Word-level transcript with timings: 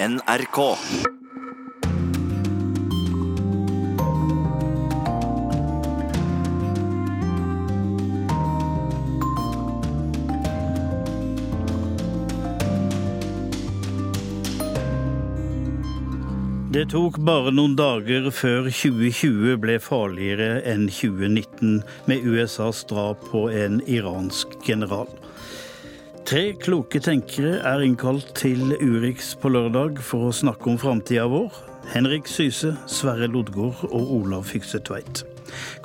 NRK. 0.00 0.58
Det 16.70 16.84
tok 16.92 17.18
bare 17.18 17.50
noen 17.50 17.74
dager 17.74 18.28
før 18.30 18.68
2020 18.70 19.56
ble 19.58 19.80
farligere 19.82 20.60
enn 20.62 20.86
2019 20.86 21.80
med 22.06 22.22
USAs 22.22 22.84
drap 22.86 23.26
på 23.32 23.48
en 23.50 23.82
iransk 23.90 24.54
general. 24.62 25.10
Tre 26.28 26.50
kloke 26.60 27.00
tenkere 27.00 27.54
er 27.64 27.80
innkalt 27.80 28.34
til 28.36 28.74
Urix 28.84 29.30
på 29.40 29.48
lørdag 29.48 29.96
for 30.04 30.26
å 30.28 30.32
snakke 30.36 30.66
om 30.68 30.74
framtida 30.76 31.22
vår. 31.32 31.54
Henrik 31.94 32.26
Syse, 32.28 32.74
Sverre 32.84 33.30
Lodgaard 33.32 33.86
og 33.88 34.10
Olav 34.12 34.44
Fykse 34.50 34.76
Tveit. 34.84 35.22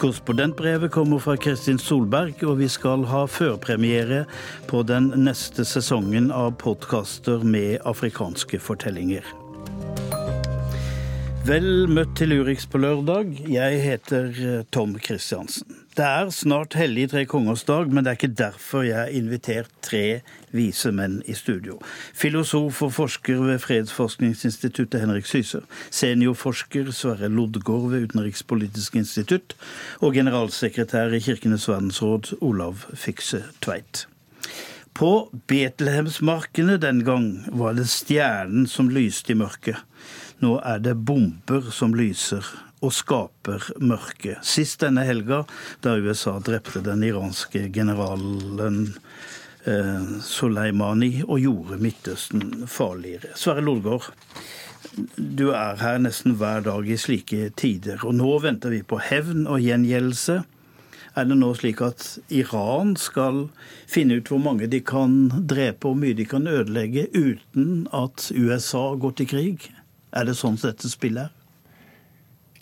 Korrespondentbrevet 0.02 0.92
kommer 0.92 1.24
fra 1.24 1.38
Kristin 1.40 1.80
Solberg, 1.80 2.44
og 2.44 2.60
vi 2.60 2.68
skal 2.68 3.06
ha 3.08 3.22
førpremiere 3.24 4.26
på 4.68 4.84
den 4.84 5.14
neste 5.24 5.64
sesongen 5.64 6.28
av 6.36 6.58
podkaster 6.60 7.48
med 7.48 7.80
afrikanske 7.88 8.60
fortellinger. 8.60 9.24
Vel 11.48 11.88
møtt 11.88 12.18
til 12.20 12.36
Urix 12.42 12.68
på 12.68 12.84
lørdag. 12.84 13.32
Jeg 13.48 13.80
heter 13.88 14.28
eh, 14.36 14.68
Tom 14.76 15.00
Kristiansen. 15.00 15.83
Det 15.94 16.06
er 16.06 16.30
snart 16.34 16.74
hellig 16.74 17.12
tre 17.12 17.22
kongers 17.30 17.62
dag, 17.68 17.92
men 17.94 18.02
det 18.02 18.10
er 18.10 18.18
ikke 18.18 18.36
derfor 18.40 18.82
jeg 18.82 18.98
har 18.98 19.12
invitert 19.14 19.68
tre 19.86 20.24
vise 20.50 20.90
menn 20.90 21.20
i 21.30 21.36
studio. 21.38 21.76
Filosof 22.18 22.80
og 22.82 22.96
forsker 22.96 23.44
ved 23.46 23.62
Fredsforskningsinstituttet 23.62 25.04
Henrik 25.04 25.30
Syse. 25.30 25.62
Seniorforsker 25.94 26.90
Sverre 26.90 27.30
Lodgaard 27.30 27.92
ved 27.92 28.08
Utenrikspolitisk 28.08 28.98
institutt. 28.98 29.54
Og 30.02 30.18
generalsekretær 30.18 31.14
i 31.14 31.22
Kirkenes 31.22 31.70
verdensråd 31.70 32.34
Olav 32.42 32.88
Fikse 32.98 33.44
Tveit. 33.62 34.08
På 34.98 35.30
Betlehemsmarkene 35.46 36.82
den 36.82 37.06
gang 37.06 37.30
var 37.54 37.78
det 37.78 37.86
stjernen 37.94 38.66
som 38.66 38.90
lyste 38.90 39.34
i 39.34 39.38
mørket. 39.38 39.78
Nå 40.42 40.58
er 40.66 40.82
det 40.82 40.98
bomber 41.06 41.70
som 41.70 41.94
lyser 41.94 42.50
og 42.84 42.94
skaper 42.96 43.70
mørke. 43.84 44.38
Sist 44.46 44.82
denne 44.84 45.06
helga, 45.08 45.44
da 45.84 45.96
USA 45.96 46.38
drepte 46.44 46.84
den 46.84 47.04
iranske 47.08 47.70
generalen 47.74 48.94
eh, 49.66 50.10
Soleimani 50.28 51.24
og 51.24 51.40
gjorde 51.40 51.80
Midtøsten 51.82 52.68
farligere. 52.68 53.34
Sverre 53.40 53.64
Lodgaard, 53.64 54.12
du 55.18 55.50
er 55.56 55.80
her 55.80 56.02
nesten 56.04 56.36
hver 56.38 56.66
dag 56.66 56.90
i 56.90 57.00
slike 57.00 57.54
tider, 57.58 58.04
og 58.04 58.18
nå 58.20 58.34
venter 58.44 58.74
vi 58.76 58.84
på 58.86 59.00
hevn 59.02 59.48
og 59.48 59.64
gjengjeldelse. 59.64 60.42
Er 61.14 61.28
det 61.30 61.38
nå 61.38 61.52
slik 61.54 61.82
at 61.86 62.08
Iran 62.34 62.96
skal 62.98 63.46
finne 63.90 64.18
ut 64.18 64.32
hvor 64.32 64.42
mange 64.42 64.68
de 64.70 64.80
kan 64.82 65.30
drepe 65.30 65.86
og 65.86 65.94
hvor 65.94 66.02
mye 66.02 66.18
de 66.18 66.26
kan 66.30 66.50
ødelegge, 66.50 67.06
uten 67.14 67.86
at 67.94 68.32
USA 68.34 68.92
går 68.98 69.16
til 69.20 69.30
krig? 69.30 69.70
Er 70.14 70.26
det 70.30 70.38
sånn 70.38 70.58
dette 70.62 70.90
spillet 70.90 71.30
er? 71.30 71.43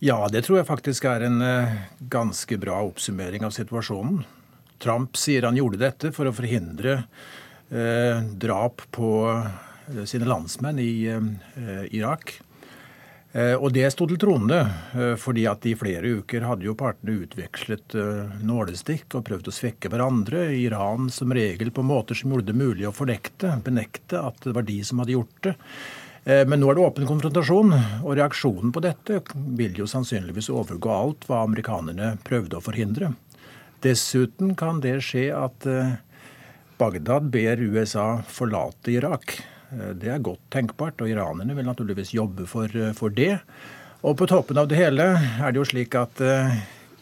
Ja, 0.01 0.23
det 0.33 0.47
tror 0.47 0.57
jeg 0.57 0.65
faktisk 0.65 1.05
er 1.05 1.27
en 1.27 1.43
uh, 1.45 1.73
ganske 2.09 2.57
bra 2.57 2.79
oppsummering 2.87 3.43
av 3.45 3.51
situasjonen. 3.53 4.23
Trump 4.81 5.13
sier 5.13 5.45
han 5.45 5.59
gjorde 5.59 5.77
dette 5.77 6.09
for 6.15 6.25
å 6.25 6.33
forhindre 6.33 7.03
eh, 7.69 8.23
drap 8.41 8.81
på 8.97 9.11
uh, 9.29 10.01
sine 10.09 10.25
landsmenn 10.25 10.81
i 10.81 11.05
Irak. 11.93 12.39
Og 13.31 13.69
det 13.71 13.85
sto 13.93 14.03
til 14.09 14.17
troende, 14.19 14.57
fordi 15.21 15.45
at 15.47 15.63
i 15.69 15.71
flere 15.79 16.09
uker 16.19 16.43
hadde 16.43 16.65
jo 16.65 16.73
partene 16.75 17.13
utvekslet 17.23 17.95
nålestikk 18.43 19.15
og 19.15 19.23
prøvd 19.29 19.47
å 19.47 19.53
svekke 19.55 19.87
hverandre. 19.93 20.49
Iran 20.59 21.07
som 21.13 21.31
regel 21.31 21.71
på 21.71 21.85
måter 21.87 22.17
som 22.17 22.33
gjorde 22.33 22.49
det 22.49 22.57
mulig 22.59 22.89
å 22.89 22.91
fornekte, 22.95 23.53
benekte 23.63 24.19
at 24.19 24.43
det 24.43 24.55
var 24.57 24.67
de 24.67 24.81
som 24.83 24.99
hadde 24.99 25.15
gjort 25.15 25.47
det. 25.47 25.55
Eh, 26.23 26.45
men 26.47 26.61
nå 26.61 26.69
er 26.69 26.77
det 26.77 26.85
åpen 26.85 27.07
konfrontasjon, 27.09 27.73
og 28.03 28.15
reaksjonen 28.17 28.73
på 28.73 28.83
dette 28.85 29.21
vil 29.57 29.77
jo 29.79 29.89
sannsynligvis 29.89 30.51
overgå 30.53 30.93
alt 30.93 31.25
hva 31.29 31.41
amerikanerne 31.47 32.13
prøvde 32.25 32.59
å 32.59 32.65
forhindre. 32.65 33.13
Dessuten 33.81 34.53
kan 34.57 34.83
det 34.83 34.99
skje 35.05 35.29
at 35.33 35.65
eh, 35.69 35.95
Bagdad 36.81 37.29
ber 37.33 37.61
USA 37.61 38.21
forlate 38.29 38.93
Irak. 38.93 39.39
Eh, 39.73 39.95
det 39.97 40.13
er 40.13 40.21
godt 40.25 40.45
tenkbart, 40.53 41.01
og 41.01 41.09
iranerne 41.09 41.57
vil 41.57 41.69
naturligvis 41.69 42.13
jobbe 42.13 42.45
for, 42.49 42.69
for 42.97 43.13
det. 43.13 43.33
Og 44.05 44.15
på 44.17 44.29
toppen 44.29 44.57
av 44.57 44.69
det 44.69 44.77
hele 44.77 45.11
er 45.17 45.49
det 45.49 45.61
jo 45.61 45.67
slik 45.73 45.93
at 45.93 46.21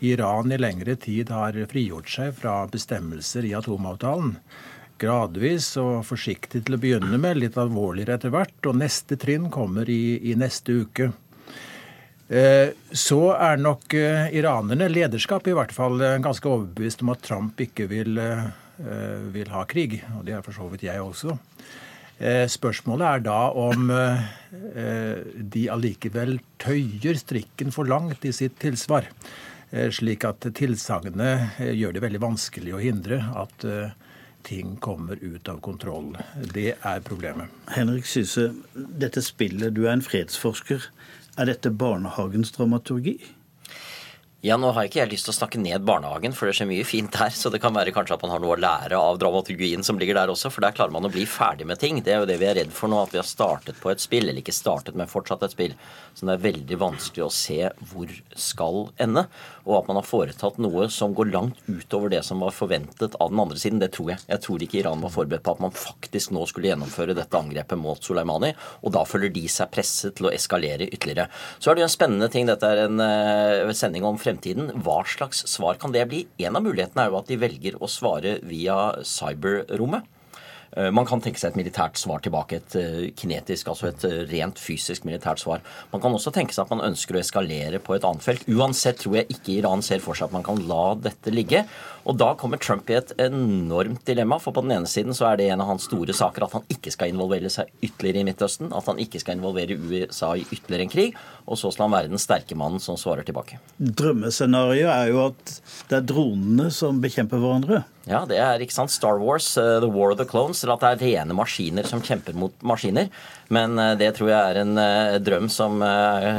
Iran 0.04 0.52
i 0.52 0.58
lengre 0.60 0.98
tid 1.00 1.32
har 1.32 1.56
frigjort 1.72 2.12
seg 2.12 2.34
fra 2.36 2.66
bestemmelser 2.72 3.48
i 3.48 3.54
atomavtalen 3.56 4.34
gradvis 5.00 5.72
og 5.82 6.04
forsiktig 6.08 6.66
til 6.66 6.76
å 6.76 6.82
begynne 6.82 7.18
med, 7.22 7.40
litt 7.40 7.58
alvorligere 7.60 8.20
etter 8.20 8.34
hvert. 8.34 8.60
Og 8.70 8.78
neste 8.82 9.18
trinn 9.20 9.50
kommer 9.54 9.90
i, 9.90 10.20
i 10.32 10.36
neste 10.40 10.82
uke. 10.84 11.12
Eh, 12.30 12.76
så 12.94 13.32
er 13.34 13.58
nok 13.58 13.94
eh, 13.98 14.28
iranerne, 14.38 14.86
lederskap 14.92 15.48
i 15.50 15.56
hvert 15.58 15.74
fall, 15.74 15.98
eh, 16.06 16.20
ganske 16.22 16.46
overbevist 16.46 17.02
om 17.02 17.10
at 17.16 17.24
Trump 17.26 17.62
ikke 17.64 17.88
vil, 17.90 18.20
vil 19.34 19.50
ha 19.52 19.64
krig. 19.68 19.98
Og 20.20 20.28
det 20.28 20.38
er 20.38 20.44
for 20.46 20.56
så 20.56 20.70
vidt 20.72 20.86
jeg 20.86 21.02
også. 21.04 21.36
Spørsmålet 22.52 23.06
er 23.08 23.22
da 23.24 23.40
om 23.56 23.86
de 25.40 25.62
allikevel 25.72 26.34
tøyer 26.60 27.16
strikken 27.16 27.72
for 27.72 27.88
langt 27.88 28.26
i 28.28 28.34
sitt 28.36 28.58
tilsvar. 28.60 29.08
Slik 29.96 30.26
at 30.28 30.50
tilsagnene 30.56 31.30
gjør 31.80 31.96
det 31.96 32.04
veldig 32.04 32.22
vanskelig 32.26 32.76
å 32.76 32.82
hindre 32.84 33.22
at 33.40 33.64
ting 34.48 34.78
kommer 34.82 35.20
ut 35.22 35.50
av 35.50 35.60
kontroll. 35.66 36.14
Det 36.54 36.74
er 36.76 37.02
problemet. 37.06 37.52
Henrik 37.76 38.08
Syse, 38.10 38.50
dette 38.76 39.24
spillet, 39.26 39.74
du 39.76 39.86
er 39.88 39.98
en 39.98 40.06
fredsforsker. 40.06 40.90
Er 41.40 41.50
dette 41.52 41.72
barnehagens 41.72 42.52
dramaturgi? 42.56 43.18
Ja, 44.40 44.56
Nå 44.56 44.70
har 44.72 44.86
ikke 44.88 45.02
jeg 45.02 45.12
lyst 45.12 45.26
til 45.28 45.34
å 45.34 45.36
snakke 45.36 45.60
ned 45.60 45.84
barnehagen, 45.84 46.32
for 46.32 46.48
det 46.48 46.54
skjer 46.56 46.70
mye 46.70 46.86
fint 46.88 47.12
der. 47.12 47.34
Så 47.36 47.50
det 47.52 47.60
kan 47.60 47.76
være 47.76 47.92
kanskje 47.92 48.16
at 48.16 48.22
man 48.24 48.32
har 48.32 48.40
noe 48.40 48.54
å 48.56 48.62
lære 48.64 48.96
av 48.96 49.18
dramaturgien 49.20 49.84
som 49.84 49.98
ligger 50.00 50.16
der 50.16 50.32
også, 50.32 50.48
for 50.48 50.64
der 50.64 50.72
klarer 50.78 50.94
man 50.96 51.04
å 51.04 51.12
bli 51.12 51.26
ferdig 51.28 51.66
med 51.68 51.82
ting. 51.82 52.00
Det 52.00 52.14
er 52.14 52.22
jo 52.22 52.30
det 52.30 52.38
vi 52.40 52.48
er 52.48 52.56
redd 52.56 52.72
for 52.72 52.88
nå, 52.88 53.02
at 53.04 53.12
vi 53.12 53.20
har 53.20 53.28
startet 53.28 53.76
på 53.84 53.92
et 53.92 54.00
spill, 54.00 54.30
eller 54.30 54.40
ikke 54.40 54.56
startet, 54.56 54.96
men 54.96 55.12
fortsatt 55.12 55.44
et 55.44 55.56
spill, 55.58 55.76
Så 56.16 56.28
det 56.28 56.38
er 56.38 56.46
veldig 56.46 56.78
vanskelig 56.80 57.26
å 57.26 57.32
se 57.32 57.58
hvor 57.92 58.14
skal 58.40 58.80
ende. 59.00 59.26
Og 59.68 59.76
at 59.78 59.92
man 59.92 60.00
har 60.00 60.08
foretatt 60.08 60.58
noe 60.64 60.88
som 60.92 61.12
går 61.16 61.30
langt 61.34 61.60
utover 61.68 62.12
det 62.16 62.24
som 62.24 62.40
var 62.40 62.56
forventet 62.56 63.20
av 63.20 63.32
den 63.32 63.44
andre 63.44 63.60
siden, 63.60 63.84
det 63.84 63.92
tror 63.96 64.14
jeg. 64.14 64.24
Jeg 64.28 64.44
tror 64.48 64.64
ikke 64.64 64.80
Iran 64.80 65.04
var 65.04 65.14
forberedt 65.14 65.44
på 65.44 65.58
at 65.58 65.64
man 65.68 65.76
faktisk 65.76 66.32
nå 66.36 66.46
skulle 66.48 66.72
gjennomføre 66.72 67.16
dette 67.16 67.40
angrepet 67.40 67.80
mot 67.80 68.00
Soleimani, 68.00 68.54
og 68.84 68.96
da 68.96 69.04
føler 69.04 69.36
de 69.36 69.46
seg 69.52 69.72
presset 69.76 70.16
til 70.16 70.32
å 70.32 70.34
eskalere 70.34 70.88
ytterligere. 70.88 71.28
Så 71.60 71.72
er 71.72 71.76
det 71.76 71.84
jo 71.84 71.92
en 71.92 71.96
spennende 71.98 72.32
ting, 72.32 72.48
dette 72.48 72.72
er 72.72 72.86
en 72.88 73.04
uh, 73.04 73.76
sending 73.76 74.08
om 74.08 74.16
fremtiden. 74.16 74.29
Hva 74.30 75.02
slags 75.08 75.44
svar 75.50 75.80
kan 75.82 75.92
det 75.96 76.06
bli? 76.10 76.28
En 76.38 76.56
av 76.56 76.64
mulighetene 76.66 77.06
er 77.06 77.12
jo 77.12 77.20
at 77.22 77.30
de 77.32 77.40
velger 77.42 77.80
å 77.80 77.90
svare 77.90 78.40
via 78.46 78.78
cyberrommet. 79.04 80.06
Eh, 80.78 80.90
man 80.94 81.08
kan 81.10 81.22
tenke 81.24 81.42
seg 81.42 81.54
et 81.54 81.60
militært 81.60 81.98
svar 81.98 82.22
tilbake, 82.24 82.60
et 82.60 82.76
eh, 82.78 83.10
kinetisk, 83.18 83.72
altså 83.72 83.90
et 83.90 84.06
eh, 84.06 84.22
rent 84.30 84.60
fysisk 84.62 85.08
militært 85.08 85.42
svar. 85.42 85.64
Man 85.94 86.04
kan 86.04 86.14
også 86.14 86.34
tenke 86.36 86.54
seg 86.54 86.68
at 86.68 86.74
man 86.76 86.86
ønsker 86.92 87.18
å 87.18 87.22
eskalere 87.24 87.82
på 87.82 87.96
et 87.96 88.06
annet 88.06 88.26
felt. 88.26 88.46
Uansett 88.50 89.02
tror 89.02 89.20
jeg 89.20 89.30
ikke 89.34 89.58
Iran 89.58 89.84
ser 89.86 90.04
for 90.04 90.18
seg 90.18 90.30
at 90.30 90.36
man 90.36 90.46
kan 90.46 90.62
la 90.70 90.94
dette 91.00 91.34
ligge. 91.34 91.64
Og 92.10 92.18
da 92.18 92.32
kommer 92.40 92.62
Trump 92.62 92.90
i 92.90 92.98
et 92.98 93.12
enormt 93.22 94.06
dilemma, 94.08 94.40
for 94.42 94.56
på 94.56 94.64
den 94.66 94.78
ene 94.78 94.90
siden 94.90 95.16
så 95.18 95.32
er 95.32 95.40
det 95.40 95.50
en 95.50 95.64
av 95.64 95.74
hans 95.74 95.90
store 95.90 96.16
saker 96.16 96.46
at 96.46 96.56
han 96.58 96.70
ikke 96.72 96.94
skal 96.94 97.12
involvere 97.12 97.52
seg 97.54 97.70
ytterligere 97.86 98.24
i 98.24 98.30
Midtøsten, 98.30 98.72
at 98.74 98.88
han 98.90 99.02
ikke 99.02 99.22
skal 99.22 99.38
involvere 99.38 99.78
USA 99.78 100.32
i 100.38 100.46
ytterligere 100.48 100.88
en 100.88 100.94
krig, 100.94 101.20
og 101.46 101.60
så 101.60 101.74
skal 101.74 101.88
han 101.88 101.98
være 101.98 102.14
den 102.14 102.22
sterke 102.22 102.58
mannen 102.58 102.82
som 102.82 102.98
svarer 102.98 103.28
tilbake. 103.28 103.60
Drømmescenarioet 103.78 104.90
er 104.96 105.14
jo 105.14 105.24
at 105.28 105.56
det 105.92 106.00
er 106.00 106.10
dronene 106.14 106.70
som 106.74 107.02
bekjemper 107.04 107.42
hverandre. 107.42 107.84
Ja, 108.08 108.24
det 108.30 108.40
er 108.40 108.62
ikke 108.64 108.74
sant. 108.74 108.94
Star 108.94 109.20
Wars, 109.22 109.52
uh, 109.60 109.78
The 109.84 109.90
War 109.92 110.14
of 110.14 110.20
the 110.22 110.26
Clones, 110.30 110.64
eller 110.64 110.78
at 110.78 110.86
det 110.86 110.92
er 110.92 111.02
rene 111.20 111.36
maskiner 111.38 111.88
som 111.88 112.02
kjemper 112.06 112.38
mot 112.38 112.56
maskiner. 112.66 113.10
Men 113.54 113.76
uh, 113.80 113.92
det 114.00 114.14
tror 114.18 114.32
jeg 114.32 114.40
er 114.40 114.62
en 114.64 114.80
uh, 114.80 115.20
drøm 115.22 115.50
som 115.52 115.84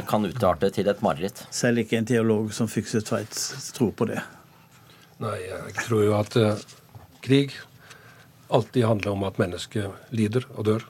kan 0.09 0.27
utarte 0.27 0.73
til 0.75 0.89
et 0.91 1.03
mareritt. 1.05 1.45
Selv 1.55 1.83
ikke 1.83 2.01
en 2.01 2.09
teolog 2.09 2.53
som 2.57 2.71
fikset 2.71 3.07
Tveit 3.07 3.37
tror 3.77 3.93
på 3.97 4.09
det. 4.11 4.23
Nei, 5.21 5.37
jeg 5.45 5.75
tror 5.85 6.07
jo 6.07 6.15
at 6.17 6.37
uh, 6.41 6.63
krig 7.21 7.53
alltid 8.49 8.87
handler 8.89 9.13
om 9.13 9.27
at 9.29 9.39
mennesket 9.39 10.15
lider 10.17 10.47
og 10.57 10.65
dør. 10.65 10.87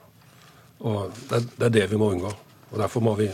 Og 0.86 1.10
det, 1.28 1.42
det, 1.56 1.66
er 1.66 1.74
det 1.74 1.86
vi 1.90 1.98
må 2.00 2.12
unngå. 2.14 2.30
Og 2.70 2.78
Derfor 2.78 3.02
må 3.04 3.16
vi 3.18 3.26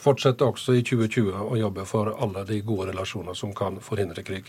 fortsette 0.00 0.46
også 0.46 0.74
i 0.78 0.82
2020 0.82 1.36
å 1.44 1.58
jobbe 1.60 1.84
for 1.86 2.10
alle 2.16 2.46
de 2.48 2.62
gode 2.66 2.88
relasjoner 2.90 3.36
som 3.36 3.52
kan 3.54 3.76
forhindre 3.84 4.24
krig. 4.26 4.48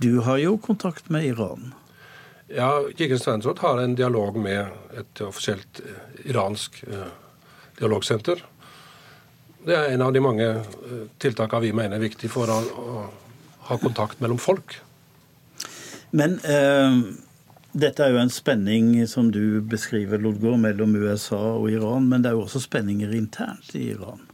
Du 0.00 0.22
har 0.24 0.38
jo 0.40 0.56
kontakt 0.58 1.10
med 1.12 1.26
Iran? 1.28 1.74
Ja, 2.48 2.82
Kirkens 2.96 3.26
Verdensråd 3.28 3.58
har 3.62 3.78
en 3.78 3.94
dialog 3.94 4.38
med 4.40 4.96
et 4.98 5.20
offisielt 5.22 5.82
uh, 5.84 5.98
iransk 6.24 6.80
uh, 6.88 7.10
dialogsenter. 7.78 8.40
Det 9.64 9.76
er 9.76 9.92
en 9.92 10.02
av 10.02 10.12
de 10.12 10.22
mange 10.24 10.46
tiltakene 11.20 11.66
vi 11.66 11.72
mener 11.76 11.98
er 11.98 12.06
viktig 12.08 12.30
for 12.32 12.48
å, 12.48 13.02
ha 13.70 13.76
kontakt 13.78 14.20
mellom 14.24 14.38
folk. 14.40 14.78
Men 16.10 16.40
eh, 16.42 16.96
dette 17.72 18.02
er 18.02 18.14
jo 18.14 18.22
en 18.22 18.32
spenning 18.32 18.94
som 19.06 19.28
du 19.30 19.60
beskriver, 19.60 20.18
Lodgaard, 20.18 20.58
mellom 20.58 20.96
USA 20.96 21.38
og 21.52 21.68
Iran. 21.70 22.08
Men 22.10 22.24
det 22.24 22.32
er 22.32 22.38
jo 22.38 22.48
også 22.48 22.64
spenninger 22.64 23.12
internt 23.14 23.70
i 23.78 23.92
Iran? 23.92 24.24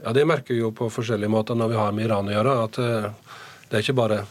Ja, 0.00 0.14
Det 0.16 0.24
merker 0.24 0.54
vi 0.54 0.62
jo 0.62 0.72
på 0.72 0.88
forskjellige 0.94 1.32
måter 1.34 1.58
når 1.58 1.74
vi 1.74 1.80
har 1.82 1.92
med 1.92 2.08
Iran 2.08 2.30
å 2.30 2.36
gjøre. 2.38 2.56
At 2.64 2.80
eh, 2.80 3.36
det 3.66 3.76
er 3.76 3.84
ikke 3.84 3.98
bare 4.00 4.22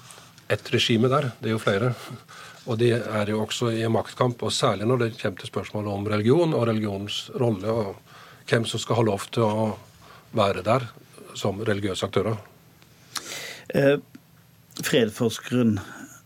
ett 0.48 0.74
regime 0.74 1.10
der, 1.12 1.32
det 1.40 1.50
er 1.50 1.56
jo 1.56 1.62
flere. 1.62 1.94
Og 2.66 2.80
de 2.82 2.92
er 2.98 3.30
jo 3.30 3.44
også 3.44 3.72
i 3.74 3.86
maktkamp, 3.92 4.42
og 4.42 4.54
særlig 4.54 4.88
når 4.90 5.02
det 5.02 5.12
kommer 5.20 5.42
til 5.42 5.52
spørsmålet 5.52 5.94
om 5.94 6.08
religion 6.10 6.54
og 6.58 6.68
religionens 6.70 7.30
rolle, 7.38 7.70
og 7.70 7.96
hvem 8.50 8.66
som 8.66 8.82
skal 8.82 9.00
ha 9.00 9.06
lov 9.06 9.28
til 9.34 9.46
å 9.46 9.68
være 10.36 10.66
der 10.66 10.88
som 11.38 11.62
religiøse 11.66 12.08
aktører. 12.08 12.38
Eh, 13.74 13.98
fredforskeren, 14.82 15.80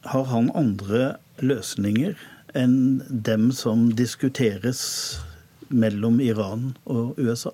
har 0.10 0.28
han 0.32 0.52
andre 0.56 1.18
løsninger 1.44 2.16
enn 2.58 3.02
dem 3.10 3.50
som 3.56 3.90
diskuteres 4.00 4.82
mellom 5.68 6.22
Iran 6.24 6.72
og 6.86 7.20
USA? 7.20 7.52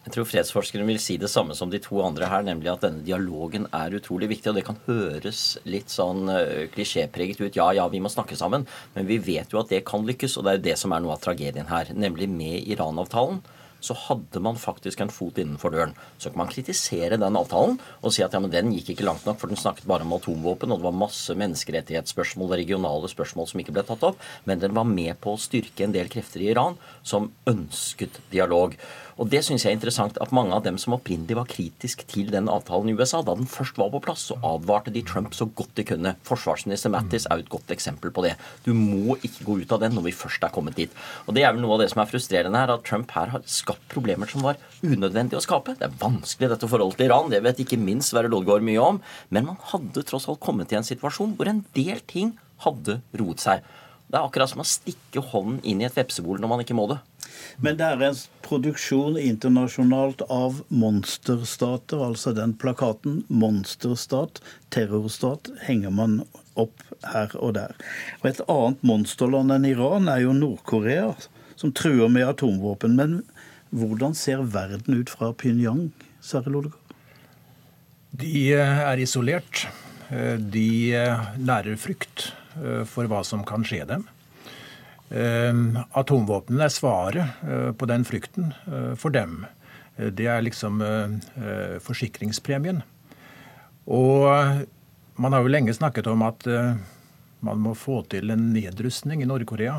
Jeg 0.00 0.14
tror 0.14 0.24
fredsforskeren 0.24 0.88
vil 0.88 0.98
si 1.02 1.18
det 1.20 1.28
samme 1.28 1.52
som 1.56 1.68
de 1.68 1.78
to 1.84 1.98
andre 2.00 2.30
her, 2.30 2.44
nemlig 2.46 2.70
at 2.72 2.86
denne 2.86 3.04
dialogen 3.04 3.66
er 3.76 3.92
utrolig 3.98 4.30
viktig. 4.30 4.48
Og 4.48 4.56
det 4.56 4.64
kan 4.64 4.80
høres 4.86 5.58
litt 5.68 5.92
sånn 5.92 6.24
klisjépreget 6.72 7.42
ut. 7.42 7.58
Ja, 7.58 7.68
ja, 7.76 7.84
vi 7.92 8.00
må 8.00 8.08
snakke 8.08 8.38
sammen. 8.40 8.64
Men 8.96 9.08
vi 9.10 9.20
vet 9.20 9.52
jo 9.52 9.60
at 9.60 9.68
det 9.68 9.84
kan 9.88 10.08
lykkes, 10.08 10.38
og 10.40 10.46
det 10.46 10.52
er 10.52 10.60
jo 10.60 10.66
det 10.70 10.76
som 10.80 10.96
er 10.96 11.04
noe 11.04 11.18
av 11.18 11.24
tragedien 11.26 11.68
her. 11.68 11.92
Nemlig 11.92 12.30
med 12.32 12.64
Iran-avtalen 12.72 13.42
så 13.80 13.96
hadde 13.96 14.40
man 14.44 14.58
faktisk 14.60 15.00
en 15.00 15.12
fot 15.12 15.38
innenfor 15.40 15.72
døren. 15.74 15.94
Så 16.20 16.30
kan 16.30 16.42
man 16.42 16.52
kritisere 16.52 17.18
den 17.20 17.38
avtalen 17.40 17.78
og 18.00 18.14
si 18.14 18.24
at 18.24 18.34
ja, 18.36 18.40
men 18.42 18.52
den 18.52 18.72
gikk 18.76 18.92
ikke 18.94 19.06
langt 19.08 19.26
nok, 19.28 19.40
for 19.40 19.50
den 19.50 19.60
snakket 19.60 19.88
bare 19.90 20.06
om 20.06 20.14
atomvåpen, 20.16 20.72
og 20.72 20.80
det 20.80 20.88
var 20.88 20.96
masse 21.00 21.36
menneskerettighetsspørsmål 21.40 22.52
og 22.52 22.58
regionale 22.60 23.10
spørsmål 23.10 23.50
som 23.50 23.62
ikke 23.62 23.74
ble 23.76 23.86
tatt 23.88 24.04
opp, 24.10 24.20
men 24.48 24.62
den 24.62 24.76
var 24.76 24.88
med 24.88 25.16
på 25.24 25.34
å 25.34 25.40
styrke 25.40 25.86
en 25.86 25.96
del 25.96 26.12
krefter 26.12 26.44
i 26.44 26.50
Iran 26.52 26.76
som 27.02 27.30
ønsket 27.50 28.20
dialog. 28.32 28.76
Og 29.20 29.28
det 29.28 29.42
syns 29.44 29.66
jeg 29.66 29.74
er 29.74 29.76
interessant 29.76 30.16
at 30.24 30.30
mange 30.32 30.54
av 30.56 30.62
dem 30.64 30.78
som 30.80 30.94
opprinnelig 30.96 31.36
var 31.36 31.48
kritisk 31.50 32.06
til 32.08 32.30
den 32.32 32.46
avtalen 32.48 32.88
i 32.88 32.94
USA, 32.96 33.18
da 33.20 33.34
den 33.36 33.48
først 33.50 33.76
var 33.76 33.90
på 33.92 34.00
plass, 34.06 34.22
så 34.30 34.38
advarte 34.40 34.92
de 34.94 35.02
Trump 35.04 35.34
så 35.36 35.44
godt 35.44 35.74
de 35.76 35.84
kunne. 35.90 36.14
Forsvarsminister 36.24 36.92
Mattis 36.94 37.26
er 37.28 37.36
jo 37.36 37.44
et 37.44 37.52
godt 37.52 37.74
eksempel 37.74 38.14
på 38.16 38.24
det. 38.24 38.32
Du 38.64 38.72
må 38.72 39.18
ikke 39.20 39.44
gå 39.44 39.58
ut 39.60 39.74
av 39.76 39.82
den 39.84 39.92
når 39.98 40.06
vi 40.08 40.14
først 40.16 40.46
er 40.46 40.54
kommet 40.54 40.78
dit. 40.80 40.94
Og 41.26 41.36
det 41.36 41.44
er 41.44 41.52
vel 41.52 41.60
noe 41.60 41.76
av 41.76 41.82
det 41.82 41.90
som 41.92 42.00
er 42.00 42.08
frustrerende 42.08 42.62
her, 42.62 42.72
at 42.72 42.86
Trump 42.88 43.12
her 43.12 43.34
har 43.34 43.44
skapt 43.44 43.84
problemer 43.92 44.30
som 44.30 44.46
var 44.46 44.56
unødvendige 44.80 45.42
å 45.42 45.44
skape. 45.44 45.76
Det 45.76 45.90
er 45.90 46.00
vanskelig 46.00 46.54
dette 46.54 46.72
forholdet 46.72 47.02
til 47.02 47.10
Iran, 47.10 47.28
det 47.28 47.42
vet 47.44 47.60
ikke 47.60 47.80
minst 47.80 48.14
Sverre 48.14 48.32
Lodgaard 48.32 48.64
mye 48.64 48.80
om, 48.80 49.02
men 49.28 49.50
man 49.52 49.60
hadde 49.74 50.06
tross 50.08 50.30
alt 50.32 50.40
kommet 50.40 50.72
til 50.72 50.80
en 50.80 50.88
situasjon 50.88 51.36
hvor 51.36 51.52
en 51.52 51.60
del 51.76 52.00
ting 52.08 52.32
hadde 52.64 53.02
roet 53.20 53.44
seg. 53.44 53.68
Det 54.10 54.16
er 54.16 54.24
akkurat 54.24 54.50
som 54.50 54.64
å 54.64 54.66
stikke 54.66 55.22
hånden 55.28 55.60
inn 55.68 55.84
i 55.84 55.86
et 55.86 56.00
vepsebol 56.00 56.40
når 56.40 56.50
man 56.56 56.64
ikke 56.64 56.74
må 56.74 56.88
det. 56.90 57.02
Men 57.58 57.78
det 57.78 57.86
er 57.86 58.04
en 58.06 58.18
produksjon 58.44 59.18
internasjonalt 59.20 60.22
av 60.32 60.62
monsterstater, 60.68 62.00
altså 62.04 62.32
den 62.36 62.54
plakaten 62.54 63.22
'monsterstat', 63.28 64.40
'terrorstat', 64.70 65.52
henger 65.66 65.90
man 65.90 66.22
opp 66.56 66.82
her 67.04 67.30
og 67.38 67.54
der. 67.54 67.76
Og 68.22 68.30
Et 68.30 68.40
annet 68.48 68.82
monsterland 68.82 69.52
enn 69.52 69.64
Iran 69.64 70.08
er 70.08 70.24
jo 70.24 70.32
Nord-Korea, 70.32 71.14
som 71.56 71.72
truer 71.72 72.08
med 72.08 72.28
atomvåpen. 72.28 72.96
Men 72.96 73.22
hvordan 73.70 74.14
ser 74.14 74.42
verden 74.42 75.00
ut 75.00 75.10
fra 75.10 75.32
Pyongyang, 75.32 75.92
Sverre 76.20 76.50
Lodegård? 76.50 76.78
De 78.10 78.52
er 78.52 78.98
isolert. 78.98 79.68
De 80.10 80.90
lærer 81.38 81.76
frykt. 81.78 82.32
Eh, 82.58 82.84
for 82.88 83.06
hva 83.10 83.22
som 83.26 83.44
kan 83.46 83.64
skje 83.66 83.84
dem. 83.88 84.06
Eh, 85.10 85.54
atomvåpnene 85.98 86.66
er 86.66 86.74
svaret 86.74 87.42
eh, 87.42 87.70
på 87.74 87.88
den 87.90 88.06
frykten 88.06 88.52
for 88.96 89.14
dem. 89.14 89.44
Det 90.00 90.24
er 90.32 90.40
liksom 90.40 90.78
forsikringspremien. 91.84 92.78
Og 93.90 94.62
man 95.20 95.34
har 95.34 95.44
jo 95.44 95.50
lenge 95.52 95.74
snakket 95.76 96.06
om 96.08 96.22
at 96.24 96.46
man 97.44 97.60
må 97.60 97.74
få 97.76 97.98
til 98.08 98.32
en 98.32 98.46
nedrustning 98.54 99.20
i 99.20 99.28
Nord-Korea. 99.28 99.74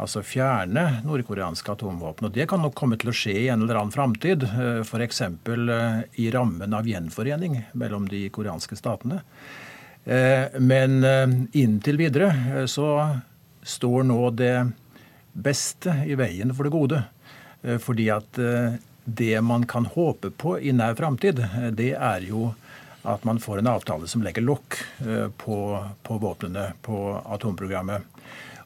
Altså 0.00 0.22
fjerne 0.24 1.02
nordkoreanske 1.04 1.74
atomvåpen. 1.74 2.30
Og 2.30 2.32
det 2.38 2.46
kan 2.48 2.62
nok 2.64 2.72
komme 2.78 2.96
til 2.96 3.12
å 3.12 3.16
skje 3.16 3.34
i 3.42 3.48
en 3.52 3.66
eller 3.66 3.82
annen 3.82 3.92
framtid. 3.92 4.46
F.eks. 4.80 5.20
i 6.16 6.30
rammen 6.32 6.76
av 6.78 6.88
gjenforening 6.88 7.58
mellom 7.76 8.08
de 8.08 8.22
koreanske 8.32 8.80
statene. 8.80 9.20
Eh, 10.04 10.60
men 10.60 11.04
eh, 11.04 11.28
inntil 11.60 12.00
videre 12.00 12.30
eh, 12.32 12.64
så 12.64 12.86
står 13.62 14.06
nå 14.08 14.18
det 14.38 14.54
beste 15.32 15.94
i 16.06 16.16
veien 16.18 16.54
for 16.54 16.66
det 16.66 16.74
gode. 16.74 17.02
Fordi 17.84 18.06
at 18.08 18.38
det 19.04 19.40
man 19.44 19.66
kan 19.68 19.84
håpe 19.84 20.30
på 20.32 20.54
i 20.58 20.72
nær 20.72 20.96
framtid, 20.96 21.42
det 21.76 21.90
er 21.92 22.24
jo 22.24 22.54
at 23.04 23.24
man 23.28 23.40
får 23.40 23.60
en 23.60 23.68
avtale 23.68 24.08
som 24.08 24.24
legger 24.24 24.46
lokk 24.46 24.78
på, 25.40 25.58
på 26.02 26.18
våpnene, 26.24 26.70
på 26.80 27.02
atomprogrammet. 27.36 28.00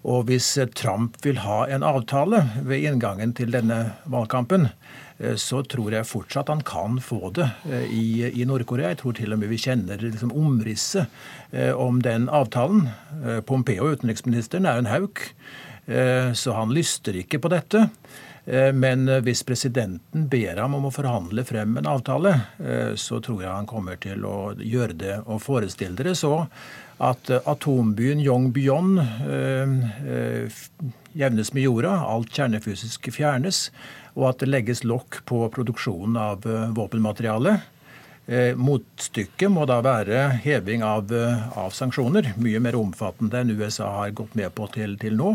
Og 0.06 0.28
hvis 0.30 0.52
Trump 0.78 1.18
vil 1.26 1.42
ha 1.42 1.64
en 1.74 1.82
avtale 1.86 2.44
ved 2.62 2.86
inngangen 2.86 3.34
til 3.34 3.50
denne 3.50 3.80
valgkampen, 4.06 4.68
Eh, 4.68 5.03
så 5.38 5.60
tror 5.62 5.94
jeg 5.94 6.08
fortsatt 6.10 6.50
han 6.50 6.62
kan 6.66 6.98
få 7.02 7.30
det 7.36 7.46
eh, 7.70 7.86
i, 7.94 8.06
i 8.42 8.46
Nord-Korea. 8.48 8.90
Jeg 8.92 9.02
tror 9.04 9.14
til 9.14 9.34
og 9.34 9.40
med 9.40 9.52
vi 9.52 9.60
kjenner 9.62 10.02
liksom 10.02 10.34
omrisset 10.34 11.06
eh, 11.52 11.70
om 11.70 12.02
den 12.02 12.26
avtalen. 12.28 12.88
Pompeo, 13.46 13.92
utenriksministeren, 13.94 14.66
er 14.66 14.82
en 14.82 14.90
hauk, 14.90 15.22
så 16.34 16.54
han 16.56 16.70
lyster 16.72 17.16
ikke 17.20 17.38
på 17.44 17.50
dette. 17.52 17.82
Men 18.72 19.04
hvis 19.24 19.42
presidenten 19.44 20.24
ber 20.32 20.56
ham 20.60 20.76
om 20.78 20.86
å 20.88 20.92
forhandle 20.92 21.44
frem 21.44 21.76
en 21.76 21.88
avtale, 21.88 22.32
så 23.00 23.20
tror 23.24 23.42
jeg 23.44 23.52
han 23.52 23.68
kommer 23.68 24.00
til 24.00 24.24
å 24.24 24.54
gjøre 24.56 24.96
det. 24.96 25.18
Og 25.28 25.42
forestille 25.44 25.96
dere 25.96 26.16
så 26.16 26.46
at 27.04 27.28
atombyen 27.44 28.24
Yongbyon 28.24 28.96
jevnes 31.14 31.52
med 31.54 31.68
jorda, 31.68 31.98
alt 32.08 32.32
kjernefysisk 32.32 33.12
fjernes 33.14 33.68
og 34.14 34.28
at 34.30 34.42
det 34.42 34.50
legges 34.50 34.84
lokk 34.86 35.22
på 35.28 35.44
produksjonen 35.54 36.18
av 36.20 36.46
eh, 36.46 36.68
våpenmateriale. 36.74 37.58
Eh, 38.26 38.54
motstykket 38.56 39.52
må 39.52 39.66
da 39.68 39.80
være 39.84 40.40
heving 40.44 40.84
av, 40.86 41.10
eh, 41.12 41.42
av, 41.60 41.74
sanksjoner, 41.76 42.32
mye 42.40 42.62
mer 42.62 42.78
omfattende 42.78 43.42
enn 43.42 43.52
USA 43.52 43.90
har 43.98 44.14
gått 44.16 44.36
med 44.38 44.54
på 44.56 44.68
til, 44.72 44.96
til 45.00 45.18
nå. 45.18 45.34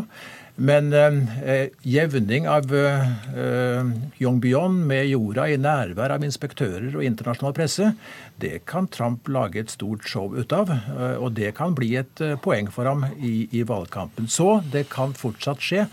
Men 0.60 0.92
eh, 0.92 1.70
jevning 1.88 2.44
av 2.52 2.68
eh, 2.76 3.86
Yongbyon 4.20 4.74
med 4.90 5.06
jorda 5.08 5.46
i 5.48 5.56
nærvær 5.56 6.12
av 6.12 6.24
inspektører 6.26 6.98
og 6.98 7.04
internasjonal 7.06 7.54
presse, 7.56 7.94
det 8.42 8.66
kan 8.68 8.90
Trump 8.92 9.30
lage 9.32 9.62
et 9.62 9.72
stort 9.72 10.04
show 10.04 10.34
ut 10.36 10.52
av. 10.52 10.68
Eh, 10.74 11.16
og 11.16 11.32
det 11.38 11.54
kan 11.56 11.72
bli 11.76 11.94
et 12.02 12.20
eh, 12.20 12.36
poeng 12.44 12.68
for 12.74 12.90
ham 12.90 13.06
i, 13.16 13.48
i 13.56 13.64
valgkampen. 13.64 14.28
Så 14.28 14.58
det 14.74 14.90
kan 14.92 15.16
fortsatt 15.16 15.64
skje. 15.64 15.86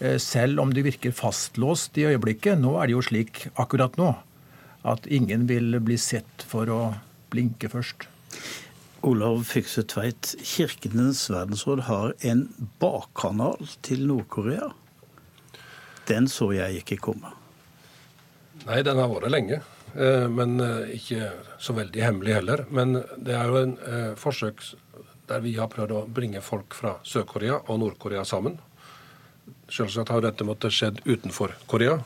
Eh, 0.00 0.16
selv 0.16 0.64
om 0.64 0.72
det 0.72 0.86
virker 0.88 1.12
fastlåst 1.12 2.00
i 2.00 2.08
øyeblikket. 2.08 2.56
Nå 2.64 2.78
er 2.80 2.88
det 2.88 2.96
jo 2.96 3.04
slik 3.04 3.44
akkurat 3.60 4.00
nå 4.00 4.14
at 4.88 5.04
ingen 5.12 5.44
vil 5.48 5.82
bli 5.84 6.00
sett 6.00 6.48
for 6.48 6.72
å 6.72 6.80
blinke 7.32 7.68
først. 7.72 8.08
Olav 9.04 9.42
Fykse 9.44 9.84
Tveit, 9.84 10.32
Kirkenes 10.40 11.26
verdensråd 11.28 11.84
har 11.88 12.14
en 12.24 12.46
bakkanal 12.80 13.60
til 13.84 14.06
Nord-Korea. 14.08 14.70
Den 16.08 16.28
så 16.32 16.48
jeg 16.56 16.80
ikke 16.80 17.00
komme. 17.04 17.34
Nei, 18.64 18.80
den 18.86 19.00
har 19.00 19.12
vært 19.12 19.28
lenge. 19.34 19.60
Eh, 19.92 20.24
men 20.32 20.56
eh, 20.64 20.94
ikke 20.96 21.28
så 21.60 21.76
veldig 21.76 22.00
hemmelig 22.06 22.38
heller. 22.38 22.64
Men 22.72 22.96
det 23.20 23.36
er 23.36 23.52
jo 23.52 23.60
en 23.60 23.76
forsøk 24.20 24.64
der 25.28 25.44
vi 25.44 25.54
har 25.58 25.68
prøvd 25.72 25.92
å 25.92 26.02
bringe 26.08 26.40
folk 26.44 26.76
fra 26.76 26.96
Sør-Korea 27.04 27.60
og 27.68 27.80
Nord-Korea 27.80 28.24
sammen. 28.28 28.58
Selvsagt 29.72 30.12
har 30.12 30.24
dette 30.24 30.48
måttet 30.48 30.74
skjedd 30.74 31.00
utenfor 31.04 31.54
Korea, 31.68 31.98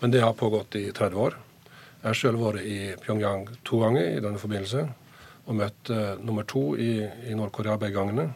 men 0.00 0.12
det 0.14 0.22
har 0.22 0.36
pågått 0.38 0.78
i 0.78 0.88
30 0.90 1.18
år. 1.22 1.38
Jeg 2.02 2.08
har 2.08 2.18
selv 2.18 2.42
vært 2.42 2.66
i 2.66 2.78
Pyongyang 3.02 3.48
to 3.66 3.80
ganger 3.82 4.12
i 4.12 4.22
denne 4.22 4.38
forbindelse, 4.42 4.86
og 5.46 5.58
møtt 5.60 5.90
uh, 5.94 6.18
nummer 6.22 6.46
to 6.48 6.74
i, 6.78 7.06
i 7.30 7.36
Nord-Korea 7.38 7.78
begge 7.80 7.96
gangene. 7.98 8.30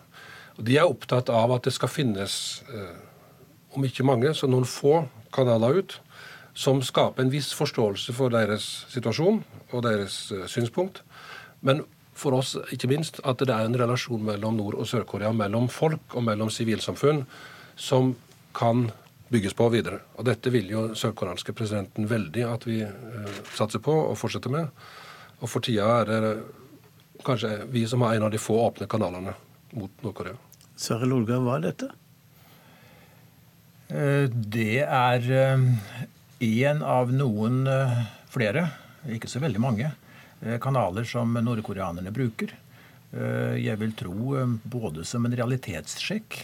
Og 0.59 0.65
De 0.67 0.77
er 0.79 0.89
opptatt 0.89 1.31
av 1.33 1.53
at 1.55 1.67
det 1.67 1.75
skal 1.75 1.91
finnes, 1.93 2.35
uh, 2.71 2.97
om 3.77 3.87
ikke 3.87 4.07
mange, 4.07 4.33
så 4.35 4.49
noen 4.51 4.69
få 4.69 5.05
kanaler 5.35 5.83
ut, 5.83 5.97
som 6.55 6.83
skaper 6.83 7.25
en 7.25 7.33
viss 7.33 7.53
forståelse 7.57 8.15
for 8.15 8.35
deres 8.35 8.67
situasjon 8.93 9.43
og 9.71 9.85
deres 9.87 10.23
uh, 10.35 10.47
synspunkt. 10.51 11.03
Men 11.67 11.85
for 12.21 12.37
oss 12.37 12.57
ikke 12.75 12.91
minst 12.91 13.21
at 13.25 13.41
det 13.41 13.55
er 13.55 13.67
en 13.67 13.79
relasjon 13.79 14.23
mellom 14.25 14.59
Nord- 14.59 14.79
og 14.81 14.89
Sør-Korea, 14.89 15.33
mellom 15.33 15.71
folk 15.73 16.17
og 16.17 16.27
mellom 16.27 16.51
sivilsamfunn, 16.53 17.25
som 17.81 18.15
kan 18.57 18.91
bygges 19.31 19.55
på 19.55 19.69
videre. 19.73 20.01
Og 20.19 20.27
dette 20.27 20.51
vil 20.53 20.71
jo 20.73 20.89
sørkoreanske 20.99 21.55
presidenten 21.57 22.09
veldig 22.11 22.47
at 22.51 22.67
vi 22.67 22.81
eh, 22.83 23.37
satser 23.55 23.83
på 23.83 23.95
og 23.95 24.19
fortsetter 24.19 24.53
med. 24.53 24.73
Og 25.41 25.49
for 25.49 25.65
tida 25.65 25.87
er 26.01 26.11
det 26.11 26.33
kanskje 27.27 27.65
vi 27.73 27.85
som 27.89 28.05
er 28.07 28.17
en 28.17 28.27
av 28.29 28.33
de 28.35 28.41
få 28.41 28.57
åpne 28.67 28.89
kanalene 28.91 29.35
mot 29.77 30.05
Nord-Korea. 30.05 30.37
Sverre 30.81 31.09
Lolga, 31.09 31.39
hva 31.43 31.59
er 31.59 31.67
dette? 31.69 31.91
Eh, 33.91 34.27
det 34.31 34.85
er 34.87 35.31
én 36.41 36.85
av 36.87 37.13
noen 37.13 37.65
flere, 38.31 38.69
ikke 39.11 39.29
så 39.29 39.43
veldig 39.43 39.61
mange, 39.61 39.91
kanaler 40.63 41.05
som 41.05 41.35
nordkoreanerne 41.37 42.13
bruker. 42.17 42.55
Jeg 43.61 43.77
vil 43.77 43.91
tro 43.99 44.39
både 44.73 45.03
som 45.05 45.27
en 45.27 45.35
realitetssjekk 45.37 46.39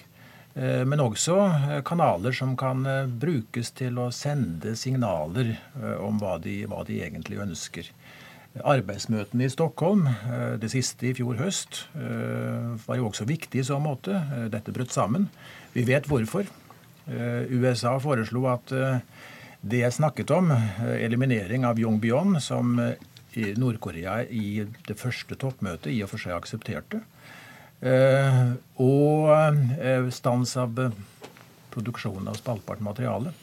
Eh, 0.57 0.85
men 0.89 1.03
også 1.05 1.37
eh, 1.45 1.83
kanaler 1.85 2.33
som 2.33 2.55
kan 2.57 2.87
eh, 2.89 3.07
brukes 3.07 3.75
til 3.77 3.99
å 4.01 4.09
sende 4.15 4.73
signaler 4.77 5.53
om 6.01 6.17
hva 6.21 6.39
de, 6.41 6.63
hva 6.71 6.81
de 6.89 7.03
egentlig 7.05 7.43
ønsker. 7.45 7.91
Arbeidsmøtene 8.65 9.47
i 9.47 9.53
Stockholm, 9.53 10.07
det 10.61 10.71
siste 10.73 11.11
i 11.11 11.15
fjor 11.17 11.37
høst, 11.41 11.83
var 12.87 12.97
jo 12.97 13.09
også 13.11 13.27
viktig 13.29 13.61
i 13.61 13.67
så 13.67 13.77
måte. 13.83 14.17
Dette 14.53 14.73
brøt 14.73 14.95
sammen. 14.95 15.27
Vi 15.75 15.85
vet 15.89 16.09
hvorfor. 16.09 16.49
USA 17.07 17.93
foreslo 18.03 18.47
at 18.49 18.73
det 19.61 19.83
jeg 19.83 19.97
snakket 19.99 20.33
om, 20.33 20.55
eliminering 20.97 21.67
av 21.69 21.81
Yongbyon, 21.83 22.41
som 22.41 22.79
Nord-Korea 23.37 24.23
i 24.25 24.65
det 24.89 24.97
første 24.97 25.37
toppmøtet 25.37 25.93
i 25.93 26.01
og 26.07 26.15
for 26.15 26.25
seg 26.25 26.39
aksepterte, 26.39 27.03
Eh, 27.85 28.53
og 28.81 29.29
eh, 29.77 30.07
stans 30.15 30.55
av 30.57 30.79
produksjonen 31.75 32.31
av 32.31 32.39
spaltbart 32.39 32.81
materiale. 32.81 33.35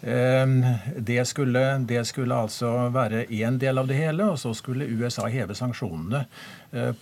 Det 0.00 1.24
skulle, 1.26 1.62
det 1.78 2.04
skulle, 2.06 2.34
altså 2.34 2.68
være 2.94 3.24
én 3.34 3.56
del 3.58 3.80
av 3.80 3.88
det 3.90 3.96
hele, 3.98 4.28
og 4.30 4.38
så 4.38 4.52
skulle 4.54 4.86
USA 4.86 5.26
heve 5.26 5.56
sanksjonene 5.58 6.20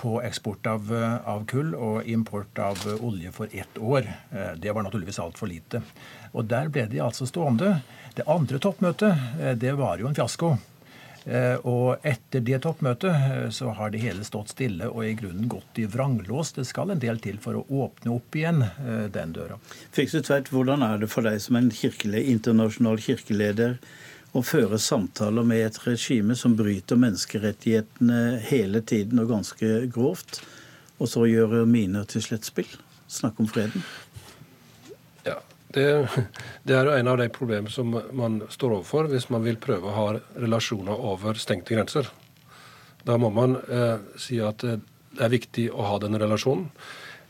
på 0.00 0.14
eksport 0.24 0.66
av, 0.70 0.88
av 1.28 1.44
kull 1.50 1.74
og 1.76 2.08
import 2.08 2.56
av 2.58 2.80
olje 2.96 3.32
for 3.36 3.52
ett 3.52 3.76
år. 3.76 4.08
Det 4.56 4.72
var 4.72 4.86
naturligvis 4.86 5.20
altfor 5.20 5.52
lite. 5.52 5.82
Og 6.32 6.48
der 6.48 6.72
ble 6.72 6.86
de 6.88 7.02
altså 7.04 7.28
stående. 7.28 7.74
Det 8.16 8.24
andre 8.32 8.62
toppmøtet, 8.64 9.28
det 9.60 9.76
var 9.76 10.00
jo 10.00 10.08
en 10.08 10.16
fiasko. 10.16 10.54
Eh, 11.26 11.56
og 11.66 12.04
etter 12.06 12.42
det 12.46 12.60
toppmøtet 12.62 13.10
eh, 13.10 13.46
så 13.50 13.72
har 13.74 13.90
det 13.90 13.98
hele 14.04 14.22
stått 14.26 14.52
stille 14.54 14.86
og 14.86 15.02
i 15.02 15.14
grunnen 15.18 15.48
gått 15.50 15.80
i 15.82 15.86
vranglås. 15.90 16.52
Det 16.54 16.66
skal 16.68 16.92
en 16.94 17.02
del 17.02 17.18
til 17.22 17.40
for 17.42 17.58
å 17.58 17.64
åpne 17.82 18.12
opp 18.14 18.38
igjen 18.38 18.62
eh, 18.62 19.08
den 19.10 19.34
døra. 19.34 19.58
Fikse 19.96 20.22
Tveit, 20.22 20.52
hvordan 20.54 20.86
er 20.86 21.02
det 21.02 21.10
for 21.10 21.26
deg 21.26 21.40
som 21.42 21.58
en 21.58 21.72
kirkelig, 21.74 22.22
internasjonal 22.30 23.02
kirkeleder 23.02 23.80
å 24.38 24.44
føre 24.46 24.78
samtaler 24.78 25.46
med 25.48 25.64
et 25.64 25.82
regime 25.82 26.36
som 26.38 26.54
bryter 26.54 27.00
menneskerettighetene 27.02 28.38
hele 28.46 28.84
tiden 28.86 29.18
og 29.18 29.32
ganske 29.34 29.72
grovt, 29.90 30.44
og 31.00 31.10
så 31.10 31.26
gjøre 31.26 31.66
miner 31.66 32.06
til 32.06 32.22
slettspill? 32.22 32.70
Snakke 33.10 33.42
om 33.42 33.50
freden? 33.50 33.82
Det, 35.76 36.08
det, 36.64 36.72
er 36.72 36.88
jo 36.88 36.94
en 36.96 37.08
av 37.12 37.18
de 37.20 37.26
problemene 37.28 37.72
som 37.72 37.90
man 38.16 38.38
står 38.48 38.78
overfor 38.78 39.10
hvis 39.12 39.28
man 39.28 39.44
vil 39.44 39.58
prøve 39.60 39.90
å 39.90 39.96
ha 39.96 40.06
relasjoner 40.40 41.02
over 41.10 41.36
stengte 41.36 41.76
grenser. 41.76 42.08
Da 43.04 43.18
må 43.20 43.28
man 43.30 43.58
eh, 43.68 43.98
si 44.18 44.38
at 44.40 44.64
eh, 44.64 44.80
det 45.16 45.26
er 45.26 45.34
viktig 45.34 45.66
å 45.72 45.84
ha 45.90 45.98
den 46.00 46.16
relasjonen. 46.20 46.70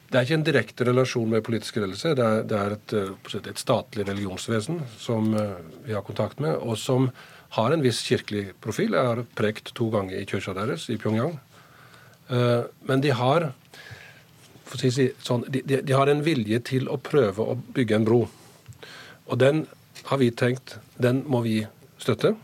Det 0.06 0.20
er 0.20 0.28
ikke 0.28 0.38
en 0.38 0.46
direkte 0.46 0.86
relasjon 0.86 1.32
med 1.32 1.42
politisk 1.46 1.80
ledelse. 1.80 2.14
Det 2.14 2.26
er, 2.26 2.44
det 2.46 2.60
er 2.60 2.76
et, 2.76 2.94
eh, 2.94 3.40
et, 3.42 3.58
statlig 3.58 4.06
religionsvesen 4.06 4.78
som 4.94 5.34
eh, 5.34 5.58
vi 5.88 5.98
har 5.98 6.06
kontakt 6.06 6.38
med, 6.42 6.54
og 6.62 6.78
som 6.78 7.10
har 7.58 7.74
en 7.74 7.82
viss 7.82 8.04
kirkelig 8.06 8.52
profil. 8.62 8.94
Jeg 8.94 9.10
har 9.10 9.26
prekt 9.38 9.74
to 9.74 9.90
ganger 9.90 10.20
i 10.20 10.26
kirka 10.28 10.54
deres 10.54 10.86
i 10.92 10.98
Pyongyang. 11.02 11.36
Men 12.26 13.02
de 13.04 13.12
har 13.14 13.44
si, 14.74 15.10
sånn, 15.22 15.44
de, 15.48 15.62
de, 15.66 15.94
har 15.94 16.10
en 16.10 16.24
vilje 16.26 16.60
til 16.72 16.90
å 16.90 16.98
prøve 16.98 17.44
å 17.44 17.56
bygge 17.76 18.00
en 18.00 18.06
bro. 18.06 18.20
Og 19.26 19.38
den 19.40 19.64
har 20.10 20.20
vi 20.22 20.30
tenkt 20.30 20.76
den 21.02 21.22
må 21.26 21.42
vi 21.46 21.60
støtte. 22.02 22.34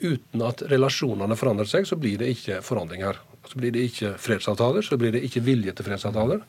Uten 0.00 0.42
at 0.44 0.62
relasjonene 0.70 1.38
forandrer 1.38 1.68
seg, 1.70 1.86
så 1.88 1.98
blir 1.98 2.18
det 2.20 2.30
ikke 2.34 2.60
forandringer. 2.64 3.20
Så 3.46 3.60
blir 3.60 3.72
det 3.74 3.84
ikke 3.88 4.16
fredsavtaler, 4.18 4.82
så 4.82 4.98
blir 4.98 5.14
det 5.14 5.22
ikke 5.26 5.44
vilje 5.46 5.76
til 5.76 5.86
fredsavtaler. 5.86 6.42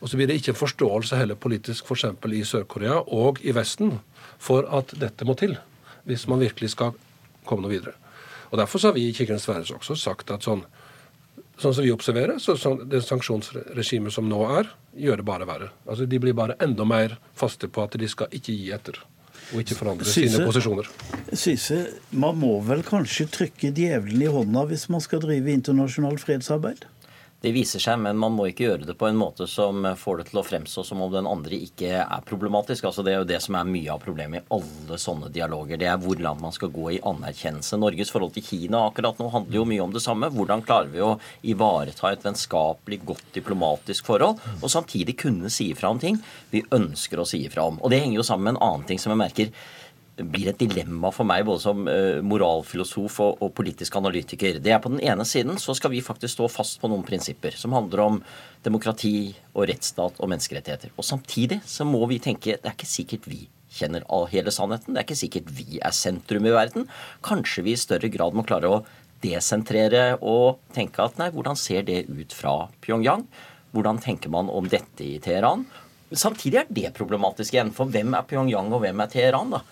Og 0.00 0.10
så 0.10 0.18
blir 0.18 0.30
det 0.30 0.38
ikke 0.40 0.56
forståelse 0.56 1.18
heller 1.18 1.38
politisk 1.40 1.88
f.eks. 1.88 2.06
i 2.30 2.44
Sør-Korea 2.46 3.00
og 3.14 3.40
i 3.42 3.54
Vesten 3.56 3.98
for 4.42 4.66
at 4.76 4.94
dette 5.00 5.26
må 5.26 5.36
til, 5.38 5.56
hvis 6.08 6.26
man 6.30 6.42
virkelig 6.42 6.74
skal 6.74 6.94
komme 7.48 7.64
noe 7.64 7.74
videre. 7.74 7.94
Og 8.50 8.58
Derfor 8.60 8.78
har 8.86 8.94
vi 8.94 9.08
i 9.08 9.14
Kirkenes 9.16 9.48
Værnes 9.48 9.72
også 9.74 9.96
sagt 9.98 10.30
at 10.30 10.46
sånn, 10.46 10.62
sånn 11.60 11.74
som 11.74 11.84
vi 11.84 11.92
observerer, 11.94 12.38
så, 12.42 12.56
så 12.58 12.74
det 12.82 13.02
sanksjonsregimet 13.06 14.14
som 14.14 14.28
nå 14.28 14.40
er, 14.58 14.70
gjør 14.98 15.22
det 15.22 15.26
bare 15.28 15.48
verre. 15.48 15.72
Altså 15.86 16.06
De 16.10 16.20
blir 16.22 16.36
bare 16.36 16.56
enda 16.64 16.86
mer 16.88 17.18
faste 17.38 17.70
på 17.70 17.84
at 17.84 17.98
de 18.00 18.08
skal 18.10 18.32
ikke 18.34 18.54
gi 18.54 18.70
etter. 18.74 19.00
Og 19.52 19.60
ikke 19.60 19.76
forandre 19.76 20.08
Syse, 20.08 20.30
sine 20.32 20.46
posisjoner. 20.46 20.88
Syse, 21.36 21.78
man 22.16 22.38
må 22.40 22.56
vel 22.64 22.82
kanskje 22.86 23.28
trykke 23.32 23.70
djevelen 23.76 24.24
i 24.24 24.30
hånda 24.32 24.64
hvis 24.70 24.88
man 24.92 25.04
skal 25.04 25.22
drive 25.22 25.52
internasjonalt 25.52 26.22
fredsarbeid? 26.24 26.86
Det 27.44 27.52
viser 27.52 27.82
seg, 27.82 27.98
men 28.00 28.16
man 28.16 28.32
må 28.32 28.46
ikke 28.48 28.64
gjøre 28.64 28.86
det 28.88 28.94
på 28.96 29.04
en 29.10 29.18
måte 29.20 29.44
som 29.50 29.84
får 30.00 30.22
det 30.22 30.24
til 30.30 30.40
å 30.40 30.44
fremstå 30.46 30.84
som 30.88 31.02
om 31.04 31.10
den 31.12 31.26
andre 31.28 31.58
ikke 31.66 31.90
er 32.00 32.24
problematisk. 32.24 32.86
Altså 32.88 33.04
Det 33.04 33.12
er 33.12 33.18
jo 33.20 33.28
det 33.28 33.40
som 33.44 33.58
er 33.58 33.68
mye 33.68 33.92
av 33.92 34.00
problemet 34.00 34.40
i 34.40 34.56
alle 34.56 34.96
sånne 35.00 35.28
dialoger. 35.34 35.76
Det 35.80 35.90
er 35.90 36.00
hvor 36.00 36.22
langt 36.24 36.40
man 36.40 36.54
skal 36.56 36.72
gå 36.72 36.94
i 36.94 37.02
anerkjennelse. 37.04 37.76
Norges 37.82 38.14
forhold 38.14 38.32
til 38.38 38.46
Kina 38.46 38.86
akkurat 38.86 39.20
nå 39.20 39.28
handler 39.34 39.60
jo 39.60 39.66
mye 39.68 39.84
om 39.84 39.92
det 39.92 40.00
samme. 40.06 40.32
Hvordan 40.32 40.64
klarer 40.64 40.88
vi 40.94 41.04
å 41.04 41.12
ivareta 41.44 42.14
et 42.14 42.24
vennskapelig, 42.24 43.02
godt 43.12 43.28
diplomatisk 43.36 44.08
forhold, 44.08 44.40
og 44.62 44.72
samtidig 44.72 45.18
kunne 45.20 45.52
si 45.52 45.68
ifra 45.74 45.92
om 45.92 46.00
ting 46.00 46.16
vi 46.48 46.64
ønsker 46.72 47.20
å 47.20 47.28
si 47.28 47.44
ifra 47.44 47.68
om. 47.68 47.76
Og 47.84 47.92
det 47.92 48.00
henger 48.00 48.22
jo 48.22 48.28
sammen 48.30 48.48
med 48.48 48.56
en 48.56 48.64
annen 48.70 48.88
ting 48.88 49.02
som 49.02 49.12
jeg 49.12 49.20
merker 49.20 49.52
blir 50.22 50.50
et 50.52 50.60
dilemma 50.60 51.10
for 51.14 51.26
meg 51.26 51.42
både 51.46 51.62
som 51.64 51.88
uh, 51.88 52.20
moralfilosof 52.22 53.16
og, 53.24 53.40
og, 53.42 53.50
politisk 53.56 53.96
analytiker. 53.98 54.60
Det 54.62 54.74
er 54.74 54.82
På 54.82 54.92
den 54.92 55.02
ene 55.02 55.26
siden 55.26 55.58
så 55.58 55.74
skal 55.74 55.90
vi 55.90 56.04
faktisk 56.04 56.36
stå 56.36 56.48
fast 56.52 56.78
på 56.80 56.90
noen 56.90 57.02
prinsipper 57.06 57.56
som 57.58 57.74
handler 57.74 58.04
om 58.04 58.20
demokrati 58.64 59.34
og 59.54 59.66
rettsstat 59.70 60.20
og 60.20 60.30
menneskerettigheter. 60.30 60.94
Og 60.96 61.06
Samtidig 61.06 61.60
så 61.66 61.86
må 61.88 62.04
vi 62.10 62.22
tenke 62.22 62.54
det 62.54 62.70
er 62.70 62.76
ikke 62.76 62.90
sikkert 62.90 63.26
vi 63.30 63.44
kjenner 63.74 64.06
all 64.12 64.28
hele 64.30 64.54
sannheten. 64.54 64.94
Det 64.94 65.02
er 65.02 65.08
ikke 65.08 65.18
sikkert 65.24 65.50
vi 65.56 65.80
er 65.82 65.94
sentrum 65.94 66.46
i 66.46 66.54
verden. 66.54 66.86
Kanskje 67.26 67.66
vi 67.66 67.74
i 67.74 67.80
større 67.80 68.10
grad 68.12 68.36
må 68.38 68.46
klare 68.46 68.70
å 68.70 68.84
desentrere 69.24 70.14
og 70.20 70.60
tenke 70.76 71.02
at 71.02 71.18
nei, 71.18 71.30
hvordan 71.34 71.58
ser 71.58 71.82
det 71.88 72.04
ut 72.06 72.34
fra 72.36 72.68
Pyongyang? 72.84 73.24
Hvordan 73.74 73.98
tenker 73.98 74.30
man 74.30 74.50
om 74.52 74.68
dette 74.70 75.02
i 75.02 75.16
Teheran? 75.22 75.64
Samtidig 76.14 76.60
er 76.60 76.68
det 76.70 76.92
problematisk 76.94 77.56
igjen. 77.56 77.72
For 77.74 77.90
hvem 77.90 78.14
er 78.14 78.26
Pyongyang, 78.28 78.70
og 78.70 78.84
hvem 78.84 79.02
er 79.02 79.10
Teheran? 79.10 79.56
da? 79.56 79.64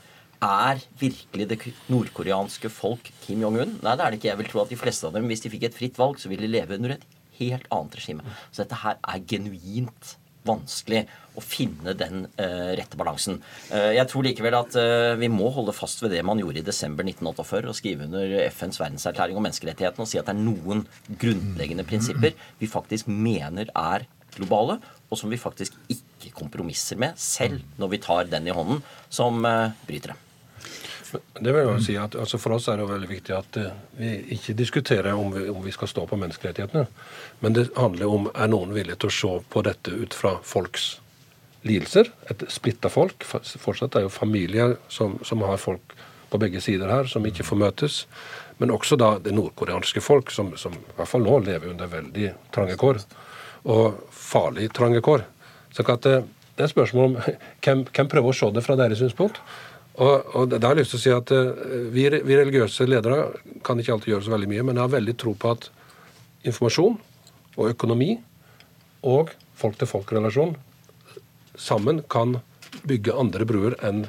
Er 0.42 0.80
virkelig 0.99 1.46
det 1.52 1.58
nordkoreanske 1.92 2.70
folk 2.72 3.12
Kim 3.22 3.44
Jong-un? 3.44 3.76
Nei, 3.78 3.94
det 3.94 4.02
er 4.04 4.11
det 4.11 4.18
ikke. 4.18 4.30
Jeg 4.32 4.40
vil 4.40 4.49
tro 4.50 4.62
at 4.64 4.72
de 4.72 4.78
fleste 4.80 5.06
av 5.06 5.14
dem, 5.14 5.28
hvis 5.30 5.44
de 5.44 5.52
fikk 5.52 5.68
et 5.68 5.76
fritt 5.76 6.00
valg, 6.00 6.18
så 6.18 6.30
ville 6.32 6.49
de 6.49 6.50
leve 6.50 6.75
under 6.80 6.96
et 6.96 7.04
helt 7.38 7.68
annet 7.70 7.94
regime. 8.00 8.34
Så 8.50 8.64
dette 8.64 8.80
her 8.82 8.99
er 8.99 9.22
genuint 9.30 10.16
vanskelig 10.42 11.04
å 11.38 11.42
finne 11.44 11.94
den 11.94 12.25
uh, 12.40 12.72
rette 12.75 12.99
balansen. 12.99 13.38
Uh, 13.70 13.92
jeg 13.94 14.08
tror 14.11 14.26
likevel 14.26 14.56
at 14.58 14.75
uh, 14.75 15.12
vi 15.20 15.28
må 15.30 15.52
holde 15.54 15.75
fast 15.76 16.02
ved 16.02 16.11
det 16.16 16.25
man 16.26 16.40
gjorde 16.42 16.58
i 16.58 16.66
desember 16.66 17.06
1948, 17.06 17.70
og 17.70 17.78
skrive 17.78 18.08
under 18.08 18.34
FNs 18.50 18.80
verdenserklæring 18.82 19.38
om 19.38 19.46
menneskerettighetene 19.46 20.02
og 20.02 20.11
si 20.11 20.18
at 20.18 20.26
det 20.26 20.34
er 20.34 20.42
noen 20.42 20.82
grunnleggende 21.22 21.87
prinsipper 21.87 22.34
vi 22.58 22.70
faktisk 22.70 23.06
mener 23.06 23.70
er 23.70 24.08
globale, 24.34 24.80
og 25.06 25.20
som 25.20 25.30
vi 25.30 25.38
faktisk 25.38 25.78
ikke 25.92 26.34
kompromisser 26.34 26.99
med, 26.99 27.14
selv 27.20 27.62
når 27.78 27.94
vi 27.94 28.02
tar 28.02 28.26
den 28.32 28.49
i 28.49 28.54
hånden 28.56 28.82
som 29.12 29.44
bryter 29.87 30.16
dem. 30.16 30.28
Det 31.12 31.52
vil 31.52 31.66
jeg 31.66 31.85
si 31.85 31.95
at 32.00 32.14
altså 32.19 32.38
For 32.40 32.57
oss 32.57 32.69
er 32.71 32.81
det 32.81 32.88
veldig 32.88 33.09
viktig 33.11 33.35
at 33.37 33.59
uh, 33.61 33.71
vi 33.99 34.14
ikke 34.37 34.57
diskuterer 34.57 35.12
om 35.12 35.33
vi, 35.35 35.47
om 35.50 35.62
vi, 35.64 35.73
skal 35.75 35.90
stå 35.90 36.07
på 36.09 36.19
menneskerettighetene. 36.21 36.87
Men 37.40 37.57
det 37.57 37.69
handler 37.76 38.12
om 38.12 38.31
er 38.33 38.50
noen 38.52 38.75
villige 38.76 39.02
til 39.02 39.11
å 39.11 39.16
se 39.19 39.33
på 39.52 39.64
dette 39.66 39.92
ut 39.92 40.16
fra 40.16 40.37
folks 40.47 40.95
lidelser. 41.66 42.11
Et 42.31 42.45
splitta 42.50 42.90
folk. 42.92 43.25
Fortsatt 43.25 43.97
er 43.99 44.07
jo 44.07 44.12
familier 44.12 44.76
som, 44.92 45.19
som, 45.26 45.45
har 45.47 45.61
folk 45.62 45.95
på 46.33 46.40
begge 46.40 46.62
sider 46.64 46.90
her, 46.90 47.11
som 47.11 47.26
ikke 47.28 47.47
får 47.47 47.61
møtes. 47.61 47.99
Men 48.59 48.73
også 48.75 48.99
da 49.00 49.14
det 49.23 49.35
nordkoreanske 49.37 50.02
folk, 50.02 50.33
som, 50.33 50.54
som 50.61 50.75
i 50.75 50.97
hvert 50.97 51.11
fall 51.11 51.25
nå 51.26 51.38
lever 51.45 51.73
under 51.73 51.90
veldig 51.90 52.33
trange 52.54 52.78
kår. 52.81 53.02
Og 53.71 54.00
farlig 54.16 54.71
trange 54.75 55.02
kår. 55.04 55.26
Så 55.73 55.85
at 55.87 56.07
det, 56.07 56.16
eh, 56.21 56.31
det 56.52 56.66
er 56.66 56.69
et 56.69 56.75
spørsmål 56.75 57.07
om 57.11 57.14
hvem 57.64 58.11
prøver 58.12 58.28
å 58.28 58.37
se 58.37 58.50
det 58.52 58.64
fra 58.64 58.76
deres 58.76 59.00
synspunkt. 59.00 59.38
Og, 60.00 60.28
og 60.37 60.52
da 60.54 60.61
har 60.64 60.78
jeg 60.78 60.87
lyst 60.87 60.94
til 60.94 61.00
å 61.00 61.02
si 61.02 61.12
at 61.12 61.32
uh, 61.37 61.88
vi, 61.92 62.06
vi, 62.08 62.37
religiøse 62.38 62.87
ledere 62.88 63.26
kan 63.66 63.80
ikke 63.80 63.96
alltid 63.96 64.14
gjøre 64.14 64.26
så 64.26 64.32
veldig 64.32 64.49
mye, 64.49 64.64
men 64.64 64.78
jeg 64.78 64.87
har 64.87 64.94
veldig 64.94 65.16
tro 65.20 65.34
på 65.37 65.52
at 65.52 65.68
informasjon 66.49 66.96
og 67.58 67.68
økonomi 67.68 68.14
og 69.04 69.34
folk-til-folk-relasjon 69.61 70.56
sammen 71.61 72.00
kan 72.11 72.38
bygge 72.88 73.14
andre 73.18 73.46
bruer 73.46 73.76
enn 73.84 74.06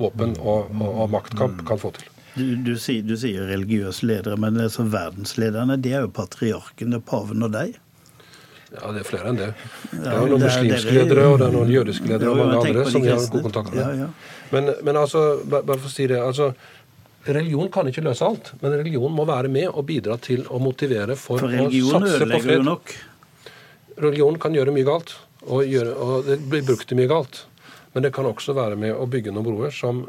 våpen 0.00 0.36
og, 0.38 0.70
og, 0.70 0.88
og 1.02 1.12
maktkamp 1.12 1.64
kan 1.68 1.80
få 1.80 1.90
til. 1.98 2.06
Du, 2.38 2.44
du, 2.62 2.74
sier, 2.78 3.02
du 3.02 3.16
sier 3.18 3.48
religiøse 3.50 4.06
ledere, 4.06 4.38
men 4.38 4.60
altså 4.62 4.86
verdenslederne 4.86 5.76
de 5.82 5.96
er 5.96 6.06
jo 6.06 6.12
patriarkene, 6.14 7.02
paven 7.02 7.42
og 7.42 7.56
deg. 7.56 7.74
Ja, 8.70 8.90
det 8.94 9.00
er 9.02 9.06
flere 9.06 9.30
enn 9.32 9.38
det. 9.38 9.48
Det 9.90 10.02
er 10.06 10.28
noen 10.30 10.44
muslimske 10.44 10.92
ledere 10.94 11.24
og 11.26 11.40
det 11.40 11.46
er 11.48 11.54
noen 11.56 11.72
jødiske 11.72 12.06
ledere 12.06 12.30
og 12.30 12.38
mange 12.38 12.60
andre 12.60 12.84
som 12.86 13.02
vi 13.02 13.10
har 13.10 13.24
god 13.32 13.46
kontakt 13.48 13.74
med. 13.74 14.04
Men, 14.50 14.70
men, 14.86 14.98
altså, 14.98 15.24
bare 15.46 15.78
for 15.78 15.88
å 15.88 15.92
si 15.92 16.06
det 16.10 16.20
altså, 16.22 16.52
Religion 17.26 17.68
kan 17.68 17.88
ikke 17.90 18.02
løse 18.06 18.24
alt, 18.24 18.54
men 18.62 18.72
religion 18.80 19.12
må 19.12 19.26
være 19.28 19.50
med 19.52 19.66
og 19.68 19.84
bidra 19.90 20.16
til 20.24 20.46
å 20.48 20.56
motivere 20.62 21.18
for, 21.20 21.42
for 21.42 21.66
å 21.66 21.82
satse 21.90 22.28
på 22.30 22.38
fred. 22.46 22.62
Nok. 22.64 22.94
Religion 24.00 24.38
kan 24.40 24.56
gjøre 24.56 24.72
mye 24.72 24.88
galt, 24.88 25.12
og, 25.44 25.60
gjøre, 25.68 25.92
og 26.00 26.30
det 26.30 26.38
blir 26.48 26.64
brukt 26.64 26.88
til 26.88 26.96
mye 26.96 27.10
galt. 27.10 27.42
Men 27.92 28.06
det 28.06 28.14
kan 28.16 28.28
også 28.30 28.54
være 28.56 28.78
med 28.80 28.94
å 28.96 29.04
bygge 29.10 29.34
noen 29.34 29.46
broer 29.50 29.74
som 29.74 30.06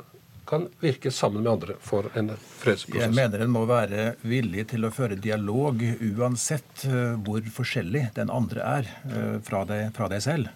kan 0.51 0.67
virke 0.79 1.11
sammen 1.11 1.43
med 1.43 1.51
andre 1.51 1.73
for 1.79 2.09
en 2.19 2.33
fredsprosess. 2.35 3.05
Jeg 3.05 3.15
mener 3.15 3.39
en 3.45 3.53
må 3.53 3.63
være 3.69 4.15
villig 4.27 4.65
til 4.73 4.83
å 4.83 4.91
føre 4.91 5.15
dialog 5.15 5.79
uansett 6.19 6.83
eh, 6.89 7.13
hvor 7.23 7.45
forskjellig 7.55 8.09
den 8.17 8.33
andre 8.33 8.65
er 8.67 8.89
eh, 9.07 9.37
fra 9.47 9.61
deg, 9.69 9.93
fra 9.95 10.09
deg 10.11 10.19
selv. 10.25 10.49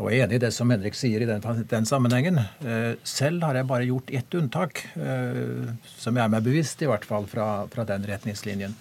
Og 0.00 0.08
jeg 0.08 0.22
er 0.22 0.26
enig 0.26 0.40
i 0.40 0.42
det 0.42 0.50
som 0.56 0.72
Henrik 0.72 0.96
sier 0.98 1.22
i 1.22 1.28
den, 1.28 1.44
den, 1.70 1.86
sammenhengen. 1.86 2.40
Eh, 2.66 2.96
selv 3.06 3.46
har 3.46 3.60
jeg 3.60 3.68
bare 3.70 3.86
gjort 3.86 4.10
ett 4.10 4.34
unntak, 4.34 4.82
som 4.96 6.18
jeg 6.18 6.24
er 6.24 6.32
meg 6.32 6.42
bevisst, 6.42 6.82
i 6.82 6.88
hvert 6.90 7.06
fall 7.06 7.28
fra, 7.30 7.46
fra, 7.70 7.84
den 7.86 8.08
retningslinjen. 8.08 8.74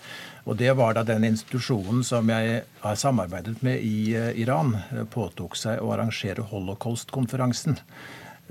Og 0.49 0.57
det 0.57 0.71
var 0.79 0.97
da 0.97 1.03
den 1.05 1.27
institusjonen 1.27 2.01
som 2.07 2.31
jeg 2.33 2.63
har 2.81 2.97
samarbeidet 2.97 3.59
med 3.61 3.85
i 3.85 4.15
Iran, 4.41 4.73
påtok 5.13 5.59
seg 5.59 5.85
å 5.85 5.93
arrangere 5.93 6.47
holocaust-konferansen. 6.49 7.77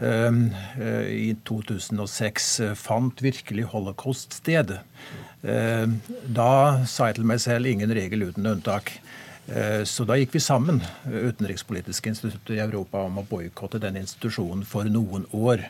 Ehm, 0.03 0.51
eh, 0.81 1.09
i 1.13 1.37
2006 1.45 2.61
eh, 2.61 2.75
fant 2.75 3.23
virkelig 3.23 3.67
holocaust 3.75 4.33
sted. 4.33 4.79
Ehm, 5.43 5.99
da 6.25 6.87
sa 6.89 7.11
jeg 7.11 7.19
til 7.19 7.29
meg 7.29 7.43
selv 7.45 7.69
ingen 7.69 7.93
regel 7.93 8.31
uten 8.31 8.49
unntak. 8.49 8.95
Eh, 9.53 9.83
så 9.85 10.07
da 10.09 10.17
gikk 10.17 10.39
vi 10.39 10.41
sammen, 10.41 10.81
utenrikspolitiske 11.05 12.15
institutter 12.15 12.57
i 12.57 12.63
Europa, 12.65 13.03
om 13.05 13.21
å 13.21 13.27
boikotte 13.29 13.81
den 13.83 13.99
institusjonen 14.01 14.65
for 14.65 14.89
noen 14.89 15.27
år. 15.37 15.69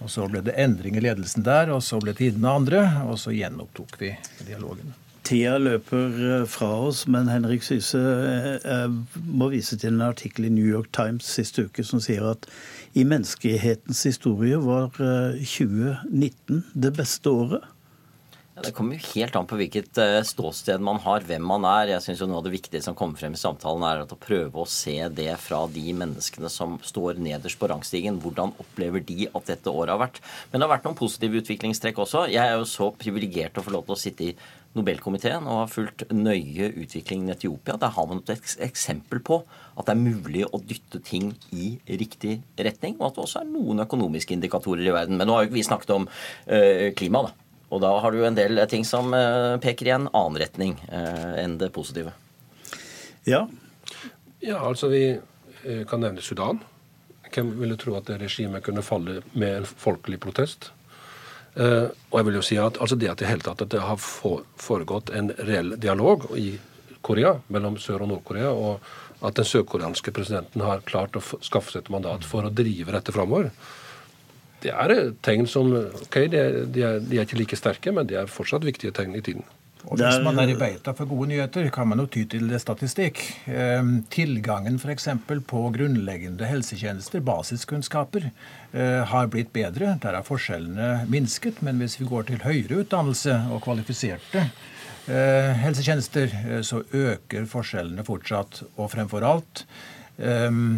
Og 0.00 0.10
Så 0.10 0.28
ble 0.28 0.40
det 0.40 0.56
endring 0.56 0.96
i 0.96 1.04
ledelsen 1.04 1.44
der, 1.44 1.70
og 1.72 1.82
så 1.84 2.00
ble 2.00 2.12
tidene 2.16 2.48
andre, 2.48 3.04
og 3.04 3.18
så 3.20 3.32
gjenopptok 3.36 3.96
vi 4.00 4.16
dialogen. 4.48 4.94
Tida 5.22 5.58
løper 5.60 6.46
fra 6.48 6.70
oss, 6.88 7.04
men 7.06 7.28
Henrik 7.28 7.62
Syse 7.62 8.00
må 9.28 9.50
vise 9.52 9.76
til 9.76 9.92
en 9.92 10.08
artikkel 10.08 10.48
i 10.48 10.52
New 10.52 10.64
York 10.64 10.88
Times 10.96 11.28
siste 11.28 11.68
uke 11.68 11.84
som 11.84 12.00
sier 12.00 12.24
at 12.32 12.48
i 12.92 13.04
menneskehetens 13.06 14.02
historie 14.08 14.58
var 14.58 14.90
2019 14.96 16.56
eh, 16.56 16.72
det 16.74 16.90
beste 16.96 17.30
året? 17.30 17.68
Det 18.60 18.72
kommer 18.76 18.98
jo 18.98 19.06
helt 19.14 19.36
an 19.38 19.46
på 19.48 19.56
hvilket 19.56 19.98
eh, 20.02 20.18
ståsted 20.26 20.82
man 20.84 20.98
har, 21.00 21.24
hvem 21.24 21.44
man 21.46 21.64
er. 21.64 21.94
Jeg 21.94 22.04
synes 22.04 22.20
jo 22.20 22.28
Noe 22.28 22.40
av 22.42 22.48
det 22.48 22.52
viktige 22.52 22.82
som 22.84 22.96
kommer 22.98 23.16
frem 23.16 23.36
i 23.36 23.40
samtalen, 23.40 23.84
er 23.86 24.02
å 24.02 24.18
prøve 24.20 24.60
å 24.60 24.68
se 24.68 24.96
det 25.16 25.30
fra 25.40 25.62
de 25.72 25.94
menneskene 25.96 26.50
som 26.52 26.76
står 26.84 27.22
nederst 27.22 27.60
på 27.60 27.70
rangstigen. 27.70 28.18
Hvordan 28.20 28.52
opplever 28.60 29.04
de 29.06 29.30
at 29.30 29.48
dette 29.48 29.72
året 29.72 29.94
har 29.94 30.02
vært? 30.02 30.20
Men 30.50 30.60
det 30.60 30.66
har 30.66 30.74
vært 30.74 30.88
noen 30.90 30.98
positive 30.98 31.40
utviklingstrekk 31.40 32.02
også. 32.04 32.26
Jeg 32.34 32.42
er 32.42 32.58
jo 32.58 32.68
så 32.68 32.90
privilegert 32.92 33.56
å 33.56 33.64
få 33.64 33.72
lov 33.76 33.86
til 33.88 33.96
å 33.96 34.02
sitte 34.02 34.28
i 34.28 34.34
Nobelkomiteen 34.78 35.48
og 35.50 35.64
har 35.64 35.70
fulgt 35.72 36.04
nøye 36.14 36.68
utviklingen 36.78 37.32
i 37.32 37.34
Etiopia. 37.34 37.74
Der 37.80 37.90
har 37.90 38.06
man 38.06 38.20
et 38.22 38.52
eksempel 38.62 39.18
på 39.26 39.40
at 39.74 39.88
det 39.88 39.96
er 39.96 39.98
mulig 39.98 40.44
å 40.46 40.60
dytte 40.62 41.00
ting 41.02 41.32
i 41.50 41.72
riktig 41.98 42.36
retning, 42.54 42.94
og 43.00 43.08
at 43.08 43.18
det 43.18 43.24
også 43.24 43.42
er 43.42 43.50
noen 43.50 43.82
økonomiske 43.82 44.36
indikatorer 44.36 44.86
i 44.86 44.94
verden. 44.94 45.18
Men 45.18 45.26
nå 45.26 45.34
har 45.34 45.42
jo 45.42 45.50
ikke 45.50 45.58
vi 45.58 45.66
snakket 45.66 45.94
om 45.96 46.06
uh, 46.06 46.86
klima, 46.94 47.24
da. 47.26 47.48
Og 47.70 47.82
da 47.82 47.90
har 48.02 48.14
du 48.14 48.22
en 48.26 48.38
del 48.38 48.62
ting 48.70 48.86
som 48.86 49.10
uh, 49.10 49.58
peker 49.62 49.90
i 49.90 49.94
en 49.96 50.06
annen 50.06 50.38
retning 50.42 50.78
uh, 50.86 51.34
enn 51.42 51.58
det 51.58 51.72
positive. 51.74 52.14
Ja. 53.26 53.48
Ja, 54.38 54.62
altså 54.62 54.88
vi 54.92 55.04
kan 55.90 56.00
nevne 56.00 56.22
Sudan. 56.24 56.62
Hvem 57.30 57.50
ville 57.58 57.76
tro 57.78 57.98
at 57.98 58.06
det 58.08 58.22
regimet 58.22 58.64
kunne 58.64 58.86
falle 58.86 59.18
med 59.34 59.58
en 59.58 59.66
folkelig 59.68 60.16
protest? 60.22 60.70
Uh, 61.56 61.90
og 62.10 62.20
jeg 62.20 62.26
vil 62.28 62.36
jo 62.38 62.42
si 62.46 62.56
at 62.62 62.76
altså 62.78 62.94
Det 62.94 63.08
at 63.10 63.18
det, 63.18 63.26
hele 63.26 63.42
tatt, 63.42 63.62
at 63.64 63.72
det 63.72 63.82
har 63.82 63.98
foregått 63.98 65.10
en 65.10 65.32
reell 65.42 65.74
dialog 65.82 66.28
i 66.38 66.52
Korea, 67.02 67.40
mellom 67.48 67.78
Sør- 67.80 68.04
og 68.04 68.12
Nord-Korea, 68.12 68.52
og 68.52 69.24
at 69.26 69.36
den 69.36 69.48
sørkoreanske 69.48 70.12
presidenten 70.14 70.62
har 70.64 70.84
klart 70.86 71.16
å 71.16 71.22
skaffe 71.42 71.72
seg 71.72 71.84
et 71.84 71.92
mandat 71.92 72.24
for 72.28 72.46
å 72.46 72.52
drive 72.54 72.92
dette 72.94 73.12
framover, 73.12 73.50
det 74.60 74.72
er 74.76 75.14
tegn 75.24 75.48
som 75.48 75.72
ok, 75.72 76.16
de 76.30 76.38
er, 76.38 76.58
de, 76.68 76.84
er, 76.84 77.00
de 77.00 77.18
er 77.18 77.26
ikke 77.26 77.40
like 77.40 77.58
sterke, 77.58 77.92
men 77.96 78.08
de 78.08 78.18
er 78.20 78.30
fortsatt 78.30 78.66
viktige 78.66 78.92
tegn 78.96 79.16
i 79.16 79.24
tiden. 79.24 79.46
Og 79.88 79.96
Hvis 79.96 80.20
man 80.20 80.36
er 80.42 80.50
i 80.52 80.56
beita 80.58 80.92
for 80.96 81.08
gode 81.08 81.30
nyheter, 81.30 81.68
kan 81.72 81.88
man 81.88 82.02
jo 82.02 82.06
ty 82.12 82.26
til 82.28 82.52
statistikk. 82.60 83.20
Ehm, 83.48 84.02
tilgangen 84.12 84.76
f.eks. 84.76 85.08
på 85.48 85.62
grunnleggende 85.72 86.48
helsetjenester, 86.48 87.22
basiskunnskaper, 87.24 88.28
eh, 88.74 89.00
har 89.08 89.30
blitt 89.32 89.52
bedre. 89.54 89.94
Der 90.02 90.18
er 90.18 90.26
forskjellene 90.26 91.06
minsket. 91.08 91.62
Men 91.64 91.80
hvis 91.80 91.96
vi 92.00 92.08
går 92.10 92.28
til 92.28 92.44
høyere 92.44 92.82
utdannelse 92.84 93.38
og 93.50 93.62
kvalifiserte 93.64 94.44
eh, 95.08 95.56
helsetjenester, 95.64 96.36
eh, 96.44 96.60
så 96.60 96.82
øker 96.84 97.48
forskjellene 97.48 98.04
fortsatt. 98.04 98.62
Og 98.76 98.92
fremfor 98.92 99.24
alt 99.24 99.64
ehm, 100.20 100.76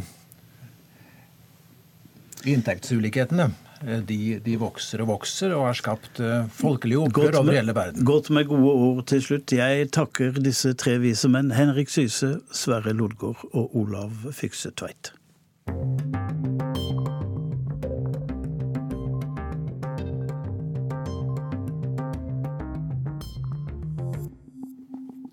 inntektsulikhetene. 2.46 3.50
Eh, 3.86 4.02
de, 4.06 4.18
de, 4.44 4.56
vokser 4.60 5.02
og 5.04 5.10
vokser 5.12 5.54
og 5.56 5.66
har 5.68 5.78
skapt 5.78 6.20
uh, 6.22 6.44
folkelige 6.54 7.02
opprør 7.06 7.40
over 7.40 7.56
hele 7.56 7.74
verden. 7.76 8.04
Godt 8.06 8.30
med 8.34 8.46
gode 8.50 8.74
ord 8.88 9.06
til 9.10 9.24
slutt. 9.24 9.54
Jeg 9.56 9.90
takker 9.94 10.38
disse 10.42 10.74
tre 10.78 10.98
vise 11.02 11.30
menn, 11.32 11.52
Henrik 11.56 11.92
Syse, 11.92 12.36
Sverre 12.54 12.94
Lodgaard 12.96 13.42
og 13.52 13.74
Olav 13.78 14.30
Fykse 14.36 14.72
Tveit. 14.78 15.14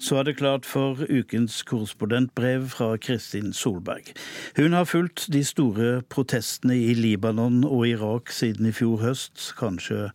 Så 0.10 0.18
er 0.18 0.26
det 0.26 0.40
klart 0.40 0.66
for 0.66 0.98
ukens 1.06 1.60
korrespondentbrev 1.70 2.64
fra 2.74 2.96
Kristin 2.98 3.52
Solberg. 3.54 4.08
Hun 4.58 4.74
har 4.74 4.88
fulgt 4.90 5.28
de 5.30 5.44
store 5.46 6.02
protestene 6.10 6.74
i 6.74 6.96
Libanon 6.98 7.60
og 7.68 7.84
Irak 7.92 8.32
siden 8.34 8.66
i 8.66 8.74
fjor 8.74 9.04
høst. 9.04 9.52
Kanskje 9.60 10.08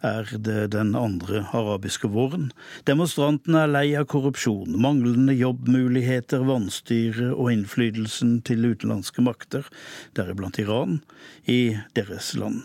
er 0.00 0.30
det 0.32 0.70
den 0.72 0.94
andre 0.96 1.42
arabiske 1.52 2.08
våren. 2.14 2.46
Demonstrantene 2.88 3.66
er 3.66 3.72
lei 3.74 3.90
av 4.00 4.06
korrupsjon, 4.08 4.78
manglende 4.80 5.36
jobbmuligheter, 5.36 6.46
vanstyre 6.48 7.34
og 7.34 7.52
innflytelsen 7.52 8.38
til 8.48 8.64
utenlandske 8.70 9.26
makter, 9.28 9.68
deriblant 10.16 10.62
Iran, 10.62 11.02
i 11.44 11.76
deres 11.92 12.32
land. 12.40 12.62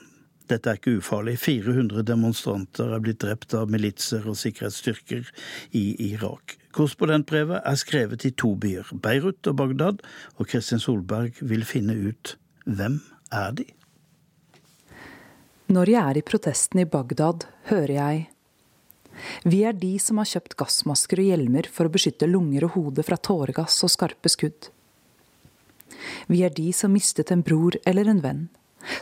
Dette 0.47 0.71
er 0.71 0.79
ikke 0.79 0.95
ufarlig. 1.01 1.35
400 1.43 2.07
demonstranter 2.07 2.95
er 2.95 3.03
blitt 3.03 3.19
drept 3.25 3.53
av 3.57 3.67
militser 3.67 4.23
og 4.31 4.39
sikkerhetsstyrker 4.39 5.27
i 5.75 5.85
Irak. 6.13 6.58
Korrespondentbrevet 6.75 7.63
er 7.65 7.77
skrevet 7.81 8.25
i 8.27 8.31
to 8.37 8.53
byer, 8.59 8.87
Beirut 9.01 9.47
og 9.49 9.57
Bagdad, 9.57 10.01
og 10.37 10.49
Kristin 10.49 10.81
Solberg 10.81 11.39
vil 11.41 11.65
finne 11.65 11.95
ut 11.97 12.35
hvem 12.69 12.99
er 13.33 13.55
de? 13.57 13.65
Når 15.69 15.89
jeg 15.89 16.01
er 16.01 16.17
i 16.17 16.25
protesten 16.25 16.81
i 16.81 16.89
Bagdad, 16.89 17.45
hører 17.69 17.95
jeg 17.95 18.27
Vi 19.43 19.63
er 19.67 19.73
de 19.73 19.95
som 19.99 20.21
har 20.21 20.29
kjøpt 20.29 20.55
gassmasker 20.57 21.21
og 21.21 21.31
hjelmer 21.31 21.67
for 21.73 21.89
å 21.89 21.93
beskytte 21.93 22.29
lunger 22.29 22.67
og 22.69 22.77
hode 22.77 23.05
fra 23.05 23.17
tåregass 23.17 23.81
og 23.85 23.91
skarpe 23.93 24.31
skudd. 24.31 24.69
Vi 26.29 26.43
er 26.45 26.53
de 26.53 26.69
som 26.73 26.93
mistet 26.93 27.33
en 27.33 27.43
bror 27.43 27.75
eller 27.89 28.07
en 28.07 28.23
venn 28.23 28.47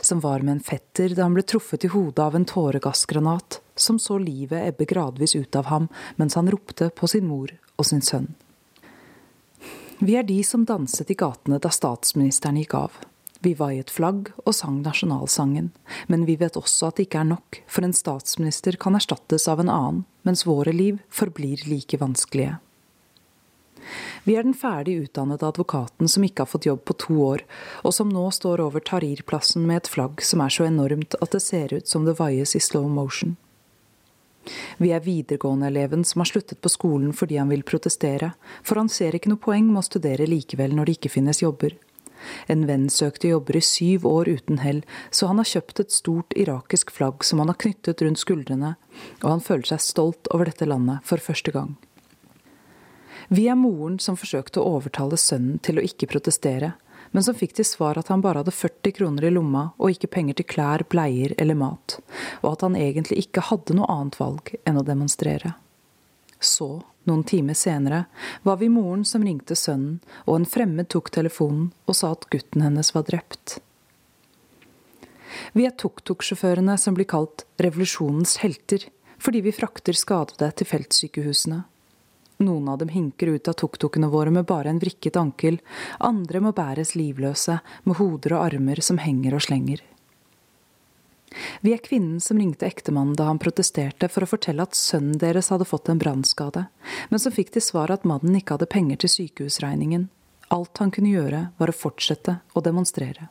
som 0.02 0.20
var 0.20 0.40
med 0.40 0.56
en 0.56 0.64
fetter 0.64 1.14
da 1.14 1.26
han 1.26 1.36
ble 1.36 1.44
truffet 1.46 1.84
i 1.86 1.92
hodet 1.92 2.24
av 2.24 2.36
en 2.36 2.46
tåregassgranat, 2.48 3.60
som 3.80 3.98
så 3.98 4.18
livet 4.18 4.72
ebbe 4.72 4.86
gradvis 4.88 5.36
ut 5.36 5.56
av 5.56 5.70
ham 5.72 5.88
mens 6.16 6.34
han 6.38 6.50
ropte 6.50 6.90
på 6.90 7.08
sin 7.10 7.26
mor 7.26 7.54
og 7.76 7.86
sin 7.86 8.02
sønn. 8.02 8.32
Vi 9.98 10.14
er 10.14 10.22
de 10.22 10.38
som 10.46 10.64
danset 10.64 11.10
i 11.10 11.16
gatene 11.18 11.58
da 11.58 11.70
statsministeren 11.74 12.60
gikk 12.60 12.76
av. 12.78 13.00
Vi 13.42 13.54
vaiet 13.58 13.90
flagg 13.90 14.30
og 14.44 14.54
sang 14.54 14.80
nasjonalsangen, 14.82 15.72
men 16.10 16.24
vi 16.26 16.36
vet 16.38 16.58
også 16.58 16.90
at 16.90 16.98
det 16.98 17.08
ikke 17.08 17.22
er 17.22 17.32
nok, 17.32 17.60
for 17.70 17.86
en 17.86 17.94
statsminister 17.94 18.78
kan 18.78 18.98
erstattes 18.98 19.46
av 19.50 19.62
en 19.62 19.70
annen, 19.70 20.00
mens 20.26 20.46
våre 20.46 20.74
liv 20.74 20.98
forblir 21.10 21.62
like 21.70 21.98
vanskelige. 21.98 22.58
Vi 24.26 24.34
er 24.36 24.44
den 24.44 24.54
ferdig 24.58 24.98
utdannede 25.04 25.46
advokaten 25.46 26.10
som 26.10 26.24
ikke 26.26 26.44
har 26.44 26.50
fått 26.50 26.66
jobb 26.68 26.84
på 26.84 26.98
to 27.06 27.18
år, 27.24 27.44
og 27.86 27.94
som 27.94 28.10
nå 28.12 28.26
står 28.34 28.60
over 28.60 28.82
Tahrir-plassen 28.84 29.66
med 29.66 29.82
et 29.82 29.90
flagg 29.90 30.22
som 30.22 30.42
er 30.44 30.52
så 30.52 30.66
enormt 30.68 31.16
at 31.22 31.34
det 31.34 31.42
ser 31.44 31.74
ut 31.74 31.88
som 31.88 32.04
det 32.06 32.18
vaies 32.18 32.54
i 32.58 32.62
slow 32.62 32.90
motion. 32.90 33.38
Vi 34.78 34.92
er 34.94 35.04
videregående-eleven 35.04 36.04
som 36.06 36.22
har 36.22 36.30
sluttet 36.30 36.60
på 36.62 36.72
skolen 36.72 37.12
fordi 37.16 37.38
han 37.40 37.52
vil 37.52 37.66
protestere, 37.66 38.32
for 38.62 38.80
han 38.80 38.90
ser 38.92 39.16
ikke 39.16 39.32
noe 39.32 39.42
poeng 39.42 39.68
med 39.70 39.82
å 39.82 39.88
studere 39.88 40.28
likevel 40.28 40.76
når 40.76 40.88
det 40.88 40.98
ikke 40.98 41.14
finnes 41.18 41.42
jobber. 41.42 41.76
En 42.50 42.64
venn 42.66 42.88
søkte 42.90 43.30
jobber 43.30 43.58
i 43.58 43.64
syv 43.64 44.06
år 44.10 44.28
uten 44.28 44.58
hell, 44.62 44.82
så 45.10 45.30
han 45.30 45.38
har 45.38 45.48
kjøpt 45.48 45.82
et 45.84 45.94
stort 45.94 46.34
irakisk 46.36 46.90
flagg 46.94 47.24
som 47.24 47.42
han 47.42 47.52
har 47.52 47.60
knyttet 47.62 48.02
rundt 48.02 48.22
skuldrene, 48.22 48.74
og 49.22 49.28
han 49.30 49.44
føler 49.44 49.70
seg 49.70 49.84
stolt 49.84 50.30
over 50.34 50.50
dette 50.50 50.66
landet 50.66 51.04
for 51.06 51.22
første 51.22 51.54
gang. 51.54 51.76
Vi 53.28 53.44
er 53.50 53.58
moren 53.60 53.98
som 54.00 54.16
forsøkte 54.16 54.62
å 54.62 54.78
overtale 54.78 55.18
sønnen 55.20 55.60
til 55.62 55.78
å 55.78 55.84
ikke 55.84 56.08
protestere, 56.08 56.72
men 57.12 57.24
som 57.24 57.36
fikk 57.36 57.54
til 57.58 57.66
svar 57.66 57.98
at 58.00 58.10
han 58.12 58.22
bare 58.24 58.42
hadde 58.42 58.54
40 58.54 58.94
kroner 58.98 59.28
i 59.28 59.32
lomma 59.32 59.68
og 59.76 59.94
ikke 59.94 60.10
penger 60.18 60.38
til 60.38 60.48
klær, 60.48 60.84
bleier 60.90 61.34
eller 61.38 61.58
mat, 61.58 61.98
og 62.42 62.52
at 62.52 62.66
han 62.66 62.76
egentlig 62.78 63.22
ikke 63.24 63.46
hadde 63.50 63.76
noe 63.78 63.88
annet 63.92 64.18
valg 64.20 64.54
enn 64.64 64.80
å 64.80 64.86
demonstrere. 64.86 65.54
Så, 66.40 66.82
noen 67.08 67.24
timer 67.26 67.56
senere, 67.58 68.04
var 68.42 68.60
vi 68.60 68.68
moren 68.70 69.04
som 69.08 69.24
ringte 69.26 69.56
sønnen, 69.58 69.98
og 70.26 70.38
en 70.38 70.46
fremmed 70.46 70.90
tok 70.92 71.10
telefonen 71.14 71.72
og 71.88 71.98
sa 71.98 72.12
at 72.14 72.28
gutten 72.30 72.62
hennes 72.62 72.92
var 72.94 73.08
drept. 73.08 73.58
Vi 75.52 75.66
er 75.66 75.74
tuk-tuk-sjåførene 75.76 76.76
som 76.80 76.96
blir 76.96 77.08
kalt 77.08 77.44
revolusjonens 77.62 78.38
helter, 78.42 78.86
fordi 79.18 79.42
vi 79.48 79.54
frakter 79.54 79.96
skadede 79.98 80.50
til 80.56 80.68
feltsykehusene. 80.70 81.64
Noen 82.38 82.68
av 82.70 82.78
dem 82.78 82.90
hinker 82.92 83.32
ut 83.34 83.48
av 83.50 83.56
tuk-tukene 83.58 84.08
våre 84.12 84.30
med 84.30 84.46
bare 84.46 84.70
en 84.70 84.78
vrikket 84.78 85.16
ankel, 85.18 85.58
andre 85.98 86.40
må 86.40 86.52
bæres 86.54 86.94
livløse, 86.94 87.58
med 87.82 87.98
hoder 87.98 88.36
og 88.36 88.44
armer 88.44 88.82
som 88.84 89.00
henger 89.02 89.34
og 89.34 89.42
slenger. 89.42 89.82
Vi 91.60 91.72
er 91.74 91.82
kvinnen 91.84 92.20
som 92.24 92.38
ringte 92.38 92.66
ektemannen 92.66 93.16
da 93.18 93.26
han 93.28 93.40
protesterte 93.42 94.08
for 94.08 94.24
å 94.24 94.30
fortelle 94.30 94.64
at 94.64 94.78
sønnen 94.78 95.18
deres 95.20 95.50
hadde 95.52 95.66
fått 95.68 95.90
en 95.90 96.00
brannskade, 96.00 96.66
men 97.10 97.22
som 97.22 97.34
fikk 97.34 97.52
til 97.56 97.64
svar 97.64 97.92
at 97.92 98.06
mannen 98.08 98.38
ikke 98.38 98.56
hadde 98.56 98.70
penger 98.70 99.02
til 99.02 99.12
sykehusregningen. 99.16 100.06
Alt 100.54 100.80
han 100.80 100.94
kunne 100.94 101.12
gjøre, 101.12 101.42
var 101.58 101.72
å 101.72 101.76
fortsette 101.76 102.38
å 102.54 102.64
demonstrere. 102.64 103.28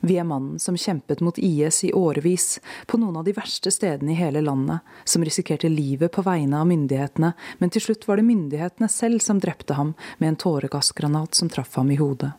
Vi 0.00 0.18
er 0.20 0.28
mannen 0.28 0.58
som 0.62 0.76
kjempet 0.76 1.22
mot 1.24 1.38
IS 1.38 1.84
i 1.84 1.92
årevis, 1.96 2.60
på 2.86 3.00
noen 3.00 3.20
av 3.20 3.24
de 3.26 3.34
verste 3.36 3.72
stedene 3.74 4.14
i 4.14 4.18
hele 4.18 4.42
landet, 4.44 4.80
som 5.04 5.24
risikerte 5.24 5.70
livet 5.70 6.12
på 6.12 6.24
vegne 6.26 6.60
av 6.60 6.68
myndighetene, 6.70 7.32
men 7.58 7.72
til 7.72 7.86
slutt 7.86 8.06
var 8.08 8.20
det 8.20 8.28
myndighetene 8.28 8.90
selv 8.90 9.24
som 9.24 9.40
drepte 9.40 9.78
ham 9.78 9.94
med 10.18 10.32
en 10.32 10.40
tåregassgranat 10.44 11.34
som 11.34 11.50
traff 11.52 11.76
ham 11.80 11.90
i 11.90 11.98
hodet. 12.00 12.32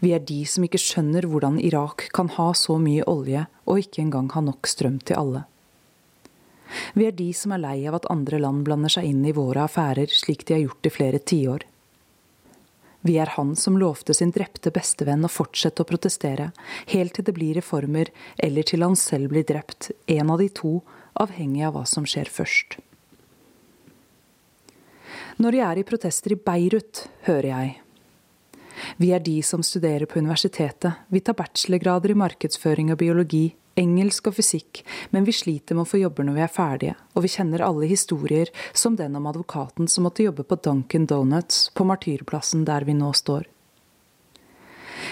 Vi 0.00 0.12
er 0.16 0.24
de 0.24 0.38
som 0.48 0.64
ikke 0.64 0.80
skjønner 0.80 1.26
hvordan 1.28 1.58
Irak 1.60 2.08
kan 2.16 2.30
ha 2.36 2.52
så 2.56 2.78
mye 2.80 3.04
olje 3.10 3.44
og 3.66 3.82
ikke 3.82 4.02
engang 4.06 4.30
ha 4.32 4.42
nok 4.44 4.68
strøm 4.70 4.98
til 5.04 5.20
alle. 5.20 5.44
Vi 6.94 7.06
er 7.06 7.14
de 7.14 7.28
som 7.36 7.52
er 7.54 7.62
lei 7.62 7.78
av 7.86 7.98
at 8.00 8.08
andre 8.10 8.40
land 8.42 8.64
blander 8.66 8.92
seg 8.92 9.06
inn 9.10 9.22
i 9.28 9.34
våre 9.36 9.66
affærer 9.68 10.10
slik 10.10 10.46
de 10.46 10.56
har 10.56 10.64
gjort 10.64 10.88
i 10.88 10.92
flere 10.92 11.20
tiår. 11.22 11.66
Vi 13.06 13.18
er 13.22 13.30
han 13.36 13.54
som 13.56 13.76
lovte 13.78 14.14
sin 14.16 14.32
drepte 14.34 14.72
bestevenn 14.74 15.26
å 15.26 15.30
fortsette 15.30 15.84
å 15.84 15.86
protestere, 15.86 16.48
helt 16.90 17.14
til 17.14 17.26
det 17.28 17.36
blir 17.36 17.54
reformer, 17.54 18.10
eller 18.42 18.66
til 18.66 18.82
han 18.82 18.96
selv 18.98 19.30
blir 19.30 19.46
drept, 19.46 19.92
en 20.10 20.32
av 20.34 20.42
de 20.42 20.48
to, 20.50 20.80
avhengig 21.14 21.62
av 21.68 21.76
hva 21.76 21.84
som 21.86 22.06
skjer 22.08 22.30
først. 22.32 22.78
Når 25.38 25.58
jeg 25.58 25.66
er 25.68 25.78
i 25.78 25.86
protester 25.86 26.34
i 26.34 26.40
Beirut, 26.48 27.04
hører 27.28 27.50
jeg. 27.52 27.74
Vi 28.96 29.12
er 29.14 29.22
de 29.22 29.36
som 29.44 29.62
studerer 29.64 30.08
på 30.08 30.18
universitetet, 30.18 31.06
vi 31.12 31.22
tar 31.22 31.36
bachelorgrader 31.38 32.12
i 32.12 32.18
markedsføring 32.18 32.90
og 32.92 32.98
biologi, 33.04 33.46
engelsk 33.76 34.30
og 34.30 34.36
fysikk, 34.38 34.82
men 35.12 35.26
vi 35.28 35.34
sliter 35.36 35.76
med 35.76 35.86
å 35.86 35.90
få 35.90 36.00
jobber 36.00 36.26
når 36.26 36.38
vi 36.38 36.44
er 36.46 36.52
ferdige, 36.52 36.94
og 37.14 37.26
vi 37.26 37.32
kjenner 37.32 37.64
alle 37.64 37.88
historier, 37.90 38.50
som 38.72 38.96
den 38.96 39.16
om 39.18 39.28
advokaten 39.28 39.88
som 39.88 40.08
måtte 40.08 40.24
jobbe 40.24 40.46
på 40.48 40.58
Duncan 40.64 41.06
Donuts 41.06 41.68
på 41.76 41.86
Martyrplassen 41.88 42.64
der 42.68 42.88
vi 42.88 42.96
nå 42.96 43.12
står. 43.16 43.46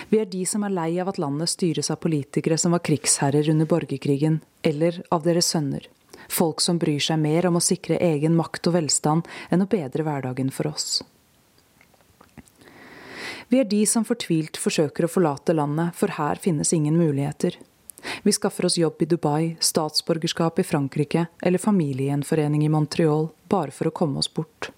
Vi 0.09 0.21
er 0.21 0.29
de 0.29 0.45
som 0.49 0.65
er 0.65 0.75
lei 0.75 0.91
av 1.01 1.11
at 1.13 1.21
landet 1.21 1.53
styres 1.53 1.91
av 1.93 2.01
politikere 2.03 2.59
som 2.61 2.75
var 2.75 2.83
krigsherrer 2.85 3.51
under 3.53 3.69
borgerkrigen, 3.69 4.41
eller 4.63 5.03
av 5.15 5.25
deres 5.27 5.53
sønner. 5.53 5.89
Folk 6.29 6.63
som 6.65 6.79
bryr 6.81 7.03
seg 7.03 7.21
mer 7.21 7.47
om 7.49 7.59
å 7.59 7.65
sikre 7.65 8.01
egen 8.01 8.37
makt 8.37 8.71
og 8.71 8.79
velstand 8.79 9.29
enn 9.53 9.65
å 9.65 9.69
bedre 9.71 10.07
hverdagen 10.07 10.51
for 10.55 10.73
oss. 10.73 11.03
Vi 13.53 13.61
er 13.61 13.69
de 13.69 13.83
som 13.87 14.07
fortvilt 14.09 14.57
forsøker 14.59 15.05
å 15.05 15.11
forlate 15.11 15.55
landet, 15.55 15.93
for 15.95 16.17
her 16.17 16.41
finnes 16.41 16.73
ingen 16.73 16.97
muligheter. 16.97 17.59
Vi 18.23 18.33
skaffer 18.33 18.67
oss 18.67 18.79
jobb 18.79 19.03
i 19.03 19.09
Dubai, 19.11 19.57
statsborgerskap 19.61 20.59
i 20.59 20.65
Frankrike 20.67 21.27
eller 21.43 21.59
familiegjenforening 21.59 22.65
i 22.65 22.69
Montreal 22.69 23.29
bare 23.49 23.71
for 23.71 23.89
å 23.89 23.95
komme 23.95 24.19
oss 24.19 24.31
bort. 24.35 24.71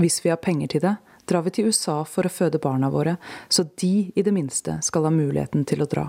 Hvis 0.00 0.20
vi 0.24 0.30
har 0.32 0.40
penger 0.40 0.72
til 0.72 0.84
det, 0.84 0.94
drar 1.24 1.42
vi 1.46 1.52
til 1.54 1.70
USA 1.70 2.00
for 2.04 2.26
å 2.26 2.32
føde 2.32 2.58
barna 2.58 2.90
våre, 2.90 3.16
så 3.48 3.66
de 3.82 4.10
i 4.14 4.22
det 4.22 4.32
minste 4.32 4.78
skal 4.82 5.06
ha 5.06 5.12
muligheten 5.14 5.64
til 5.68 5.84
å 5.84 5.88
dra. 5.90 6.06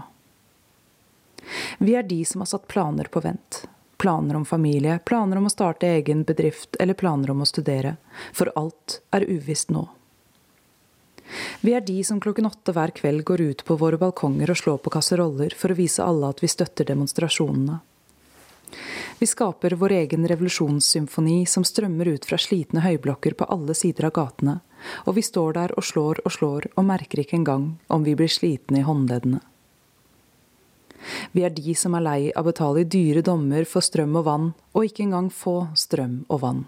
Vi 1.77 1.95
er 1.95 2.03
de 2.03 2.23
som 2.25 2.41
har 2.41 2.51
satt 2.51 2.67
planer 2.67 3.09
på 3.11 3.21
vent. 3.21 3.65
Planer 4.01 4.35
om 4.35 4.45
familie, 4.45 4.99
planer 5.05 5.37
om 5.37 5.45
å 5.45 5.53
starte 5.53 5.87
egen 5.87 6.23
bedrift 6.23 6.77
eller 6.79 6.97
planer 6.97 7.31
om 7.31 7.41
å 7.41 7.49
studere. 7.49 7.97
For 8.33 8.49
alt 8.55 9.01
er 9.13 9.27
uvisst 9.29 9.69
nå. 9.69 9.85
Vi 11.61 11.75
er 11.75 11.85
de 11.85 11.99
som 12.03 12.19
klokken 12.23 12.49
åtte 12.49 12.73
hver 12.75 12.93
kveld 12.95 13.23
går 13.27 13.41
ut 13.41 13.63
på 13.67 13.77
våre 13.79 13.99
balkonger 14.01 14.51
og 14.51 14.59
slår 14.59 14.81
på 14.83 14.93
kasseroller 14.93 15.55
for 15.57 15.71
å 15.71 15.79
vise 15.79 16.03
alle 16.03 16.31
at 16.33 16.43
vi 16.43 16.49
støtter 16.51 16.87
demonstrasjonene. 16.89 17.79
Vi 19.19 19.27
skaper 19.27 19.75
vår 19.77 19.91
egen 19.91 20.25
revolusjonssymfoni 20.27 21.45
som 21.45 21.65
strømmer 21.67 22.07
ut 22.15 22.25
fra 22.25 22.39
slitne 22.41 22.81
høyblokker 22.81 23.35
på 23.37 23.47
alle 23.53 23.75
sider 23.77 24.07
av 24.07 24.15
gatene, 24.15 24.57
og 25.05 25.17
vi 25.19 25.23
står 25.25 25.57
der 25.59 25.75
og 25.77 25.85
slår 25.85 26.23
og 26.25 26.33
slår 26.33 26.69
og 26.73 26.87
merker 26.87 27.21
ikke 27.21 27.37
engang 27.37 27.67
om 27.91 28.07
vi 28.07 28.15
blir 28.17 28.31
slitne 28.31 28.81
i 28.81 28.87
håndleddene. 28.87 29.43
Vi 31.33 31.43
er 31.45 31.53
de 31.53 31.73
som 31.77 31.95
er 31.97 32.05
lei 32.05 32.21
av 32.31 32.45
å 32.45 32.51
betale 32.51 32.85
dyre 32.85 33.23
dommer 33.25 33.65
for 33.69 33.85
strøm 33.85 34.17
og 34.19 34.27
vann, 34.27 34.51
og 34.73 34.85
ikke 34.85 35.05
engang 35.07 35.31
få 35.33 35.55
strøm 35.77 36.23
og 36.29 36.41
vann. 36.45 36.63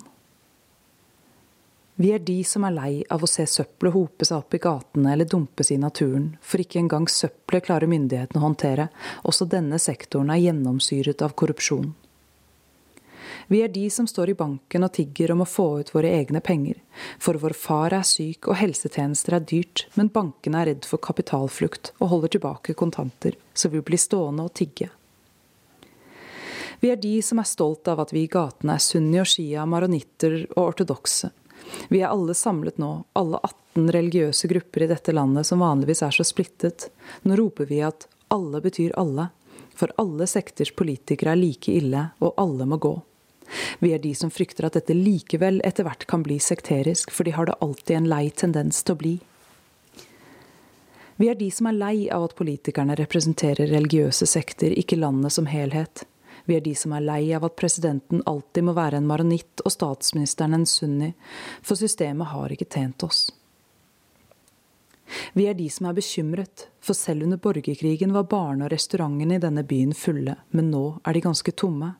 Vi 1.95 2.09
er 2.09 2.23
de 2.25 2.39
som 2.43 2.63
er 2.65 2.73
lei 2.73 2.93
av 3.13 3.21
å 3.21 3.27
se 3.29 3.43
søppelet 3.45 3.93
hope 3.93 4.25
seg 4.25 4.39
opp 4.39 4.55
i 4.57 4.59
gatene 4.61 5.11
eller 5.13 5.29
dumpes 5.29 5.69
i 5.69 5.77
naturen, 5.77 6.31
for 6.41 6.63
ikke 6.63 6.79
engang 6.81 7.05
søppelet 7.05 7.67
klarer 7.67 7.91
myndighetene 7.91 8.41
å 8.41 8.47
håndtere. 8.47 8.87
Også 9.29 9.45
denne 9.45 9.77
sektoren 9.77 10.31
er 10.33 10.41
gjennomsyret 10.41 11.21
av 11.21 11.35
korrupsjon. 11.37 11.91
Vi 13.51 13.59
er 13.61 13.69
de 13.69 13.83
som 13.93 14.07
står 14.09 14.31
i 14.31 14.37
banken 14.39 14.87
og 14.87 14.93
tigger 14.95 15.35
om 15.35 15.43
å 15.43 15.49
få 15.49 15.67
ut 15.83 15.91
våre 15.93 16.09
egne 16.15 16.41
penger, 16.41 16.79
for 17.21 17.37
vår 17.37 17.53
far 17.59 17.93
er 17.93 18.07
syk 18.07 18.47
og 18.49 18.57
helsetjenester 18.57 19.37
er 19.37 19.45
dyrt, 19.45 19.85
men 19.99 20.09
bankene 20.13 20.63
er 20.63 20.71
redd 20.71 20.87
for 20.89 21.03
kapitalflukt 21.03 21.91
og 21.99 22.09
holder 22.15 22.33
tilbake 22.33 22.73
kontanter, 22.79 23.37
så 23.53 23.69
vi 23.69 23.83
blir 23.85 24.01
stående 24.01 24.47
og 24.47 24.55
tigge. 24.57 24.89
Vi 26.81 26.89
er 26.91 26.97
de 26.99 27.13
som 27.23 27.39
er 27.39 27.47
stolt 27.47 27.87
av 27.87 28.01
at 28.03 28.11
vi 28.15 28.25
i 28.25 28.31
gatene 28.31 28.75
er 28.75 28.83
sunni 28.83 29.21
og 29.21 29.29
shia, 29.29 29.67
maronitter 29.69 30.41
og 30.55 30.63
ortodokse, 30.65 31.29
vi 31.89 32.01
er 32.01 32.11
alle 32.11 32.33
samlet 32.33 32.77
nå, 32.81 33.03
alle 33.13 33.39
18 33.43 33.91
religiøse 33.95 34.49
grupper 34.51 34.85
i 34.85 34.89
dette 34.91 35.15
landet 35.15 35.47
som 35.47 35.63
vanligvis 35.63 36.03
er 36.05 36.15
så 36.15 36.25
splittet. 36.27 36.89
Nå 37.23 37.37
roper 37.39 37.69
vi 37.69 37.81
at 37.85 38.07
alle 38.33 38.61
betyr 38.61 38.95
alle, 38.99 39.29
for 39.75 39.93
alle 40.01 40.27
sekters 40.29 40.71
politikere 40.75 41.33
er 41.33 41.41
like 41.41 41.71
ille, 41.73 42.07
og 42.21 42.33
alle 42.37 42.67
må 42.69 42.77
gå. 42.81 42.95
Vi 43.79 43.91
er 43.93 44.01
de 44.01 44.13
som 44.15 44.31
frykter 44.33 44.67
at 44.67 44.77
dette 44.77 44.95
likevel 44.97 45.61
etter 45.65 45.85
hvert 45.85 46.07
kan 46.09 46.23
bli 46.25 46.39
sekterisk, 46.41 47.11
for 47.11 47.27
de 47.27 47.35
har 47.35 47.49
det 47.49 47.59
alltid 47.61 47.97
en 47.97 48.09
lei 48.09 48.25
tendens 48.29 48.81
til 48.83 48.95
å 48.95 49.01
bli. 49.01 49.13
Vi 51.21 51.29
er 51.29 51.37
de 51.37 51.49
som 51.53 51.69
er 51.69 51.77
lei 51.77 51.97
av 52.09 52.25
at 52.25 52.35
politikerne 52.39 52.95
representerer 52.97 53.69
religiøse 53.69 54.25
sekter, 54.29 54.73
ikke 54.73 54.97
landet 54.97 55.35
som 55.35 55.45
helhet. 55.49 56.07
Vi 56.45 56.57
er 56.57 56.63
de 56.65 56.73
som 56.75 56.91
er 56.95 57.05
lei 57.05 57.21
av 57.35 57.45
at 57.47 57.55
presidenten 57.55 58.23
alltid 58.27 58.67
må 58.67 58.75
være 58.75 58.99
en 58.99 59.07
maronitt 59.07 59.63
og 59.63 59.71
statsministeren 59.71 60.57
en 60.57 60.67
sunni, 60.67 61.13
for 61.63 61.79
systemet 61.79 62.33
har 62.33 62.51
ikke 62.51 62.67
tjent 62.67 63.05
oss. 63.07 63.29
Vi 65.33 65.45
er 65.47 65.55
de 65.55 65.69
som 65.71 65.87
er 65.87 65.95
bekymret, 65.95 66.67
for 66.83 66.97
selv 66.97 67.23
under 67.23 67.39
borgerkrigen 67.39 68.13
var 68.15 68.27
barne- 68.31 68.65
og 68.65 68.71
restaurantene 68.73 69.37
i 69.37 69.43
denne 69.43 69.63
byen 69.67 69.93
fulle, 69.95 70.35
men 70.51 70.71
nå 70.71 70.85
er 71.05 71.13
de 71.13 71.23
ganske 71.23 71.51
tomme. 71.51 71.93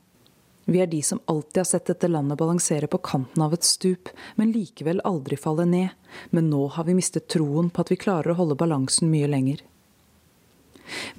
Vi 0.64 0.80
er 0.80 0.88
de 0.88 1.02
som 1.04 1.20
alltid 1.28 1.60
har 1.60 1.68
sett 1.68 1.90
dette 1.90 2.08
landet 2.08 2.40
balansere 2.40 2.88
på 2.88 3.00
kanten 3.04 3.42
av 3.44 3.52
et 3.52 3.64
stup, 3.64 4.08
men 4.36 4.52
likevel 4.52 5.02
aldri 5.04 5.36
falle 5.36 5.66
ned. 5.68 5.90
Men 6.30 6.48
nå 6.50 6.66
har 6.72 6.84
vi 6.88 6.96
mistet 6.96 7.28
troen 7.28 7.68
på 7.70 7.84
at 7.84 7.92
vi 7.92 8.00
klarer 8.00 8.32
å 8.32 8.38
holde 8.38 8.56
balansen 8.56 9.10
mye 9.12 9.28
lenger. 9.28 9.60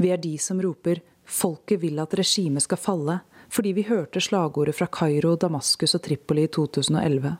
Vi 0.01 0.09
er 0.09 0.17
de 0.21 0.33
som 0.41 0.61
roper 0.61 1.01
Folket 1.25 1.81
vil 1.81 1.99
at 1.99 2.13
regimet 2.17 2.63
skal 2.65 2.79
falle, 2.81 3.19
fordi 3.49 3.73
vi 3.77 3.88
hørte 3.88 4.21
slagordet 4.21 4.75
fra 4.77 4.88
Kairo, 4.91 5.35
Damaskus 5.35 5.95
og 5.97 6.03
Tripoli 6.05 6.45
i 6.45 6.51
2011. 6.51 7.35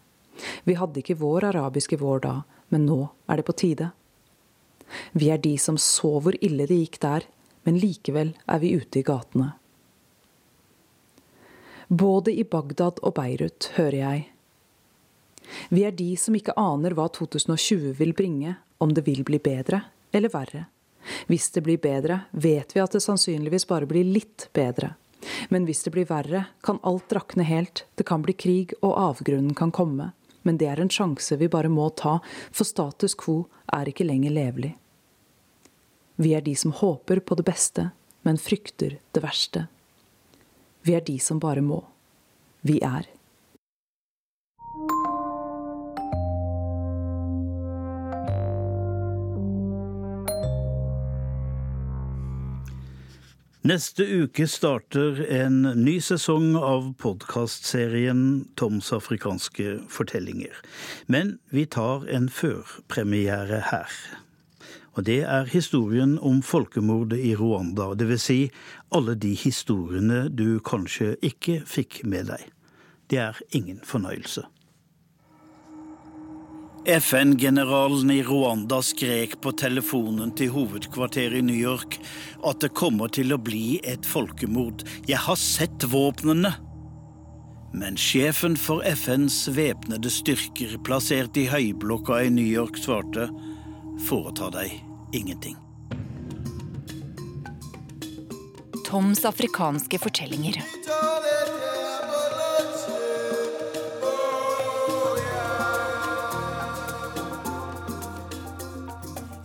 Vi 0.66 0.76
hadde 0.80 1.02
ikke 1.02 1.18
vår 1.20 1.50
arabiske 1.52 2.00
vår 2.02 2.24
da, 2.26 2.34
men 2.74 2.88
nå 2.90 3.00
er 3.30 3.40
det 3.40 3.48
på 3.48 3.56
tide. 3.58 3.92
Vi 5.14 5.30
er 5.34 5.42
de 5.42 5.56
som 5.62 5.78
så 5.82 6.18
hvor 6.22 6.38
ille 6.42 6.68
det 6.70 6.78
gikk 6.82 7.00
der, 7.04 7.26
men 7.66 7.80
likevel 7.82 8.36
er 8.46 8.62
vi 8.62 8.76
ute 8.78 9.02
i 9.02 9.06
gatene. 9.06 9.54
Både 11.88 12.34
i 12.34 12.44
Bagdad 12.44 13.02
og 13.06 13.14
Beirut 13.18 13.72
hører 13.78 13.98
jeg. 14.00 14.24
Vi 15.70 15.84
er 15.86 15.94
de 15.94 16.16
som 16.18 16.36
ikke 16.38 16.56
aner 16.58 16.96
hva 16.98 17.06
2020 17.14 17.94
vil 18.00 18.14
bringe, 18.18 18.56
om 18.82 18.94
det 18.94 19.06
vil 19.06 19.22
bli 19.26 19.40
bedre 19.40 19.84
eller 20.16 20.34
verre. 20.34 20.66
Hvis 21.28 21.50
det 21.56 21.66
blir 21.66 21.82
bedre, 21.82 22.20
vet 22.32 22.76
vi 22.76 22.84
at 22.84 22.96
det 22.96 23.04
sannsynligvis 23.04 23.68
bare 23.70 23.90
blir 23.90 24.08
litt 24.08 24.50
bedre. 24.54 24.94
Men 25.50 25.66
hvis 25.66 25.84
det 25.86 25.94
blir 25.96 26.08
verre, 26.10 26.46
kan 26.62 26.80
alt 26.84 27.14
rakne 27.14 27.46
helt, 27.48 27.86
det 27.96 28.06
kan 28.06 28.24
bli 28.26 28.34
krig 28.34 28.76
og 28.82 28.94
avgrunnen 28.94 29.56
kan 29.58 29.74
komme. 29.74 30.12
Men 30.46 30.60
det 30.62 30.70
er 30.70 30.82
en 30.82 30.92
sjanse 30.94 31.38
vi 31.42 31.50
bare 31.50 31.72
må 31.74 31.88
ta, 31.98 32.20
for 32.52 32.68
status 32.68 33.18
quo 33.18 33.46
er 33.74 33.90
ikke 33.90 34.06
lenger 34.06 34.34
levelig. 34.36 34.76
Vi 36.22 36.36
er 36.38 36.46
de 36.46 36.54
som 36.56 36.72
håper 36.72 37.20
på 37.20 37.36
det 37.36 37.48
beste, 37.48 37.90
men 38.22 38.38
frykter 38.40 39.00
det 39.12 39.24
verste. 39.24 39.66
Vi 40.86 40.94
er 40.94 41.02
de 41.02 41.18
som 41.20 41.42
bare 41.42 41.66
må. 41.66 41.82
Vi 42.62 42.78
er. 42.86 43.10
Neste 53.66 54.06
uke 54.06 54.46
starter 54.46 55.24
en 55.26 55.64
ny 55.64 55.96
sesong 55.98 56.52
av 56.54 56.92
podkastserien 57.02 58.20
Toms 58.62 58.92
afrikanske 58.94 59.80
fortellinger. 59.90 60.54
Men 61.10 61.40
vi 61.50 61.64
tar 61.66 62.06
en 62.14 62.28
førpremiere 62.30 63.64
her. 63.72 63.96
Og 64.94 65.08
det 65.10 65.24
er 65.26 65.50
historien 65.50 66.14
om 66.22 66.44
folkemordet 66.46 67.18
i 67.26 67.34
Rwanda. 67.40 67.96
Dvs. 67.98 68.28
Si 68.28 68.40
alle 68.94 69.18
de 69.18 69.34
historiene 69.34 70.28
du 70.30 70.60
kanskje 70.62 71.16
ikke 71.26 71.64
fikk 71.66 72.04
med 72.06 72.30
deg. 72.36 72.46
Det 73.10 73.24
er 73.32 73.42
ingen 73.50 73.82
fornøyelse. 73.82 74.46
FN-generalen 76.86 78.12
i 78.12 78.24
Rwanda 78.24 78.82
skrek 78.82 79.42
på 79.42 79.52
telefonen 79.58 80.30
til 80.38 80.52
hovedkvarteret 80.54 81.40
i 81.40 81.42
New 81.42 81.58
York 81.58 81.98
at 82.46 82.62
det 82.62 82.76
kommer 82.78 83.10
til 83.10 83.34
å 83.34 83.40
bli 83.42 83.80
et 83.82 84.06
folkemord. 84.06 84.84
Jeg 85.10 85.18
har 85.26 85.40
sett 85.42 85.88
våpnene! 85.90 86.54
Men 87.74 87.98
sjefen 87.98 88.54
for 88.56 88.86
FNs 88.86 89.48
væpnede 89.58 90.14
styrker, 90.14 90.78
plassert 90.86 91.36
i 91.42 91.48
høyblokka 91.50 92.22
i 92.24 92.30
New 92.32 92.46
York, 92.46 92.78
svarte 92.78 93.32
foreta 94.06 94.52
deg 94.54 94.78
ingenting. 95.18 95.58
Toms 98.86 99.26
afrikanske 99.26 100.00
fortellinger. 100.06 100.62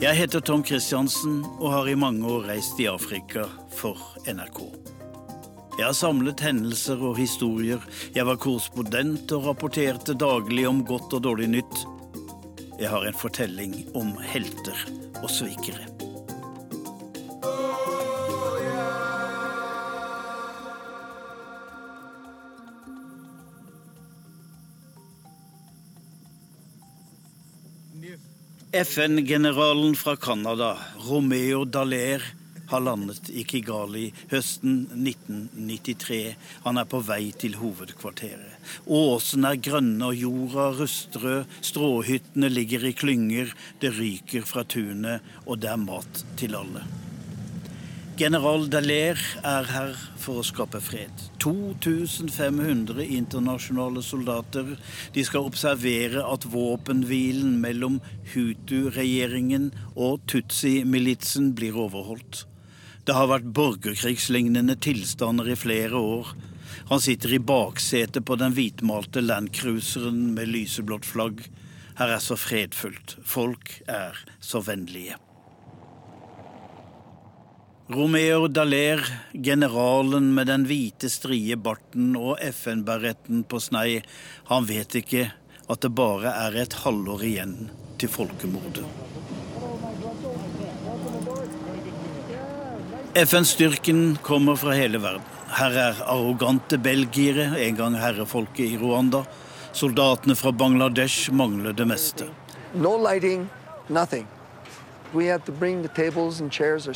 Jeg 0.00 0.16
heter 0.16 0.40
Tom 0.40 0.62
Christiansen 0.64 1.42
og 1.60 1.74
har 1.74 1.88
i 1.90 1.94
mange 1.98 2.24
år 2.24 2.46
reist 2.48 2.78
i 2.80 2.86
Afrika 2.88 3.42
for 3.76 4.00
NRK. 4.24 4.62
Jeg 5.76 5.84
har 5.84 5.92
samlet 5.98 6.40
hendelser 6.40 7.02
og 7.04 7.20
historier. 7.20 7.84
Jeg 8.16 8.24
var 8.24 8.40
korrespondent 8.40 9.28
og 9.36 9.50
rapporterte 9.50 10.16
daglig 10.16 10.64
om 10.70 10.80
godt 10.88 11.18
og 11.18 11.26
dårlig 11.28 11.50
nytt. 11.52 11.84
Jeg 12.80 12.88
har 12.88 13.04
en 13.04 13.20
fortelling 13.26 13.76
om 13.92 14.14
helter 14.24 14.86
og 15.20 15.28
svikere. 15.28 15.89
FN-generalen 28.84 29.96
fra 29.96 30.16
Canada, 30.16 30.78
Romeo 30.96 31.64
Dallaire, 31.64 32.22
har 32.66 32.80
landet 32.80 33.30
i 33.30 33.42
Kigali 33.44 34.06
høsten 34.30 34.86
1993. 34.94 36.36
Han 36.64 36.80
er 36.80 36.88
på 36.88 37.02
vei 37.04 37.32
til 37.36 37.58
hovedkvarteret. 37.60 38.56
Åsene 38.86 39.52
er 39.52 39.60
grønne 39.68 40.08
og 40.12 40.22
jorda 40.22 40.70
rustrød. 40.78 41.58
Stråhyttene 41.60 42.48
ligger 42.48 42.88
i 42.88 42.94
klynger. 42.96 43.52
Det 43.82 43.92
ryker 43.98 44.48
fra 44.48 44.64
tunet, 44.64 45.28
og 45.44 45.60
det 45.60 45.74
er 45.74 45.84
mat 45.84 46.24
til 46.40 46.56
alle. 46.56 46.86
General 48.20 48.66
Dallaire 48.68 49.38
er 49.48 49.64
her 49.72 49.94
for 50.20 50.42
å 50.42 50.44
skape 50.44 50.76
fred. 50.84 51.22
2500 51.40 53.06
internasjonale 53.16 54.02
soldater. 54.04 54.74
De 55.14 55.22
skal 55.24 55.46
observere 55.48 56.20
at 56.28 56.44
våpenhvilen 56.52 57.54
mellom 57.62 57.96
Hutu-regjeringen 58.34 59.70
og 59.94 60.26
Tutsi-militsen 60.28 61.54
blir 61.56 61.78
overholdt. 61.80 62.42
Det 63.08 63.16
har 63.16 63.30
vært 63.32 63.48
borgerkrigslignende 63.56 64.76
tilstander 64.84 65.48
i 65.54 65.56
flere 65.56 65.96
år. 65.96 66.34
Han 66.92 67.00
sitter 67.00 67.38
i 67.38 67.40
baksetet 67.40 68.28
på 68.28 68.36
den 68.36 68.52
hvitmalte 68.52 69.24
landcruiseren 69.24 70.26
med 70.36 70.52
lyseblått 70.52 71.08
flagg. 71.08 71.40
Her 71.96 72.18
er 72.18 72.20
så 72.20 72.36
fredfullt. 72.36 73.16
Folk 73.24 73.78
er 73.88 74.20
så 74.44 74.60
vennlige. 74.68 75.16
Romeo 77.90 78.48
Dallaire, 78.48 79.02
generalen 79.32 80.34
med 80.34 80.46
den 80.46 80.62
hvite, 80.68 81.08
strie 81.10 81.56
barten 81.58 82.12
og 82.14 82.36
FN-beretten 82.38 83.40
på 83.50 83.58
snei, 83.58 83.96
han 84.46 84.68
vet 84.68 84.94
ikke 85.00 85.24
at 85.66 85.82
det 85.82 85.90
bare 85.98 86.30
er 86.44 86.58
et 86.62 86.76
halvår 86.84 87.24
igjen 87.26 87.56
til 87.98 88.12
folkemordet. 88.14 88.86
FN-styrken 93.24 94.20
kommer 94.22 94.54
fra 94.54 94.78
hele 94.78 95.02
verden. 95.02 95.26
Her 95.58 95.82
er 95.88 96.06
arrogante 96.06 96.78
belgiere, 96.78 97.50
en 97.58 97.82
gang 97.82 97.98
herrefolket 97.98 98.70
i 98.70 98.78
Rwanda. 98.78 99.24
Soldatene 99.74 100.38
fra 100.38 100.54
Bangladesh 100.54 101.34
mangler 101.34 101.74
det 101.74 101.90
meste. 101.90 102.30
No 102.72 102.94
lighting, 102.94 103.50
nothing. 103.88 104.30
We 105.12 105.26
had 105.26 105.44
to 105.46 105.52
bring 105.52 105.82
the 105.82 105.90
tables 105.90 106.40
and 106.40 106.52
chairs. 106.52 106.86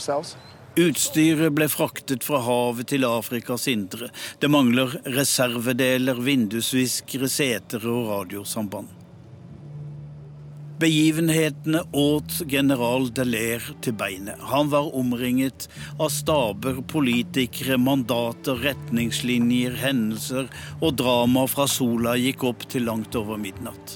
Utstyret 0.74 1.54
ble 1.54 1.68
fraktet 1.70 2.24
fra 2.26 2.40
havet 2.42 2.88
til 2.90 3.04
Afrikas 3.06 3.68
indre. 3.70 4.08
Det 4.42 4.48
mangler 4.50 4.96
reservedeler, 5.06 6.18
vindusviskere, 6.18 7.28
seter 7.30 7.84
og 7.86 8.08
radiosamband. 8.08 8.88
Begivenhetene 10.82 11.84
åt 11.94 12.40
general 12.50 13.06
Deler 13.14 13.62
til 13.86 13.94
beinet. 13.94 14.40
Han 14.50 14.72
var 14.72 14.90
omringet 14.98 15.68
av 15.94 16.10
staber, 16.10 16.80
politikere, 16.90 17.78
mandater, 17.78 18.58
retningslinjer, 18.66 19.78
hendelser 19.78 20.50
og 20.80 20.98
drama 20.98 21.46
fra 21.46 21.68
sola 21.70 22.16
gikk 22.18 22.42
opp 22.50 22.66
til 22.74 22.90
langt 22.90 23.14
over 23.14 23.38
midnatt. 23.38 23.94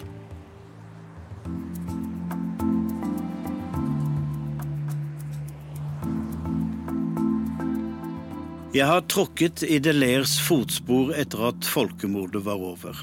Jeg 8.76 8.84
har 8.84 9.00
tråkket 9.08 9.62
i 9.64 9.78
Delairs 9.80 10.34
fotspor 10.44 11.14
etter 11.16 11.40
at 11.48 11.64
folkemordet 11.64 12.42
var 12.44 12.60
over. 12.60 12.98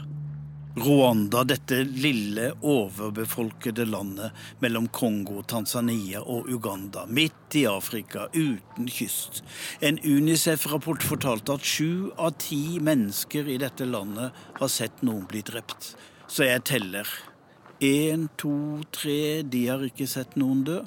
Rwanda, 0.78 1.40
dette 1.42 1.80
lille, 1.90 2.52
overbefolkede 2.62 3.88
landet 3.90 4.36
mellom 4.62 4.86
Kongo, 4.94 5.40
Tanzania 5.42 6.20
og 6.22 6.52
Uganda, 6.54 7.08
midt 7.10 7.58
i 7.58 7.64
Afrika, 7.66 8.28
uten 8.36 8.86
kyst. 8.94 9.42
En 9.82 9.98
Unicef-rapport 10.06 11.02
fortalte 11.02 11.56
at 11.58 11.66
sju 11.66 12.12
av 12.14 12.36
ti 12.38 12.78
mennesker 12.78 13.50
i 13.50 13.58
dette 13.58 13.88
landet 13.90 14.38
har 14.60 14.70
sett 14.70 15.02
noen 15.02 15.26
bli 15.32 15.42
drept. 15.50 15.96
Så 16.30 16.46
jeg 16.46 16.62
teller. 16.70 17.10
Én, 17.82 18.28
to, 18.38 18.84
tre, 18.94 19.42
de 19.42 19.64
har 19.72 19.88
ikke 19.90 20.06
sett 20.14 20.38
noen 20.38 20.62
dø. 20.70 20.78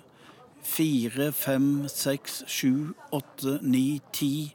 Fire, 0.63 1.33
fem, 1.35 1.89
seks, 1.91 2.45
sju, 2.47 2.95
åtte, 3.11 3.59
ni, 3.67 3.99
ti 4.15 4.53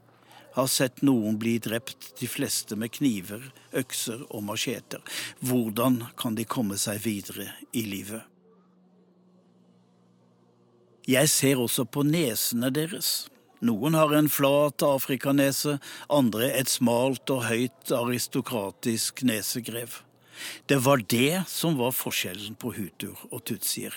har 0.53 0.67
sett 0.69 1.01
noen 1.01 1.37
bli 1.41 1.57
drept, 1.61 2.13
de 2.19 2.29
fleste 2.29 2.77
med 2.79 2.93
kniver, 2.93 3.49
økser 3.73 4.21
og 4.29 4.45
macheter. 4.45 5.01
Hvordan 5.41 6.03
kan 6.19 6.37
de 6.37 6.45
komme 6.45 6.77
seg 6.81 7.01
videre 7.05 7.49
i 7.73 7.85
livet? 7.89 8.21
Jeg 11.09 11.27
ser 11.29 11.59
også 11.59 11.83
på 11.89 12.05
nesene 12.07 12.69
deres. 12.71 13.27
Noen 13.63 13.95
har 13.95 14.13
en 14.15 14.29
flat 14.31 14.83
afrikanese, 14.83 15.77
andre 16.11 16.49
et 16.51 16.71
smalt 16.71 17.31
og 17.31 17.45
høyt 17.49 17.91
aristokratisk 17.95 19.23
nesegrev. 19.27 20.01
Det 20.67 20.79
var 20.85 21.03
det 21.11 21.43
som 21.47 21.77
var 21.79 21.95
forskjellen 21.95 22.55
på 22.59 22.73
hutuer 22.77 23.19
og 23.31 23.43
tutsier. 23.47 23.95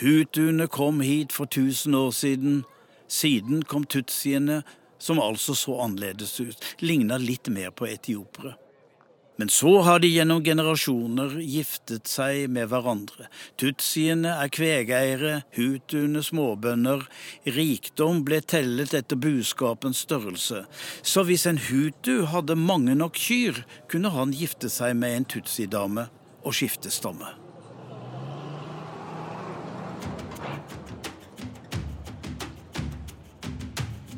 Hutuene 0.00 0.66
kom 0.66 1.00
hit 1.06 1.32
for 1.32 1.46
tusen 1.46 1.94
år 1.94 2.10
siden, 2.10 2.64
siden 3.08 3.62
kom 3.68 3.84
tutsiene, 3.84 4.62
som 4.98 5.20
altså 5.20 5.54
så 5.58 5.78
annerledes 5.84 6.38
ut, 6.40 6.68
ligna 6.80 7.18
litt 7.20 7.50
mer 7.52 7.74
på 7.76 7.88
etiopere. 7.90 8.54
Men 9.36 9.48
så 9.48 9.80
har 9.82 9.98
de 9.98 10.08
gjennom 10.08 10.44
generasjoner 10.46 11.40
giftet 11.42 12.06
seg 12.06 12.46
med 12.54 12.68
hverandre. 12.70 13.26
Tutsiene 13.58 14.36
er 14.44 14.52
kvegeiere, 14.54 15.40
hutuene 15.56 16.22
småbønder. 16.22 17.02
Rikdom 17.56 18.22
ble 18.28 18.38
tellet 18.46 18.94
etter 18.94 19.18
buskapens 19.18 20.04
størrelse. 20.06 20.62
Så 21.02 21.26
hvis 21.26 21.48
en 21.50 21.58
hutu 21.66 22.28
hadde 22.30 22.54
mange 22.54 22.94
nok 22.94 23.18
kyr, 23.18 23.64
kunne 23.90 24.14
han 24.14 24.36
gifte 24.38 24.70
seg 24.70 24.94
med 25.02 25.18
en 25.18 25.32
tutsidame 25.34 26.06
og 26.44 26.54
skifte 26.54 26.94
stamme. 26.94 27.43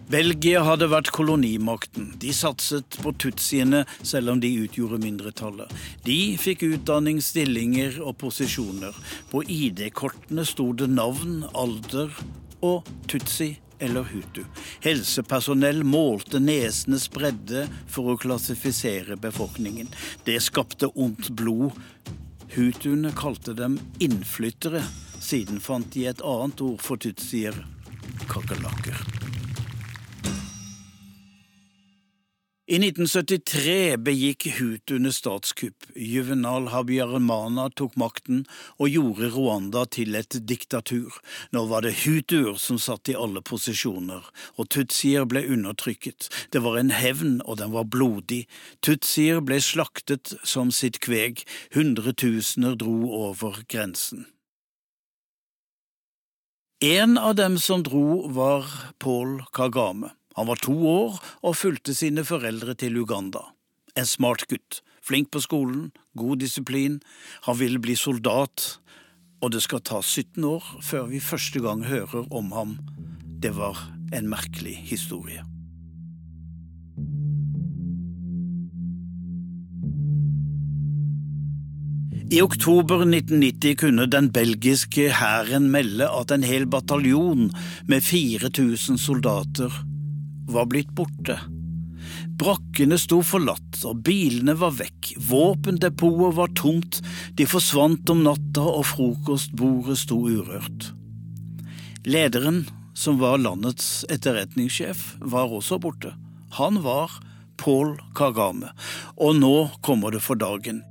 Belgia 0.07 0.61
hadde 0.63 0.87
vært 0.87 1.09
kolonimakten. 1.11 2.13
De 2.23 2.31
satset 2.31 2.95
på 3.03 3.11
tutsiene, 3.19 3.81
selv 4.07 4.37
om 4.37 4.41
de 4.43 4.53
utgjorde 4.63 5.01
mindretallet. 5.03 5.73
De 6.07 6.37
fikk 6.39 6.63
utdanning, 6.69 7.19
stillinger 7.19 7.99
og 7.99 8.15
posisjoner. 8.23 8.95
På 9.33 9.43
ID-kortene 9.43 10.47
sto 10.47 10.69
det 10.79 10.87
navn, 10.95 11.41
alder 11.59 12.15
og 12.63 12.87
tutsi 13.11 13.57
eller 13.83 14.07
hutu. 14.13 14.45
Helsepersonell 14.87 15.83
målte 15.83 16.39
nesenes 16.39 17.09
bredde 17.11 17.67
for 17.91 18.15
å 18.15 18.19
klassifisere 18.23 19.19
befolkningen. 19.19 19.91
Det 20.23 20.39
skapte 20.45 20.93
ondt 20.95 21.33
blod. 21.35 21.75
Hutuene 22.55 23.11
kalte 23.11 23.59
dem 23.59 23.81
innflyttere. 23.99 24.87
Siden 25.19 25.59
fant 25.59 25.91
de 25.99 26.07
et 26.07 26.23
annet 26.23 26.63
ord 26.63 26.79
for 26.87 27.03
tutsier 27.03 27.59
kakerlakker. 28.31 29.26
I 32.67 32.81
1973 32.83 33.95
begikk 34.03 34.49
hutuene 34.57 35.13
statskupp. 35.15 35.85
Juvenal 35.95 36.65
Habyarimana 36.73 37.69
tok 37.79 37.95
makten 37.95 38.41
og 38.83 38.91
gjorde 38.91 39.29
Rwanda 39.37 39.85
til 39.87 40.19
et 40.19 40.35
diktatur. 40.51 41.21
Nå 41.55 41.63
var 41.71 41.87
det 41.87 41.93
hutuer 42.01 42.59
som 42.59 42.81
satt 42.83 43.07
i 43.07 43.15
alle 43.15 43.39
posisjoner, 43.39 44.27
og 44.59 44.71
tutsier 44.75 45.31
ble 45.31 45.45
undertrykket. 45.47 46.27
Det 46.51 46.65
var 46.67 46.81
en 46.83 46.91
hevn, 46.91 47.39
og 47.47 47.63
den 47.63 47.71
var 47.71 47.87
blodig. 47.87 48.49
Tutsier 48.83 49.39
ble 49.47 49.63
slaktet 49.63 50.35
som 50.43 50.75
sitt 50.75 50.99
kveg. 51.07 51.47
Hundretusener 51.79 52.75
dro 52.83 52.99
over 53.31 53.63
grensen. 53.71 54.27
En 56.83 57.15
av 57.15 57.39
dem 57.39 57.63
som 57.63 57.87
dro, 57.87 58.27
var 58.27 58.67
Paul 58.99 59.45
Kagame. 59.55 60.17
Han 60.37 60.47
var 60.51 60.61
to 60.61 60.75
år 60.89 61.17
og 61.43 61.57
fulgte 61.57 61.95
sine 61.97 62.25
foreldre 62.25 62.75
til 62.77 62.99
Uganda. 63.01 63.41
En 63.97 64.09
smart 64.09 64.45
gutt, 64.51 64.83
flink 65.01 65.31
på 65.33 65.41
skolen, 65.41 65.89
god 66.17 66.43
disiplin. 66.45 67.01
Han 67.49 67.57
ville 67.59 67.81
bli 67.81 67.97
soldat, 67.97 68.77
og 69.41 69.53
det 69.55 69.63
skal 69.65 69.81
ta 69.81 70.03
17 70.03 70.45
år 70.45 70.65
før 70.85 71.09
vi 71.13 71.25
første 71.25 71.63
gang 71.65 71.87
hører 71.89 72.29
om 72.29 72.53
ham. 72.53 72.79
Det 73.41 73.57
var 73.57 73.81
en 74.13 74.29
merkelig 74.29 74.77
historie. 74.91 75.45
I 82.27 82.41
oktober 82.43 83.05
1990 83.07 83.77
kunne 83.79 84.09
den 84.11 84.33
belgiske 84.35 85.13
hæren 85.15 85.71
melde 85.71 86.09
at 86.11 86.33
en 86.35 86.43
hel 86.43 86.67
bataljon 86.67 87.53
med 87.87 88.03
4000 88.03 88.99
soldater 88.99 89.71
var 90.51 90.69
blitt 90.71 90.93
borte. 90.97 91.39
Brakkene 92.39 92.99
sto 93.01 93.21
forlatt, 93.25 93.81
og 93.89 94.03
bilene 94.07 94.55
var 94.59 94.75
vekk, 94.79 95.15
våpendepotet 95.29 96.37
var 96.37 96.53
tomt, 96.59 97.01
de 97.39 97.47
forsvant 97.49 98.13
om 98.13 98.23
natta 98.27 98.65
og 98.65 98.85
frokostbordet 98.93 99.99
sto 100.03 100.21
urørt. 100.29 100.91
Lederen, 102.07 102.65
som 102.97 103.19
var 103.21 103.41
landets 103.43 104.05
etterretningssjef, 104.13 105.17
var 105.21 105.53
også 105.53 105.81
borte. 105.83 106.15
Han 106.61 106.81
var 106.85 107.19
Paul 107.61 107.97
Kagame, 108.17 108.71
og 109.17 109.41
nå 109.41 109.57
kommer 109.85 110.15
det 110.15 110.23
for 110.25 110.39
dagen. 110.39 110.85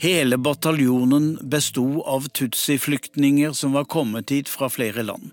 Hele 0.00 0.36
bataljonen 0.38 1.38
besto 1.42 2.02
av 2.02 2.28
tutsi-flyktninger 2.28 3.52
som 3.52 3.72
var 3.72 3.84
kommet 3.84 4.30
hit 4.30 4.48
fra 4.48 4.68
flere 4.70 5.02
land. 5.02 5.32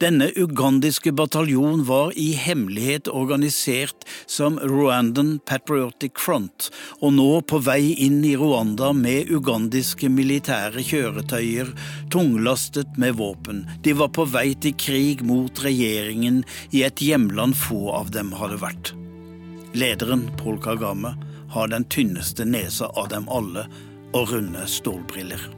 Denne 0.00 0.30
ugandiske 0.36 1.12
bataljon 1.12 1.82
var 1.84 2.14
i 2.16 2.30
hemmelighet 2.32 3.10
organisert 3.12 4.06
som 4.26 4.56
Rwandan 4.58 5.34
Patriotic 5.44 6.16
Front, 6.16 6.70
og 7.04 7.12
nå 7.12 7.42
på 7.44 7.60
vei 7.66 7.92
inn 8.06 8.22
i 8.24 8.32
Rwanda 8.40 8.94
med 8.96 9.28
ugandiske 9.36 10.08
militære 10.08 10.80
kjøretøyer 10.80 11.74
tunglastet 12.08 12.96
med 12.96 13.18
våpen. 13.20 13.66
De 13.84 13.92
var 14.00 14.14
på 14.16 14.24
vei 14.24 14.54
til 14.56 14.72
krig 14.80 15.20
mot 15.28 15.60
regjeringen 15.60 16.40
i 16.72 16.86
et 16.88 17.04
hjemland 17.04 17.52
få 17.66 17.90
av 18.00 18.16
dem 18.16 18.32
hadde 18.40 18.62
vært. 18.64 18.94
Lederen, 19.76 20.30
Paul 20.40 20.56
Kagame, 20.56 21.12
har 21.52 21.68
den 21.68 21.84
tynneste 21.84 22.48
nesa 22.48 22.88
av 22.96 23.12
dem 23.12 23.28
alle 23.28 23.66
og 24.12 24.32
runde 24.32 24.66
stålbriller. 24.70 25.48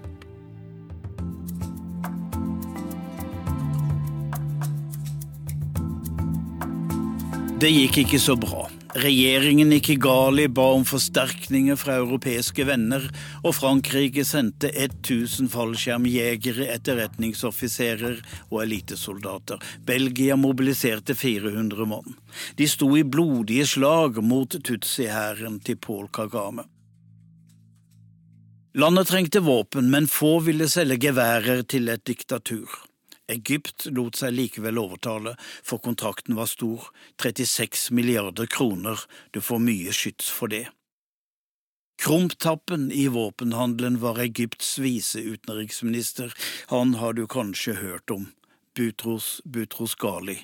Det 7.59 7.71
gikk 7.75 8.05
ikke 8.05 8.19
så 8.23 8.37
bra. 8.39 8.69
Regjeringen 8.95 9.73
i 9.75 9.81
Kigali 9.83 10.45
ba 10.49 10.69
om 10.77 10.85
forsterkninger 10.87 11.77
fra 11.77 11.97
europeiske 11.99 12.63
venner, 12.69 13.03
og 13.43 13.57
Frankrike 13.59 14.23
sendte 14.25 14.71
1000 14.71 15.51
fallskjermjegere, 15.51 16.69
etterretningsoffiserer 16.77 18.23
og 18.49 18.63
elitesoldater. 18.63 19.59
Belgia 19.85 20.39
mobiliserte 20.39 21.19
400 21.19 21.91
mann. 21.91 22.17
De 22.57 22.71
sto 22.71 22.95
i 22.95 23.03
blodige 23.03 23.67
slag 23.67 24.23
mot 24.23 24.55
Tutsi-hæren 24.55 25.59
til 25.67 25.83
Paul 25.83 26.07
Kagame. 26.15 26.69
Landet 28.79 29.09
trengte 29.09 29.41
våpen, 29.41 29.91
men 29.91 30.07
få 30.07 30.37
ville 30.47 30.69
selge 30.71 31.01
geværer 31.03 31.65
til 31.67 31.89
et 31.91 32.05
diktatur. 32.07 32.71
Egypt 33.27 33.89
lot 33.91 34.21
seg 34.21 34.37
likevel 34.37 34.79
overtale, 34.79 35.33
for 35.67 35.83
kontrakten 35.83 36.39
var 36.39 36.47
stor, 36.47 36.85
36 37.19 37.91
milliarder 37.99 38.47
kroner, 38.47 39.03
du 39.35 39.41
får 39.43 39.65
mye 39.67 39.91
skyts 39.91 40.31
for 40.31 40.55
det. 40.55 40.69
Krumtappen 41.99 42.93
i 42.95 43.09
våpenhandelen 43.11 43.99
var 43.99 44.23
Egypts 44.23 44.77
viseutenriksminister, 44.79 46.31
han 46.71 46.95
har 47.03 47.19
du 47.19 47.27
kanskje 47.27 47.81
hørt 47.83 48.15
om, 48.15 48.31
Butros 48.79 49.41
Butros 49.43 49.99
Ghali. 49.99 50.39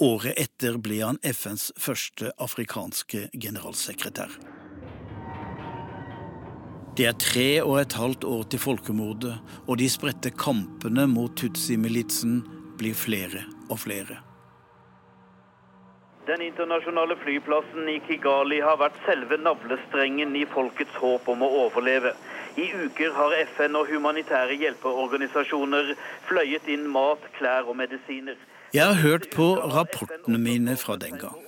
Året 0.00 0.40
etter 0.40 0.80
ble 0.80 1.04
han 1.04 1.20
FNs 1.20 1.68
første 1.76 2.32
afrikanske 2.40 3.28
generalsekretær. 3.36 4.32
Det 6.94 7.06
er 7.10 7.16
tre 7.18 7.48
og 7.62 7.80
et 7.80 7.94
halvt 7.98 8.24
år 8.24 8.42
til 8.50 8.60
folkemordet, 8.62 9.32
og 9.66 9.78
de 9.80 9.88
spredte 9.90 10.30
kampene 10.30 11.08
mot 11.10 11.32
Tutsi-militsen 11.34 12.36
blir 12.78 12.94
flere 12.94 13.42
og 13.66 13.80
flere. 13.82 14.20
Den 16.28 16.44
internasjonale 16.46 17.16
flyplassen 17.24 17.88
i 17.90 17.98
Kigali 18.06 18.60
har 18.62 18.78
vært 18.80 19.00
selve 19.08 19.40
navlestrengen 19.42 20.36
i 20.38 20.44
folkets 20.54 20.94
håp 21.02 21.26
om 21.34 21.42
å 21.42 21.50
overleve. 21.64 22.14
I 22.62 22.70
uker 22.86 23.10
har 23.18 23.34
FN 23.56 23.74
og 23.80 23.90
humanitære 23.90 24.54
hjelpeorganisasjoner 24.62 25.96
fløyet 26.28 26.70
inn 26.70 26.86
mat, 26.94 27.26
klær 27.40 27.66
og 27.66 27.76
medisiner. 27.82 28.38
Jeg 28.74 28.86
har 28.86 29.02
hørt 29.02 29.28
på 29.34 29.50
rapportene 29.74 30.38
mine 30.38 30.78
fra 30.78 30.96
den 30.96 31.18
gang. 31.18 31.43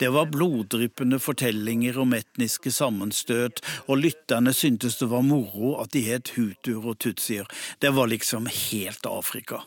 Det 0.00 0.08
var 0.08 0.26
bloddryppende 0.32 1.18
fortellinger 1.20 1.98
om 2.00 2.14
etniske 2.16 2.70
sammenstøt, 2.72 3.60
og 3.84 4.00
lytterne 4.00 4.54
syntes 4.56 4.96
det 4.96 5.10
var 5.10 5.26
moro 5.28 5.74
at 5.82 5.92
de 5.92 6.00
het 6.06 6.32
hutuer 6.38 6.86
og 6.94 6.96
tutsier. 7.04 7.44
Det 7.84 7.92
var 7.92 8.08
liksom 8.08 8.48
helt 8.48 9.04
Afrika. 9.04 9.60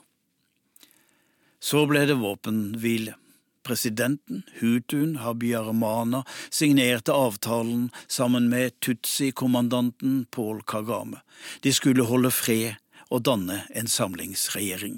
Så 1.62 1.86
ble 1.86 2.08
det 2.10 2.18
våpenhvile. 2.18 3.14
Presidenten, 3.64 4.42
hutuen 4.58 5.20
Habiyarmana 5.22 6.26
signerte 6.50 7.14
avtalen 7.14 7.92
sammen 8.08 8.50
med 8.50 8.74
Tutsi-kommandanten 8.82 10.26
Paul 10.34 10.66
Kagame. 10.66 11.22
De 11.62 11.72
skulle 11.72 12.10
holde 12.10 12.34
fred 12.34 12.74
og 13.14 13.22
danne 13.30 13.62
en 13.70 13.88
samlingsregjering 13.88 14.98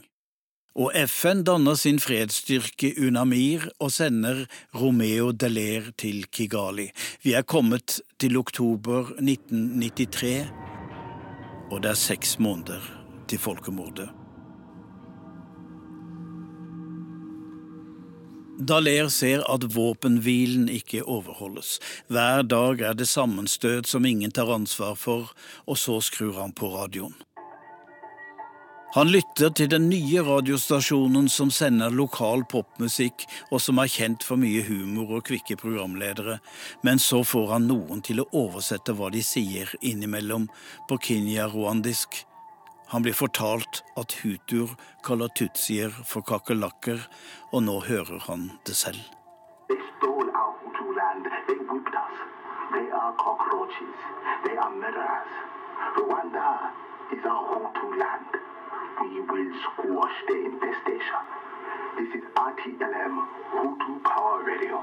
og 0.76 0.92
FN 1.08 1.46
danner 1.48 1.78
sin 1.80 2.02
fredsstyrke 2.04 2.92
UNAMIR 3.00 3.70
og 3.80 3.94
sender 3.96 4.44
Romeo 4.76 5.32
Deler 5.32 5.92
til 5.98 6.26
Kigali. 6.28 6.90
Vi 7.24 7.32
er 7.34 7.48
kommet 7.48 8.02
til 8.20 8.36
oktober 8.38 9.14
1993, 9.16 10.52
og 11.72 11.82
det 11.84 11.94
er 11.94 12.00
seks 12.00 12.36
måneder 12.40 12.84
til 13.32 13.40
folkemordet. 13.40 14.10
Daler 18.56 19.08
ser 19.12 19.44
at 19.52 19.66
våpenhvilen 19.76 20.70
ikke 20.72 21.04
overholdes. 21.04 21.80
Hver 22.08 22.42
dag 22.42 22.82
er 22.82 22.94
det 22.96 23.08
sammenstøt 23.08 23.88
som 23.88 24.06
ingen 24.06 24.32
tar 24.32 24.52
ansvar 24.56 24.96
for, 24.96 25.32
og 25.68 25.78
så 25.78 26.00
skrur 26.04 26.40
han 26.40 26.56
på 26.56 26.72
radioen. 26.76 27.16
Han 28.96 29.10
lytter 29.12 29.50
til 29.52 29.68
den 29.68 29.90
nye 29.92 30.22
radiostasjonen 30.24 31.26
som 31.28 31.50
sender 31.52 31.92
lokal 31.92 32.46
popmusikk, 32.48 33.26
og 33.52 33.60
som 33.60 33.82
er 33.84 33.90
kjent 33.92 34.24
for 34.24 34.40
mye 34.40 34.62
humor 34.64 35.18
og 35.18 35.26
kvikke 35.28 35.58
programledere, 35.60 36.38
men 36.88 37.02
så 37.04 37.20
får 37.28 37.50
han 37.52 37.68
noen 37.68 38.00
til 38.08 38.24
å 38.24 38.28
oversette 38.46 38.96
hva 38.96 39.10
de 39.12 39.20
sier 39.20 39.74
innimellom 39.82 40.46
på 40.88 41.00
kinyarwandisk. 41.10 42.22
Han 42.94 43.04
blir 43.04 43.18
fortalt 43.20 43.82
at 44.00 44.16
hutuer 44.22 44.72
kaller 45.04 45.28
tutsier 45.36 45.92
for 46.08 46.24
kakerlakker, 46.24 47.04
og 47.52 47.68
nå 47.68 47.82
hører 47.90 48.24
han 48.30 48.48
det 48.64 48.80
selv. 48.80 49.04
They 49.68 49.82
stole 49.98 50.32
our 50.32 50.56
land. 50.96 51.28
They 51.52 51.60
whipped 51.68 52.00
us. 52.00 52.16
They 52.72 52.88
are 52.96 53.12
cockroaches. 53.20 54.00
They 54.48 54.56
are 54.56 54.72
murderers. 54.72 55.36
Rwanda 56.00 56.50
is 57.12 57.28
our 57.28 57.44
Hutu 57.52 57.92
land. 58.00 58.55
We 58.96 59.44
squash 59.60 60.18
the 60.28 60.38
infestation. 60.50 61.24
This 61.98 62.16
is 62.16 62.24
RTLM, 62.34 63.16
Hutu 63.52 63.94
Power 64.04 64.40
Radio. 64.48 64.80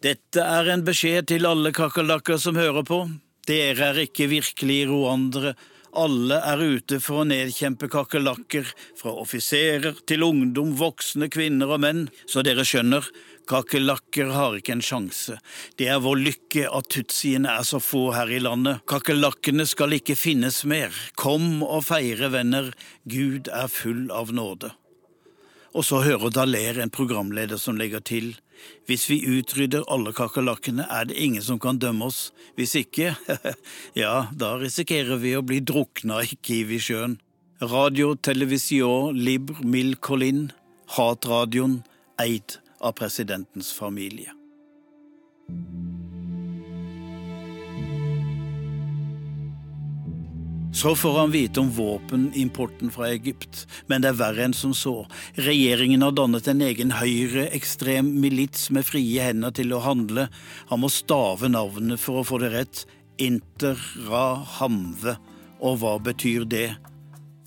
Dette 0.00 0.44
er 0.44 0.70
en 0.70 0.84
beskjed 0.86 1.26
til 1.32 1.48
alle 1.48 1.72
kakerlakker 1.74 2.38
som 2.38 2.54
hører 2.54 2.86
på. 2.86 3.00
Dere 3.50 3.90
er 3.90 3.98
ikke 4.04 4.28
virkelige 4.30 4.86
rwandere. 4.92 5.56
Alle 5.98 6.38
er 6.46 6.62
ute 6.62 7.00
for 7.02 7.24
å 7.24 7.26
nedkjempe 7.26 7.90
kakerlakker, 7.90 8.70
fra 8.94 9.16
offiserer 9.18 9.98
til 10.06 10.22
ungdom, 10.22 10.76
voksne, 10.78 11.26
kvinner 11.26 11.74
og 11.74 11.82
menn. 11.82 12.04
Så 12.30 12.46
dere 12.46 12.62
skjønner, 12.62 13.02
kakerlakker 13.50 14.30
har 14.34 14.58
ikke 14.58 14.76
en 14.76 14.84
sjanse. 14.84 15.38
Det 15.78 15.88
er 15.90 16.02
vår 16.02 16.20
lykke 16.22 16.66
at 16.70 16.90
tutsiene 16.94 17.56
er 17.58 17.66
så 17.66 17.80
få 17.82 18.10
her 18.14 18.30
i 18.30 18.40
landet. 18.42 18.84
Kakerlakkene 18.90 19.66
skal 19.68 19.96
ikke 19.96 20.18
finnes 20.18 20.62
mer. 20.68 20.94
Kom 21.18 21.64
og 21.66 21.88
feire, 21.88 22.30
venner. 22.32 22.70
Gud 23.10 23.50
er 23.50 23.72
full 23.72 24.06
av 24.14 24.30
nåde. 24.36 24.70
Og 25.70 25.86
så 25.86 26.00
hører 26.02 26.32
Daler 26.34 26.80
en 26.82 26.90
programleder 26.90 27.58
som 27.60 27.78
legger 27.78 28.02
til 28.02 28.32
hvis 28.88 29.06
vi 29.08 29.22
utrydder 29.24 29.86
alle 29.88 30.12
kakerlakkene, 30.12 30.84
er 30.84 31.06
det 31.08 31.16
ingen 31.16 31.40
som 31.40 31.56
kan 31.62 31.78
dømme 31.80 32.10
oss. 32.10 32.26
Hvis 32.58 32.74
ikke, 32.76 33.14
ja, 34.02 34.26
da 34.36 34.54
risikerer 34.60 35.20
vi 35.22 35.32
å 35.38 35.44
bli 35.46 35.62
drukna 35.64 36.20
i 36.26 36.36
Kiwi-sjøen. 36.36 37.16
Radio 37.60 38.14
Televisio 38.16 39.10
Libre 39.16 39.64
Mil 39.64 39.94
Colin, 39.96 40.50
hatradioen 40.96 41.80
eid 42.20 42.60
av 42.80 42.92
presidentens 42.98 43.72
familie. 43.72 44.32
Så 50.72 50.96
får 50.96 51.18
han 51.18 51.30
vite 51.30 51.60
om 51.60 51.70
våpenimporten 51.70 52.90
fra 52.90 53.08
Egypt, 53.08 53.66
men 53.86 54.02
det 54.02 54.12
er 54.12 54.20
verre 54.20 54.44
enn 54.46 54.54
som 54.56 54.70
så. 54.74 55.02
Regjeringen 55.34 56.00
har 56.06 56.14
dannet 56.16 56.46
en 56.48 56.62
egen 56.64 56.94
høyreekstrem 56.94 58.08
milits 58.22 58.70
med 58.70 58.86
frie 58.88 59.26
hender 59.26 59.52
til 59.52 59.74
å 59.74 59.82
handle. 59.84 60.28
Han 60.70 60.80
må 60.80 60.88
stave 60.94 61.50
navnet 61.50 62.00
for 62.00 62.22
å 62.22 62.24
få 62.24 62.38
det 62.40 62.52
rett. 62.54 62.84
Interrahamve. 63.20 65.18
Og 65.60 65.82
hva 65.82 65.98
betyr 66.00 66.46
det? 66.48 66.70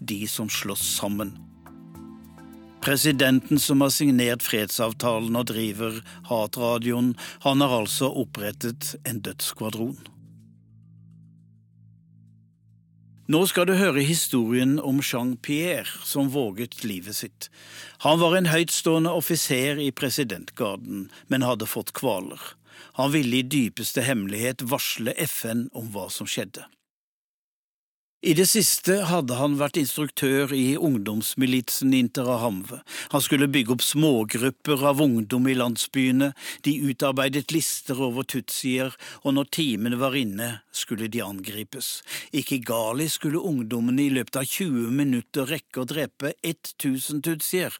De 0.04 0.28
som 0.28 0.52
slåss 0.52 0.84
sammen. 1.00 1.43
Presidenten 2.84 3.60
som 3.60 3.82
har 3.82 3.94
signert 3.96 4.44
fredsavtalen 4.44 5.38
og 5.40 5.46
driver 5.48 6.02
hatradioen, 6.28 7.14
han 7.46 7.64
har 7.64 7.78
altså 7.78 8.10
opprettet 8.12 8.98
en 9.08 9.22
dødsskvadron. 9.24 9.96
Nå 13.32 13.40
skal 13.48 13.70
du 13.70 13.78
høre 13.80 14.04
historien 14.04 14.76
om 14.84 15.00
Jean-Pierre 15.00 15.88
som 16.04 16.28
våget 16.36 16.82
livet 16.84 17.16
sitt. 17.16 17.48
Han 18.04 18.20
var 18.20 18.36
en 18.36 18.52
høytstående 18.52 19.16
offiser 19.16 19.80
i 19.80 19.94
presidentgarden, 19.96 21.08
men 21.32 21.48
hadde 21.48 21.72
fått 21.72 21.96
kvaler. 21.96 22.42
Han 23.00 23.16
ville 23.16 23.40
i 23.40 23.48
dypeste 23.48 24.04
hemmelighet 24.04 24.68
varsle 24.68 25.16
FN 25.24 25.70
om 25.72 25.88
hva 25.96 26.10
som 26.12 26.28
skjedde. 26.28 26.68
I 28.24 28.32
det 28.40 28.46
siste 28.48 29.02
hadde 29.10 29.36
han 29.36 29.58
vært 29.60 29.76
instruktør 29.82 30.54
i 30.56 30.78
ungdomsmilitsen 30.80 31.92
Interahamve. 31.98 32.78
Han 33.12 33.24
skulle 33.26 33.50
bygge 33.52 33.74
opp 33.76 33.82
smågrupper 33.84 34.86
av 34.88 35.02
ungdom 35.04 35.50
i 35.52 35.56
landsbyene, 35.60 36.30
de 36.64 36.74
utarbeidet 36.88 37.52
lister 37.52 38.00
over 38.00 38.24
tutsier, 38.24 38.96
og 39.28 39.36
når 39.36 39.50
timene 39.58 40.00
var 40.00 40.16
inne, 40.16 40.48
skulle 40.72 41.10
de 41.12 41.20
angripes. 41.26 41.98
Ikke 42.32 42.62
Kigali 42.62 43.10
skulle 43.12 43.44
ungdommene 43.44 44.06
i 44.06 44.14
løpet 44.16 44.40
av 44.40 44.48
20 44.48 44.94
minutter 45.02 45.50
rekke 45.52 45.84
å 45.84 45.90
drepe 45.92 46.32
1000 46.48 47.26
tutsier. 47.28 47.76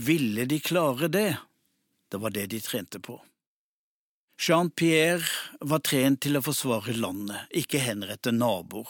Ville 0.00 0.48
de 0.48 0.62
klare 0.64 1.12
det? 1.12 1.34
Det 2.08 2.22
var 2.24 2.32
det 2.32 2.46
de 2.54 2.62
trente 2.64 3.02
på. 3.02 3.20
Jean-Pierre 4.42 5.22
var 5.60 5.78
trent 5.86 6.18
til 6.24 6.34
å 6.34 6.40
forsvare 6.42 6.96
landet, 6.98 7.44
ikke 7.54 7.78
henrette 7.78 8.32
naboer. 8.34 8.88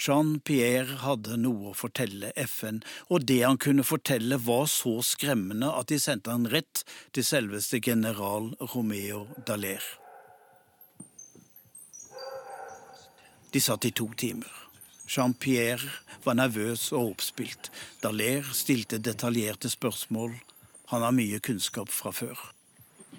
Jean-Pierre 0.00 0.96
hadde 1.02 1.36
noe 1.42 1.74
å 1.74 1.76
fortelle 1.76 2.30
FN, 2.40 2.78
og 3.12 3.26
det 3.28 3.42
han 3.42 3.60
kunne 3.60 3.84
fortelle 3.84 4.38
var 4.46 4.64
så 4.72 4.94
skremmende 5.04 5.68
at 5.76 5.92
de 5.92 5.98
sendte 6.00 6.32
han 6.32 6.48
rett 6.48 6.86
til 7.12 7.28
selveste 7.28 7.82
general 7.84 8.48
Romeo 8.72 9.26
Dallaire. 9.44 10.00
De 13.52 13.60
satt 13.60 13.84
i 13.84 13.92
to 13.92 14.08
timer. 14.16 14.56
Jean-Pierre 15.04 15.92
var 16.24 16.40
nervøs 16.40 16.88
og 16.96 17.12
oppspilt. 17.12 17.68
Dallaire 18.00 18.56
stilte 18.56 19.04
detaljerte 19.04 19.68
spørsmål. 19.68 20.32
Han 20.96 21.04
har 21.04 21.12
mye 21.12 21.44
kunnskap 21.44 21.92
fra 21.92 22.16
før. 22.24 22.53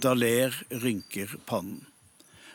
Daler 0.02 0.66
rynker 0.70 1.38
pannen. 1.46 1.86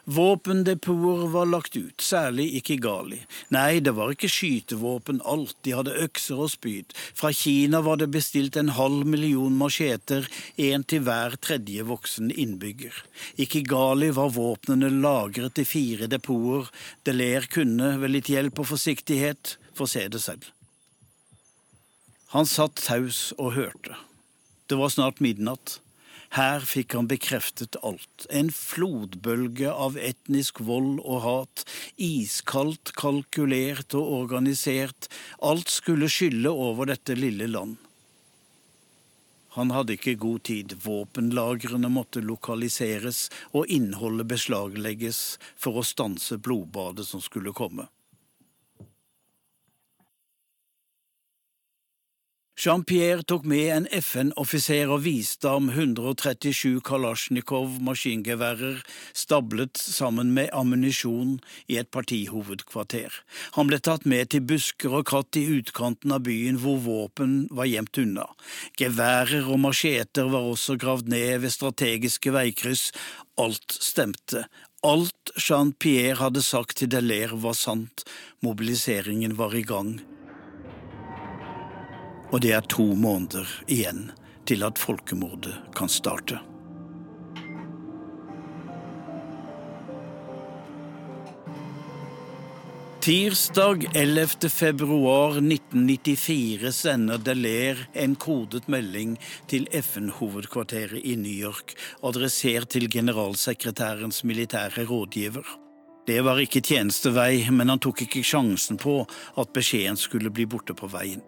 Våpendepoter 0.04 1.28
var 1.28 1.46
lagt 1.46 1.76
ut, 1.76 2.00
særlig 2.00 2.54
i 2.56 2.60
Kigali. 2.60 3.20
Nei, 3.54 3.80
det 3.84 3.92
var 3.94 4.10
ikke 4.10 4.30
skytevåpen 4.32 5.20
alt, 5.28 5.54
de 5.62 5.74
hadde 5.76 5.98
økser 6.02 6.40
og 6.40 6.50
spyd. 6.50 6.94
Fra 7.14 7.30
Kina 7.36 7.82
var 7.84 8.00
det 8.00 8.08
bestilt 8.10 8.56
en 8.58 8.72
halv 8.74 9.04
million 9.06 9.54
macheter, 9.54 10.26
én 10.56 10.82
til 10.82 11.04
hver 11.06 11.36
tredje 11.38 11.84
voksen 11.86 12.32
innbygger. 12.32 12.96
I 13.38 13.46
Kigali 13.46 14.08
var 14.16 14.32
våpnene 14.34 14.90
lagret 14.90 15.60
i 15.62 15.66
fire 15.68 16.08
depoter. 16.10 16.72
Deler 17.06 17.46
kunne, 17.52 17.92
ved 18.00 18.16
litt 18.16 18.32
hjelp 18.32 18.64
og 18.64 18.72
forsiktighet, 18.72 19.58
få 19.78 19.86
se 19.86 20.08
det 20.08 20.22
selv. 20.24 20.48
Han 22.34 22.50
satt 22.50 22.82
taus 22.82 23.30
og 23.38 23.54
hørte. 23.58 23.94
Det 24.66 24.78
var 24.78 24.90
snart 24.90 25.22
midnatt. 25.22 25.78
Her 26.30 26.62
fikk 26.62 26.94
han 26.94 27.08
bekreftet 27.10 27.74
alt. 27.82 28.26
En 28.30 28.52
flodbølge 28.54 29.72
av 29.72 29.96
etnisk 29.98 30.60
vold 30.62 31.00
og 31.02 31.24
hat. 31.24 31.64
Iskaldt, 31.98 32.92
kalkulert 32.94 33.96
og 33.98 34.12
organisert. 34.20 35.10
Alt 35.42 35.72
skulle 35.74 36.10
skylle 36.12 36.52
over 36.54 36.92
dette 36.92 37.18
lille 37.18 37.50
land. 37.50 37.78
Han 39.58 39.72
hadde 39.74 39.96
ikke 39.96 40.14
god 40.22 40.44
tid. 40.46 40.76
Våpenlagrene 40.84 41.90
måtte 41.90 42.22
lokaliseres 42.22 43.26
og 43.50 43.66
innholdet 43.66 44.30
beslaglegges 44.30 45.24
for 45.58 45.80
å 45.80 45.86
stanse 45.86 46.38
blodbadet 46.38 47.08
som 47.10 47.18
skulle 47.24 47.50
komme. 47.50 47.90
Jean-Pierre 52.60 53.22
tok 53.24 53.46
med 53.48 53.70
en 53.72 53.86
FN-offiser 53.88 54.90
og 54.92 55.06
viste 55.06 55.48
ham 55.48 55.70
137 55.72 56.82
Kalasjnikov 56.84 57.78
maskingeværer 57.86 58.82
stablet 59.16 59.80
sammen 59.80 60.34
med 60.36 60.52
ammunisjon 60.52 61.38
i 61.72 61.78
et 61.80 61.88
partihovedkvarter. 61.88 63.16
Han 63.56 63.70
ble 63.70 63.78
tatt 63.80 64.04
med 64.04 64.28
til 64.34 64.44
busker 64.44 64.98
og 64.98 65.06
kratt 65.08 65.40
i 65.40 65.46
utkanten 65.54 66.12
av 66.12 66.26
byen 66.28 66.60
hvor 66.60 66.76
våpen 66.84 67.46
var 67.48 67.70
gjemt 67.70 68.02
unna. 68.04 68.28
Geværer 68.76 69.48
og 69.48 69.62
macheter 69.64 70.28
var 70.28 70.52
også 70.52 70.76
gravd 70.84 71.08
ned 71.16 71.40
ved 71.46 71.56
strategiske 71.56 72.36
veikryss. 72.36 72.90
Alt 73.40 73.72
stemte. 73.72 74.44
Alt 74.84 75.32
Jean-Pierre 75.48 76.20
hadde 76.26 76.44
sagt 76.44 76.76
til 76.82 76.92
Delaire 76.92 77.40
var 77.40 77.56
sant. 77.56 78.04
Mobiliseringen 78.44 79.40
var 79.40 79.56
i 79.56 79.64
gang 79.64 79.96
og 82.30 82.40
det 82.44 82.54
er 82.54 82.70
to 82.70 82.86
måneder 82.94 83.48
igjen 83.66 84.08
til 84.48 84.64
at 84.66 84.78
folkemordet 84.78 85.56
kan 85.76 85.90
starte. 85.90 86.40
Tirsdag 93.00 93.86
11. 93.96 94.50
februar 94.52 95.30
1994 95.30 96.72
sender 96.76 97.18
Delair 97.18 97.78
en 97.92 98.12
kodet 98.14 98.68
melding 98.68 99.14
til 99.48 99.64
FN-hovedkvarteret 99.72 101.00
i 101.00 101.14
New 101.16 101.32
York, 101.32 101.72
adressert 102.04 102.68
til 102.76 102.90
generalsekretærens 102.92 104.20
militære 104.24 104.84
rådgiver. 104.84 105.48
Det 106.06 106.20
var 106.26 106.42
ikke 106.44 106.60
tjenestevei, 106.60 107.46
men 107.48 107.72
han 107.72 107.80
tok 107.80 108.04
ikke 108.04 108.24
sjansen 108.26 108.76
på 108.76 109.00
at 109.40 109.56
beskjeden 109.56 109.96
skulle 109.96 110.28
bli 110.34 110.44
borte 110.44 110.76
på 110.76 110.92
veien. 110.92 111.24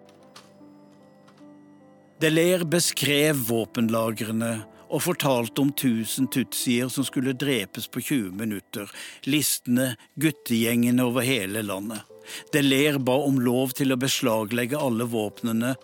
Delair 2.22 2.62
beskrev 2.70 3.40
våpenlagrene 3.48 4.52
og 4.92 5.00
fortalte 5.02 5.64
om 5.64 5.72
tusen 5.74 6.28
tutsier 6.30 6.90
som 6.92 7.02
skulle 7.02 7.32
drepes 7.34 7.88
på 7.90 7.98
20 7.98 8.36
minutter, 8.38 8.90
listene, 9.26 9.96
guttegjengene 10.22 11.02
over 11.02 11.26
hele 11.26 11.64
landet. 11.66 12.04
Deler 12.54 13.00
ba 13.02 13.16
om 13.26 13.40
lov 13.42 13.74
til 13.74 13.90
å 13.90 13.98
beslaglegge 13.98 14.78
alle 14.78 15.08
våpnene, 15.10 15.74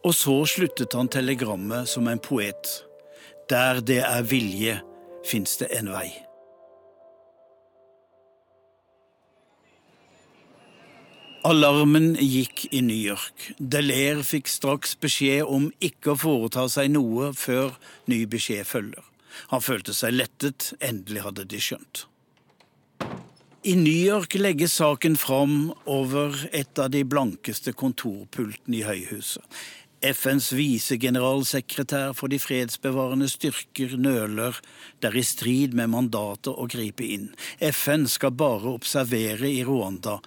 og 0.00 0.16
så 0.16 0.38
sluttet 0.48 0.96
han 0.96 1.12
telegrammet 1.12 1.90
som 1.90 2.08
en 2.08 2.22
poet. 2.24 2.72
Der 3.52 3.84
det 3.84 4.00
er 4.06 4.24
vilje, 4.24 4.80
fins 5.28 5.58
det 5.60 5.74
en 5.76 5.92
vei. 5.92 6.08
Alarmen 11.42 12.18
gikk 12.20 12.66
i 12.70 12.82
New 12.84 13.00
York. 13.00 13.46
Delair 13.56 14.18
fikk 14.28 14.48
straks 14.52 14.92
beskjed 15.00 15.48
om 15.48 15.70
ikke 15.80 16.12
å 16.12 16.18
foreta 16.20 16.66
seg 16.68 16.90
noe 16.92 17.30
før 17.32 17.78
ny 18.12 18.26
beskjed 18.28 18.68
følger. 18.68 19.06
Han 19.48 19.62
følte 19.64 19.94
seg 19.96 20.18
lettet, 20.18 20.74
endelig 20.84 21.22
hadde 21.24 21.46
de 21.48 21.60
skjønt. 21.64 22.02
I 23.64 23.72
New 23.76 23.96
York 23.96 24.36
legges 24.36 24.76
saken 24.82 25.16
fram 25.20 25.70
over 25.88 26.36
et 26.52 26.76
av 26.80 26.90
de 26.92 27.06
blankeste 27.08 27.72
kontorpultene 27.72 28.82
i 28.82 28.84
høyhuset. 28.84 29.44
FNs 30.00 30.50
visegeneralsekretær 30.56 32.12
for 32.16 32.32
de 32.32 32.38
fredsbevarende 32.40 33.28
styrker 33.32 33.96
nøler. 34.00 34.60
Det 35.00 35.08
er 35.08 35.16
i 35.20 35.24
strid 35.24 35.76
med 35.76 35.92
mandatet 35.92 36.52
å 36.52 36.68
gripe 36.68 37.04
inn. 37.04 37.30
FN 37.60 38.06
skal 38.08 38.36
bare 38.36 38.72
observere 38.72 39.48
i 39.48 39.64
Rwanda, 39.64 40.18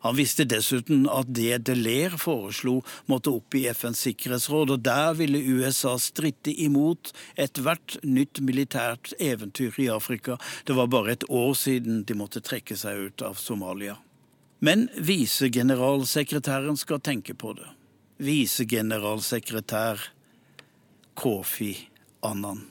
han 0.00 0.16
visste 0.16 0.46
dessuten 0.48 1.04
at 1.10 1.28
det 1.36 1.62
Delaire 1.68 2.18
foreslo, 2.20 2.80
måtte 3.10 3.32
opp 3.34 3.54
i 3.58 3.66
FNs 3.68 4.04
sikkerhetsråd, 4.06 4.74
og 4.74 4.84
der 4.84 5.12
ville 5.18 5.40
USA 5.40 5.96
stritte 6.00 6.54
imot 6.64 7.12
ethvert 7.36 7.98
nytt 8.02 8.40
militært 8.44 9.12
eventyr 9.20 9.76
i 9.80 9.90
Afrika. 9.92 10.38
Det 10.64 10.76
var 10.78 10.90
bare 10.92 11.12
et 11.16 11.28
år 11.28 11.52
siden 11.58 12.04
de 12.08 12.16
måtte 12.16 12.40
trekke 12.44 12.78
seg 12.80 13.10
ut 13.10 13.26
av 13.26 13.36
Somalia. 13.40 13.98
Men 14.60 14.88
visegeneralsekretæren 14.96 16.76
skal 16.80 17.00
tenke 17.04 17.36
på 17.36 17.54
det. 17.56 17.68
Visegeneralsekretær 18.20 20.10
Kofi 21.16 21.72
Annan 22.24 22.66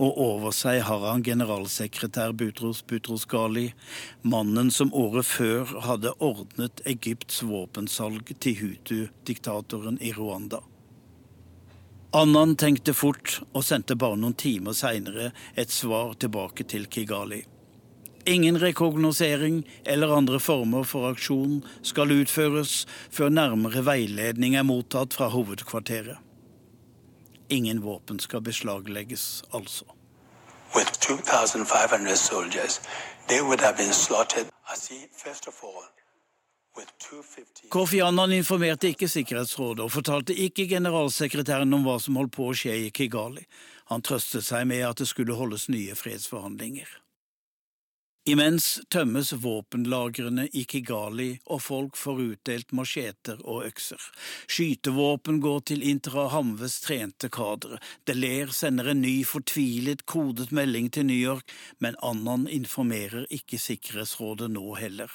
og 0.00 0.18
over 0.18 0.54
seg 0.56 0.80
har 0.86 1.04
han 1.04 1.22
generalsekretær 1.26 2.32
Butros 2.38 2.80
Butros 2.88 3.26
Ghali, 3.28 3.68
mannen 4.22 4.70
som 4.72 4.92
året 4.94 5.28
før 5.28 5.76
hadde 5.86 6.14
ordnet 6.18 6.82
Egypts 6.88 7.42
våpensalg 7.44 8.32
til 8.40 8.58
Hutu-diktatoren 8.62 10.00
i 10.00 10.14
Rwanda. 10.16 10.62
Annan 12.12 12.56
tenkte 12.60 12.92
fort 12.92 13.38
og 13.52 13.64
sendte 13.64 13.96
bare 13.96 14.18
noen 14.20 14.36
timer 14.36 14.76
seinere 14.76 15.30
et 15.56 15.72
svar 15.72 16.12
tilbake 16.20 16.66
til 16.68 16.84
Kigali. 16.92 17.40
Ingen 18.28 18.58
rekognosering 18.60 19.62
eller 19.84 20.12
andre 20.14 20.38
former 20.38 20.84
for 20.86 21.08
aksjon 21.08 21.62
skal 21.82 22.12
utføres 22.14 22.82
før 23.10 23.32
nærmere 23.32 23.82
veiledning 23.86 24.54
er 24.54 24.68
mottatt 24.68 25.16
fra 25.16 25.30
hovedkvarteret. 25.32 26.20
Ingen 27.52 27.82
våpen 27.84 28.20
skal 28.20 28.40
beslaglegges, 28.40 29.44
altså. 29.52 29.84
With 30.72 30.92
2,500 31.00 32.16
soldiers, 32.16 32.80
Kofi 37.68 38.00
Annan 38.00 38.32
informerte 38.32 38.88
ikke 38.88 39.08
Sikkerhetsrådet 39.08 39.84
og 39.84 39.92
fortalte 39.92 40.34
ikke 40.34 40.66
generalsekretæren 40.68 41.74
om 41.74 41.84
hva 41.84 41.98
som 42.00 42.16
holdt 42.16 42.32
på 42.36 42.48
å 42.48 42.56
skje 42.56 42.78
i 42.86 42.90
Kigali. 42.90 43.44
Han 43.92 44.02
trøstet 44.02 44.44
seg 44.48 44.66
med 44.66 44.86
at 44.88 45.04
det 45.04 45.08
skulle 45.10 45.36
holdes 45.36 45.68
nye 45.68 45.96
fredsforhandlinger. 45.98 47.01
Imens 48.24 48.80
tømmes 48.88 49.32
våpenlagrene 49.32 50.44
i 50.54 50.62
Kigali, 50.64 51.40
og 51.50 51.58
folk 51.64 51.96
får 51.98 52.20
utdelt 52.22 52.70
macheter 52.70 53.40
og 53.42 53.64
økser. 53.66 53.98
Skytevåpen 54.46 55.40
går 55.42 55.64
til 55.72 55.82
Interahamves 55.82 56.76
trente 56.84 57.32
kadre. 57.34 57.80
Deler 58.06 58.54
sender 58.54 58.92
en 58.92 59.02
ny, 59.02 59.16
fortvilet, 59.26 60.06
kodet 60.06 60.52
melding 60.54 60.92
til 60.94 61.10
New 61.10 61.18
York, 61.18 61.50
men 61.82 61.98
Annan 61.98 62.46
informerer 62.46 63.26
ikke 63.26 63.58
Sikkerhetsrådet 63.58 64.52
nå 64.54 64.68
heller. 64.78 65.10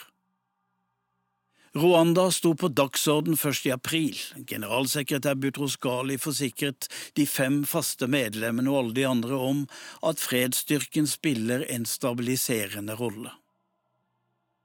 Rwanda 1.77 2.31
sto 2.31 2.55
på 2.57 2.71
dagsorden 2.73 3.37
først 3.37 3.67
i 3.67 3.71
april. 3.75 4.17
Generalsekretær 4.49 5.35
Butros 5.37 5.75
Ghali 5.77 6.15
forsikret 6.17 6.87
de 7.13 7.25
fem 7.29 7.59
faste 7.69 8.07
medlemmene 8.09 8.71
og 8.71 8.77
alle 8.79 8.95
de 8.97 9.03
andre 9.05 9.37
om 9.37 9.59
at 10.09 10.17
fredsstyrken 10.17 11.05
spiller 11.07 11.65
en 11.69 11.85
stabiliserende 11.85 12.95
rolle. 12.97 13.33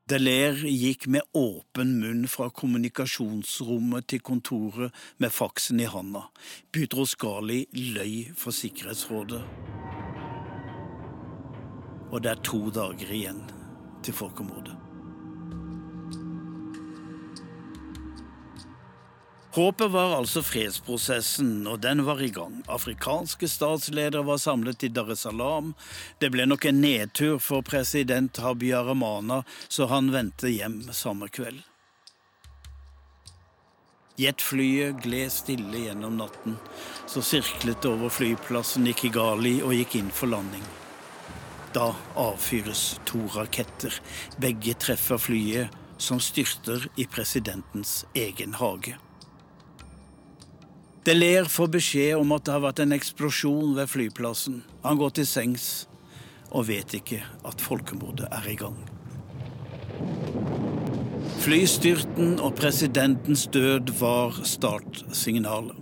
Deler 0.08 0.56
gikk 0.64 1.04
med 1.12 1.26
åpen 1.36 1.98
munn 2.00 2.22
fra 2.32 2.48
kommunikasjonsrommet 2.48 4.08
til 4.08 4.22
kontoret 4.24 4.96
med 5.20 5.34
faksen 5.36 5.82
i 5.84 5.88
handa. 5.92 6.24
Butros 6.72 7.12
Ghali 7.20 7.66
løy 7.76 8.32
for 8.36 8.56
Sikkerhetsrådet. 8.56 9.42
Og 12.08 12.24
det 12.24 12.32
er 12.32 12.42
to 12.46 12.64
dager 12.72 13.12
igjen 13.12 13.44
til 14.04 14.16
folkemordet. 14.16 14.91
Håpet 19.52 19.90
var 19.90 20.14
altså 20.16 20.40
fredsprosessen, 20.42 21.66
og 21.68 21.82
den 21.84 22.06
var 22.06 22.22
i 22.24 22.30
gang. 22.32 22.62
Afrikanske 22.72 23.48
statsledere 23.52 24.24
var 24.24 24.38
samlet 24.40 24.86
i 24.86 24.88
Dar 24.88 25.10
es 25.12 25.26
Salaam. 25.26 25.74
Det 26.24 26.30
ble 26.32 26.46
nok 26.48 26.64
en 26.70 26.80
nedtur 26.80 27.36
for 27.36 27.60
president 27.60 28.40
Habyaramana, 28.40 29.42
så 29.68 29.90
han 29.92 30.08
vendte 30.14 30.48
hjem 30.48 30.78
samme 30.96 31.28
kveld. 31.28 31.60
Jetflyet 34.16 35.04
gled 35.04 35.36
stille 35.36 35.84
gjennom 35.84 36.16
natten, 36.16 36.56
så 37.04 37.20
sirklet 37.20 37.84
det 37.84 37.92
over 37.92 38.08
flyplassen 38.08 38.88
i 38.88 38.96
Kigali 38.96 39.58
og 39.60 39.76
gikk 39.76 40.00
inn 40.00 40.10
for 40.16 40.32
landing. 40.32 40.64
Da 41.76 41.90
avfyres 42.16 43.02
to 43.04 43.20
raketter. 43.36 44.00
Begge 44.40 44.80
treffer 44.80 45.20
flyet, 45.20 45.80
som 46.00 46.24
styrter 46.24 46.88
i 46.96 47.04
presidentens 47.04 48.06
egen 48.16 48.56
hage. 48.56 48.96
Deler 51.02 51.48
får 51.50 51.70
beskjed 51.74 52.14
om 52.14 52.30
at 52.36 52.44
det 52.46 52.52
har 52.54 52.62
vært 52.62 52.80
en 52.84 52.94
eksplosjon 52.94 53.72
ved 53.74 53.90
flyplassen. 53.90 54.60
Han 54.84 55.00
går 55.00 55.16
til 55.16 55.26
sengs 55.26 55.64
og 56.54 56.68
vet 56.68 56.94
ikke 56.94 57.18
at 57.48 57.64
folkemordet 57.64 58.28
er 58.30 58.46
i 58.52 58.54
gang. 58.60 58.76
Flystyrten 61.42 62.36
og 62.38 62.54
presidentens 62.54 63.48
død 63.50 63.90
var 63.98 64.38
startsignalet. 64.46 65.74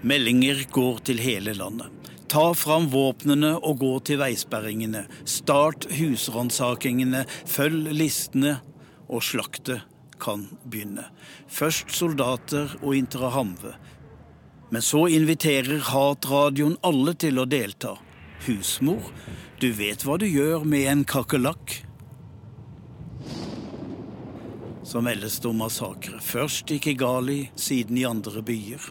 Meldinger 0.00 0.64
går 0.72 1.04
til 1.10 1.20
hele 1.20 1.52
landet. 1.58 1.92
Ta 2.32 2.46
fram 2.56 2.88
våpnene 2.92 3.52
og 3.58 3.82
gå 3.82 3.92
til 4.08 4.22
veisperringene. 4.22 5.04
Start 5.28 5.90
husransakingene, 5.98 7.26
følg 7.44 7.92
listene 7.92 8.56
og 9.08 9.24
slakte 9.28 9.82
kan 10.20 10.46
begynne. 10.64 11.06
Først 11.48 11.92
soldater 11.94 12.74
og 12.82 12.96
Interahamwe. 12.96 13.74
Men 14.70 14.84
så 14.84 15.06
inviterer 15.08 15.80
hatradioen 15.88 16.76
alle 16.84 17.14
til 17.16 17.40
å 17.40 17.46
delta. 17.48 17.96
Husmor, 18.46 19.10
du 19.58 19.70
vet 19.74 20.04
hva 20.04 20.18
du 20.20 20.26
gjør 20.28 20.66
med 20.68 20.86
en 20.90 21.04
kakerlakk? 21.08 21.80
Så 24.88 25.02
meldes 25.04 25.40
det 25.40 25.50
om 25.50 25.58
massakre. 25.60 26.20
Først 26.24 26.70
i 26.72 26.78
Kigali, 26.80 27.50
siden 27.56 27.98
i 28.00 28.06
andre 28.08 28.44
byer. 28.44 28.90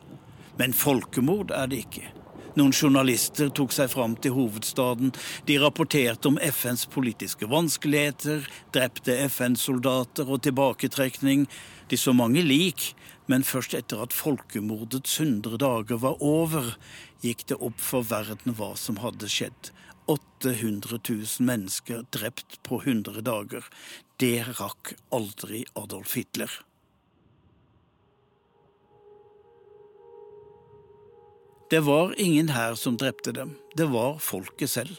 Men 0.58 0.74
folkemord 0.74 1.54
er 1.54 1.70
det 1.72 1.86
ikke. 1.88 2.17
Noen 2.58 2.74
journalister 2.74 3.52
tok 3.54 3.70
seg 3.76 3.92
fram 3.94 4.16
til 4.18 4.34
hovedstaden. 4.34 5.12
De 5.46 5.60
rapporterte 5.62 6.32
om 6.32 6.40
FNs 6.42 6.88
politiske 6.90 7.46
vanskeligheter, 7.52 8.48
drepte 8.74 9.14
FN-soldater 9.28 10.26
og 10.26 10.42
tilbaketrekning. 10.48 11.46
De 11.92 12.00
så 12.02 12.16
mange 12.18 12.42
lik, 12.42 12.96
Men 13.28 13.44
først 13.44 13.74
etter 13.76 14.00
at 14.00 14.16
folkemordets 14.16 15.18
hundre 15.20 15.58
dager 15.60 16.00
var 16.00 16.22
over, 16.24 16.78
gikk 17.20 17.44
det 17.52 17.58
opp 17.60 17.82
for 17.84 18.08
verden 18.08 18.56
hva 18.56 18.70
som 18.80 19.02
hadde 19.04 19.28
skjedd. 19.28 19.74
800 20.08 21.02
000 21.10 21.44
mennesker 21.50 22.06
drept 22.16 22.62
på 22.64 22.80
100 22.86 23.20
dager. 23.28 23.68
Det 24.16 24.48
rakk 24.62 24.96
aldri 25.12 25.66
Adolf 25.76 26.16
Hitler. 26.16 26.54
Det 31.70 31.80
var 31.80 32.14
ingen 32.18 32.50
her 32.50 32.76
som 32.76 32.96
drepte 32.98 33.32
dem, 33.32 33.58
det 33.76 33.86
var 33.92 34.20
folket 34.24 34.70
selv. 34.70 34.96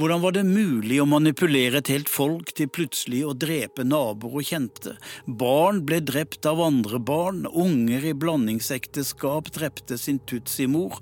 Hvordan 0.00 0.22
var 0.22 0.32
det 0.32 0.42
mulig 0.48 0.96
å 1.02 1.04
manipulere 1.06 1.78
et 1.78 1.90
helt 1.92 2.08
folk 2.10 2.48
til 2.56 2.70
plutselig 2.72 3.20
å 3.28 3.34
drepe 3.36 3.84
naboer 3.84 4.38
og 4.40 4.46
kjente? 4.48 4.94
Barn 5.28 5.82
ble 5.86 6.00
drept 6.02 6.48
av 6.48 6.62
andre 6.64 6.98
barn, 6.98 7.44
unger 7.46 8.06
i 8.08 8.14
blandingsekteskap 8.16 9.50
drepte 9.54 9.98
sin 10.00 10.18
tutsi-mor, 10.26 10.96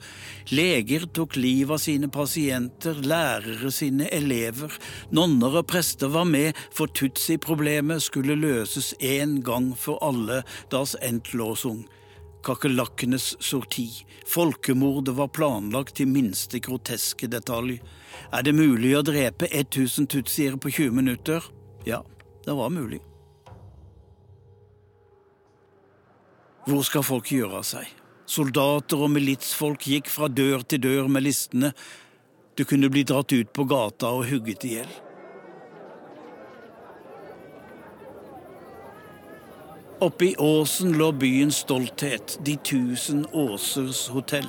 leger 0.51 1.07
tok 1.17 1.39
livet 1.39 1.79
av 1.79 1.81
sine 1.85 2.11
pasienter, 2.13 2.99
lærere 3.01 3.71
sine 3.73 4.11
elever, 4.11 4.75
nonner 5.15 5.63
og 5.63 5.71
prester 5.71 6.11
var 6.13 6.27
med, 6.29 6.59
for 6.75 6.93
tutsi-problemet 6.93 8.05
skulle 8.05 8.37
løses 8.37 8.91
en 8.99 9.39
gang 9.47 9.71
for 9.79 10.03
alle, 10.05 10.43
das 10.75 10.99
Endlosung 11.01 11.87
kakerlakkenes 12.47 13.35
sorti. 13.43 13.89
Folkemordet 14.27 15.15
var 15.19 15.31
planlagt 15.35 15.97
til 15.99 16.11
minste 16.11 16.61
groteske 16.63 17.29
detalj. 17.31 17.79
Er 18.33 18.45
det 18.47 18.55
mulig 18.55 18.95
å 18.97 19.05
drepe 19.07 19.49
1000 19.51 20.09
tutsier 20.11 20.57
på 20.61 20.71
20 20.71 20.97
minutter? 20.97 21.45
Ja, 21.89 22.03
det 22.45 22.57
var 22.57 22.71
mulig. 22.71 23.01
Hvor 26.69 26.85
skal 26.87 27.03
folk 27.03 27.33
gjøre 27.33 27.63
av 27.63 27.67
seg? 27.67 27.89
Soldater 28.31 29.01
og 29.03 29.11
militsfolk 29.11 29.89
gikk 29.91 30.11
fra 30.13 30.29
dør 30.31 30.63
til 30.63 30.85
dør 30.85 31.09
med 31.11 31.25
listene. 31.27 31.73
Du 32.55 32.63
kunne 32.69 32.91
bli 32.93 33.03
dratt 33.09 33.33
ut 33.33 33.51
på 33.57 33.65
gata 33.67 34.13
og 34.15 34.29
hugget 34.31 34.67
i 34.69 34.77
hjel. 34.77 34.93
Oppe 40.01 40.25
i 40.25 40.37
åsen 40.39 40.95
lå 40.97 41.13
byens 41.13 41.57
stolthet, 41.57 42.39
de 42.45 42.55
tusen 42.57 43.27
åsers 43.37 44.07
hotell. 44.09 44.49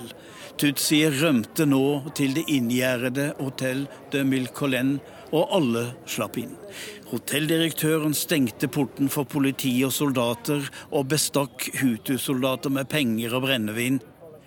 Tutsier 0.56 1.12
rømte 1.12 1.66
nå 1.68 2.12
til 2.16 2.38
det 2.38 2.46
inngjerdede 2.48 3.34
Hotell 3.36 3.82
de 4.14 4.22
Milcolen, 4.24 4.94
og 5.36 5.52
alle 5.58 5.84
slapp 6.08 6.40
inn. 6.40 6.56
Hotelldirektøren 7.12 8.16
stengte 8.16 8.72
porten 8.72 9.12
for 9.12 9.28
politi 9.28 9.74
og 9.84 9.92
soldater, 9.92 10.72
og 10.88 11.12
bestakk 11.12 11.68
hutu-soldater 11.82 12.72
med 12.72 12.88
penger 12.88 13.36
og 13.36 13.50
brennevin. 13.50 14.00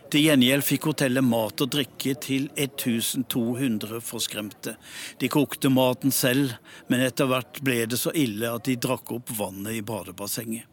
Til 0.08 0.30
gjengjeld 0.30 0.64
fikk 0.64 0.88
hotellet 0.94 1.28
mat 1.28 1.60
og 1.60 1.72
drikke 1.76 2.16
til 2.16 2.48
1200 2.56 4.00
forskremte. 4.00 4.78
De 5.20 5.28
kokte 5.28 5.68
maten 5.68 6.16
selv, 6.16 6.56
men 6.88 7.04
etter 7.04 7.28
hvert 7.28 7.60
ble 7.60 7.82
det 7.92 8.00
så 8.00 8.14
ille 8.16 8.56
at 8.56 8.64
de 8.70 8.80
drakk 8.80 9.18
opp 9.18 9.36
vannet 9.36 9.82
i 9.82 9.84
badebassenget. 9.84 10.70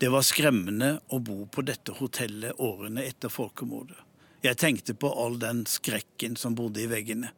Det 0.00 0.08
var 0.08 0.22
skremmende 0.24 0.94
å 1.12 1.18
bo 1.20 1.42
på 1.52 1.60
dette 1.68 1.92
hotellet 1.98 2.56
årene 2.56 3.02
etter 3.04 3.28
folkemordet. 3.28 3.98
Jeg 4.40 4.56
tenkte 4.56 4.94
på 4.96 5.10
all 5.12 5.36
den 5.42 5.66
skrekken 5.68 6.38
som 6.40 6.56
bodde 6.56 6.80
i 6.80 6.88
veggene. 6.88 7.34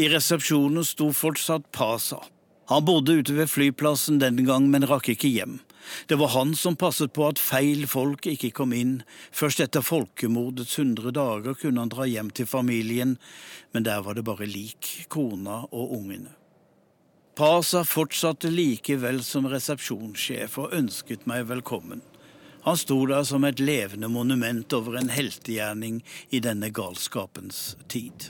I 0.00 0.06
resepsjonen 0.08 0.86
sto 0.88 1.10
fortsatt 1.12 1.68
Pasa. 1.76 2.22
Han 2.72 2.86
bodde 2.88 3.18
ute 3.20 3.36
ved 3.36 3.52
flyplassen 3.52 4.16
den 4.22 4.40
gang, 4.48 4.70
men 4.72 4.88
rakk 4.88 5.12
ikke 5.12 5.28
hjem. 5.28 5.58
Det 6.08 6.16
var 6.16 6.32
han 6.32 6.56
som 6.56 6.78
passet 6.80 7.12
på 7.12 7.28
at 7.28 7.42
feil 7.42 7.84
folk 7.90 8.24
ikke 8.32 8.54
kom 8.56 8.72
inn. 8.72 9.02
Først 9.28 9.60
etter 9.60 9.84
folkemordets 9.84 10.78
hundre 10.80 11.12
dager 11.12 11.52
kunne 11.52 11.84
han 11.84 11.92
dra 11.92 12.08
hjem 12.08 12.32
til 12.32 12.48
familien, 12.48 13.18
men 13.76 13.84
der 13.84 14.00
var 14.06 14.16
det 14.16 14.24
bare 14.24 14.48
lik, 14.48 15.04
kona 15.12 15.66
og 15.68 15.98
ungene. 15.98 16.32
Pasa 17.34 17.80
fortsatte 17.84 18.50
likevel 18.52 19.22
som 19.24 19.46
resepsjonssjef 19.48 20.58
og 20.60 20.74
ønsket 20.76 21.22
meg 21.24 21.46
velkommen. 21.48 22.02
Han 22.66 22.76
sto 22.76 22.98
der 23.08 23.24
som 23.24 23.46
et 23.48 23.62
levende 23.62 24.10
monument 24.12 24.74
over 24.76 24.98
en 25.00 25.08
heltegjerning 25.08 26.02
i 26.28 26.42
denne 26.44 26.68
galskapens 26.68 27.78
tid. 27.88 28.28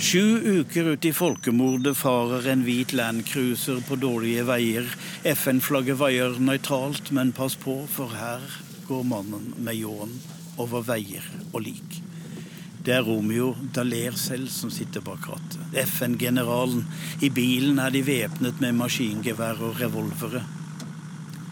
Sju 0.00 0.40
uker 0.62 0.94
ut 0.94 1.04
i 1.04 1.12
folkemordet 1.12 1.92
farer 2.00 2.48
en 2.48 2.64
hvit 2.64 2.96
landcruiser 2.96 3.84
på 3.84 4.00
dårlige 4.00 4.48
veier. 4.48 4.88
FN-flagget 5.36 6.00
vaier 6.00 6.40
nøytralt, 6.40 7.12
men 7.12 7.36
pass 7.36 7.60
på, 7.60 7.82
for 7.92 8.16
her 8.16 8.40
går 8.88 9.04
mannen 9.04 9.52
med 9.60 9.76
ljåen 9.82 10.16
over 10.56 10.86
veier 10.94 11.28
og 11.52 11.66
lik. 11.68 12.07
Det 12.88 12.94
er 12.96 13.04
Romeo 13.04 13.50
Daler 13.76 14.14
selv 14.16 14.48
som 14.48 14.70
sitter 14.72 15.02
bak 15.04 15.26
rattet. 15.28 15.74
FN-generalen. 15.90 16.86
I 17.20 17.28
bilen 17.28 17.76
er 17.84 17.92
de 17.92 18.00
væpnet 18.00 18.62
med 18.64 18.78
maskingevær 18.78 19.60
og 19.66 19.76
revolvere. 19.82 20.40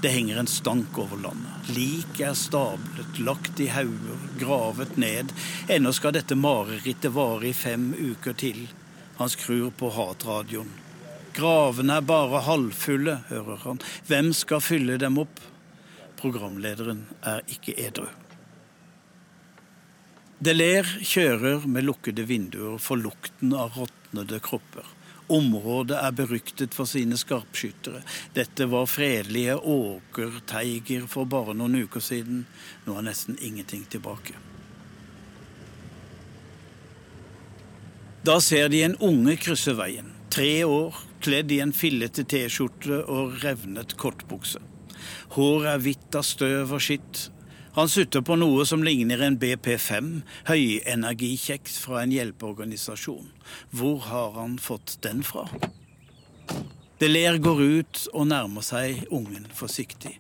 Det 0.01 0.15
henger 0.15 0.41
en 0.41 0.49
stank 0.49 0.97
over 0.97 1.21
landet. 1.21 1.69
Lik 1.77 2.23
er 2.25 2.33
stablet, 2.33 3.21
lagt 3.21 3.61
i 3.61 3.69
hauger, 3.69 4.25
gravet 4.41 4.97
ned. 4.97 5.37
Ennå 5.69 5.93
skal 5.93 6.17
dette 6.17 6.41
marerittet 6.41 7.13
vare 7.13 7.51
i 7.51 7.53
fem 7.53 7.91
uker 7.93 8.33
til. 8.33 8.65
Han 9.21 9.29
skrur 9.29 9.75
på 9.77 9.93
hatradioen. 9.93 10.73
Gravene 11.37 12.01
er 12.01 12.13
bare 12.17 12.47
halvfulle, 12.49 13.21
hører 13.29 13.61
han. 13.69 13.85
Hvem 14.09 14.33
skal 14.33 14.65
fylle 14.65 14.97
dem 15.05 15.21
opp? 15.21 15.45
Programlederen 16.17 17.11
er 17.21 17.45
ikke 17.45 17.77
edru. 17.77 18.09
Deler 20.37 20.85
kjører 21.01 21.63
med 21.65 21.87
lukkede 21.87 22.27
vinduer 22.29 22.77
for 22.83 23.01
lukten 23.01 23.55
av 23.57 23.79
råtnede 23.79 24.37
kropper. 24.45 24.85
Området 25.33 25.97
er 25.97 26.13
beryktet 26.15 26.75
for 26.77 26.87
sine 26.87 27.17
skarpskyttere. 27.17 28.03
Dette 28.37 28.67
var 28.69 28.85
fredelige 28.87 29.57
åkerteiger 29.57 31.07
for 31.11 31.25
bare 31.25 31.55
noen 31.57 31.81
uker 31.87 32.05
siden. 32.05 32.45
Nå 32.85 32.99
er 32.99 33.07
nesten 33.09 33.39
ingenting 33.41 33.87
tilbake. 33.91 34.37
Da 38.27 38.37
ser 38.45 38.69
de 38.69 38.83
en 38.85 38.99
unge 39.01 39.39
krysse 39.41 39.73
veien. 39.79 40.13
Tre 40.31 40.67
år, 40.69 41.01
kledd 41.25 41.53
i 41.55 41.63
en 41.65 41.73
fillete 41.73 42.27
T-skjorte 42.29 43.01
og 43.09 43.39
revnet 43.41 43.97
kortbukse. 43.97 44.61
Håret 45.33 45.73
er 45.73 45.83
hvitt 45.83 46.19
av 46.19 46.27
støv 46.27 46.77
og 46.77 46.83
skitt, 46.83 47.31
han 47.77 47.89
sutter 47.89 48.23
på 48.25 48.39
noe 48.41 48.65
som 48.65 48.81
ligner 48.85 49.21
en 49.21 49.35
BP5, 49.37 50.07
høyenergikjeks 50.49 51.77
fra 51.83 52.01
en 52.01 52.15
hjelpeorganisasjon. 52.15 53.29
Hvor 53.69 53.99
har 54.09 54.31
han 54.39 54.57
fått 54.57 54.97
den 55.05 55.21
fra? 55.21 55.45
Deler 56.97 57.37
går 57.45 57.61
ut 57.63 58.03
og 58.15 58.31
nærmer 58.33 58.65
seg 58.65 59.05
ungen 59.13 59.45
forsiktig. 59.53 60.15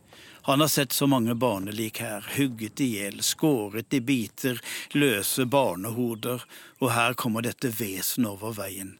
Han 0.46 0.60
har 0.60 0.68
sett 0.68 0.92
så 0.92 1.08
mange 1.08 1.34
barnelik 1.34 2.02
her, 2.04 2.28
hugget 2.36 2.84
i 2.84 2.92
hjel, 2.98 3.22
skåret 3.24 3.96
i 3.96 4.04
biter, 4.04 4.60
løse 4.92 5.48
barnehoder, 5.48 6.44
og 6.84 6.92
her 6.92 7.16
kommer 7.16 7.48
dette 7.48 7.72
vesenet 7.72 8.36
over 8.36 8.52
veien. 8.60 8.98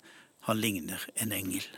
Han 0.49 0.65
ligner 0.65 1.05
en 1.15 1.37
engel. 1.37 1.69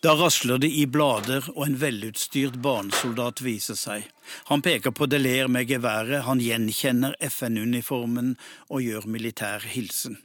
Da 0.00 0.14
rasler 0.14 0.58
det 0.62 0.68
i 0.70 0.84
blader, 0.86 1.42
og 1.56 1.64
en 1.64 1.76
velutstyrt 1.80 2.60
barnesoldat 2.62 3.40
viser 3.42 3.74
seg. 3.74 4.04
Han 4.46 4.62
peker 4.62 4.94
på 4.94 5.08
Deler 5.10 5.50
med 5.50 5.66
geværet, 5.66 6.22
han 6.22 6.38
gjenkjenner 6.38 7.16
FN-uniformen 7.26 8.36
og 8.68 8.84
gjør 8.86 9.08
militær 9.10 9.66
hilsen. 9.66 10.20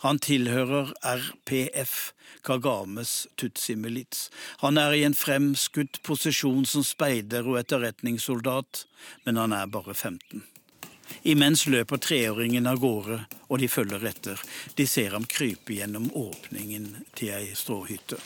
Han 0.00 0.16
tilhører 0.16 0.94
RPF, 1.04 2.14
Kagames 2.42 3.28
Tutsi-milits. 3.36 4.30
Han 4.64 4.80
er 4.80 4.96
i 4.96 5.04
en 5.04 5.18
fremskutt 5.18 6.00
posisjon 6.08 6.64
som 6.64 6.86
speider 6.86 7.44
og 7.44 7.60
etterretningssoldat, 7.60 8.86
men 9.26 9.36
han 9.36 9.52
er 9.52 9.68
bare 9.68 9.92
15. 9.92 10.40
Imens 11.28 11.66
løper 11.68 12.00
treåringen 12.00 12.64
av 12.66 12.80
gårde, 12.80 13.26
og 13.52 13.60
de 13.60 13.68
følger 13.68 14.08
etter. 14.08 14.40
De 14.78 14.88
ser 14.88 15.12
ham 15.12 15.28
krype 15.28 15.76
gjennom 15.76 16.08
åpningen 16.16 16.94
til 17.12 17.36
ei 17.36 17.50
stråhytte. 17.52 18.16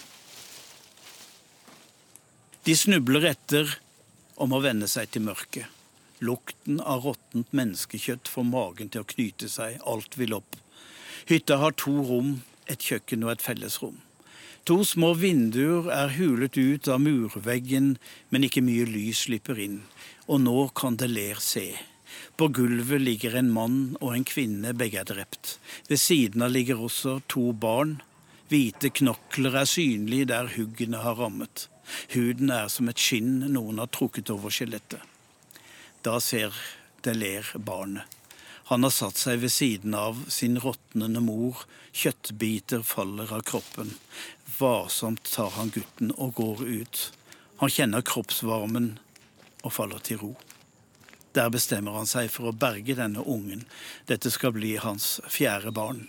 De 2.67 2.75
snubler 2.75 3.23
etter 3.29 3.77
og 4.43 4.49
må 4.51 4.59
venne 4.65 4.89
seg 4.91 5.13
til 5.15 5.23
mørket. 5.23 5.71
Lukten 6.19 6.81
av 6.83 7.05
råttent 7.05 7.53
menneskekjøtt 7.55 8.27
får 8.27 8.47
magen 8.49 8.89
til 8.91 9.05
å 9.05 9.07
knyte 9.13 9.47
seg, 9.53 9.77
alt 9.87 10.17
vil 10.19 10.35
opp. 10.35 10.57
Hytta 11.31 11.61
har 11.63 11.77
to 11.79 11.95
rom, 12.09 12.41
et 12.67 12.83
kjøkken 12.83 13.23
og 13.23 13.37
et 13.37 13.45
fellesrom. 13.45 14.01
To 14.67 14.81
små 14.83 15.13
vinduer 15.15 15.87
er 15.95 16.17
hulet 16.17 16.59
ut 16.59 16.91
av 16.91 17.05
murveggen, 17.05 17.93
men 18.35 18.49
ikke 18.49 18.65
mye 18.67 18.89
lys 18.91 19.23
slipper 19.29 19.63
inn, 19.63 19.79
og 20.27 20.43
nå 20.49 20.67
kan 20.75 20.99
det 20.99 21.13
ler 21.13 21.39
se. 21.39 21.69
På 22.35 22.51
gulvet 22.51 23.05
ligger 23.05 23.39
en 23.39 23.55
mann 23.55 23.79
og 24.01 24.11
en 24.17 24.27
kvinne, 24.27 24.75
begge 24.75 25.05
er 25.05 25.13
drept. 25.13 25.61
Ved 25.87 26.03
siden 26.03 26.43
av 26.43 26.51
ligger 26.59 26.83
også 26.83 27.21
to 27.31 27.53
barn. 27.55 28.01
Hvite 28.51 28.91
knokler 28.91 29.63
er 29.63 29.71
synlige 29.71 30.33
der 30.35 30.51
huggene 30.59 31.07
har 31.07 31.15
rammet. 31.23 31.69
Huden 32.15 32.51
er 32.51 32.69
som 32.73 32.89
et 32.91 33.01
skinn 33.01 33.45
noen 33.53 33.81
har 33.83 33.91
trukket 33.93 34.33
over 34.35 34.53
skjelettet. 34.53 35.03
Da 36.03 36.19
ser 36.23 36.55
Deler 37.07 37.47
barnet. 37.59 38.05
Han 38.67 38.83
har 38.83 38.91
satt 38.91 39.19
seg 39.21 39.39
ved 39.45 39.53
siden 39.55 39.95
av 39.95 40.25
sin 40.33 40.59
råtnende 40.59 41.21
mor. 41.23 41.61
Kjøttbiter 41.95 42.83
faller 42.83 43.31
av 43.37 43.45
kroppen. 43.47 43.93
Varsomt 44.59 45.31
tar 45.31 45.53
han 45.55 45.71
gutten 45.71 46.11
og 46.17 46.35
går 46.41 46.65
ut. 46.67 47.03
Han 47.63 47.71
kjenner 47.71 48.03
kroppsvarmen 48.03 48.97
og 49.63 49.73
faller 49.73 50.03
til 50.03 50.19
ro. 50.25 50.33
Der 51.39 51.53
bestemmer 51.55 51.95
han 52.01 52.11
seg 52.11 52.27
for 52.33 52.51
å 52.51 52.57
berge 52.57 52.99
denne 52.99 53.23
ungen. 53.23 53.63
Dette 54.11 54.33
skal 54.35 54.57
bli 54.57 54.75
hans 54.83 55.21
fjerde 55.31 55.71
barn. 55.71 56.09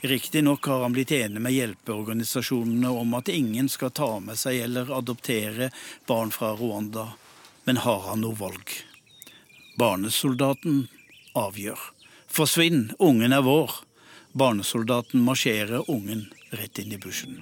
Riktignok 0.00 0.66
har 0.66 0.82
han 0.82 0.92
blitt 0.92 1.12
enig 1.12 1.42
med 1.42 1.52
hjelpeorganisasjonene 1.52 2.90
om 2.90 3.14
at 3.18 3.28
ingen 3.28 3.68
skal 3.68 3.90
ta 3.90 4.10
med 4.20 4.38
seg 4.38 4.60
eller 4.66 4.92
adoptere 4.98 5.70
barn 6.06 6.30
fra 6.34 6.52
Rwanda, 6.56 7.08
men 7.64 7.82
har 7.84 8.00
han 8.10 8.22
noe 8.22 8.38
valg? 8.38 8.74
Barnesoldaten 9.78 10.86
avgjør. 11.38 11.78
Forsvinn, 12.28 12.92
ungen 12.98 13.32
er 13.32 13.42
vår. 13.46 13.70
Barnesoldaten 14.32 15.22
marsjerer 15.24 15.90
ungen 15.90 16.26
rett 16.50 16.78
inn 16.78 16.92
i 16.92 16.98
bushen. 16.98 17.38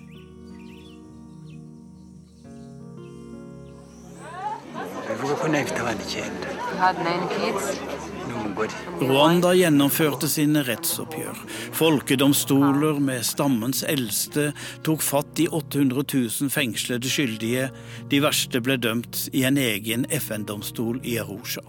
Rwanda 8.57 9.53
gjennomførte 9.53 10.29
sine 10.33 10.63
rettsoppgjør. 10.65 11.41
Folkedomstoler 11.77 13.01
med 13.05 13.25
stammens 13.29 13.83
eldste 13.85 14.51
tok 14.87 15.05
fatt 15.05 15.43
i 15.45 15.49
800 15.51 16.07
000 16.15 16.53
fengslede 16.53 17.11
skyldige. 17.13 17.69
De 18.09 18.21
verste 18.25 18.63
ble 18.65 18.79
dømt 18.81 19.27
i 19.37 19.45
en 19.49 19.61
egen 19.61 20.09
FN-domstol 20.09 21.03
i 21.05 21.19
Arusha. 21.21 21.65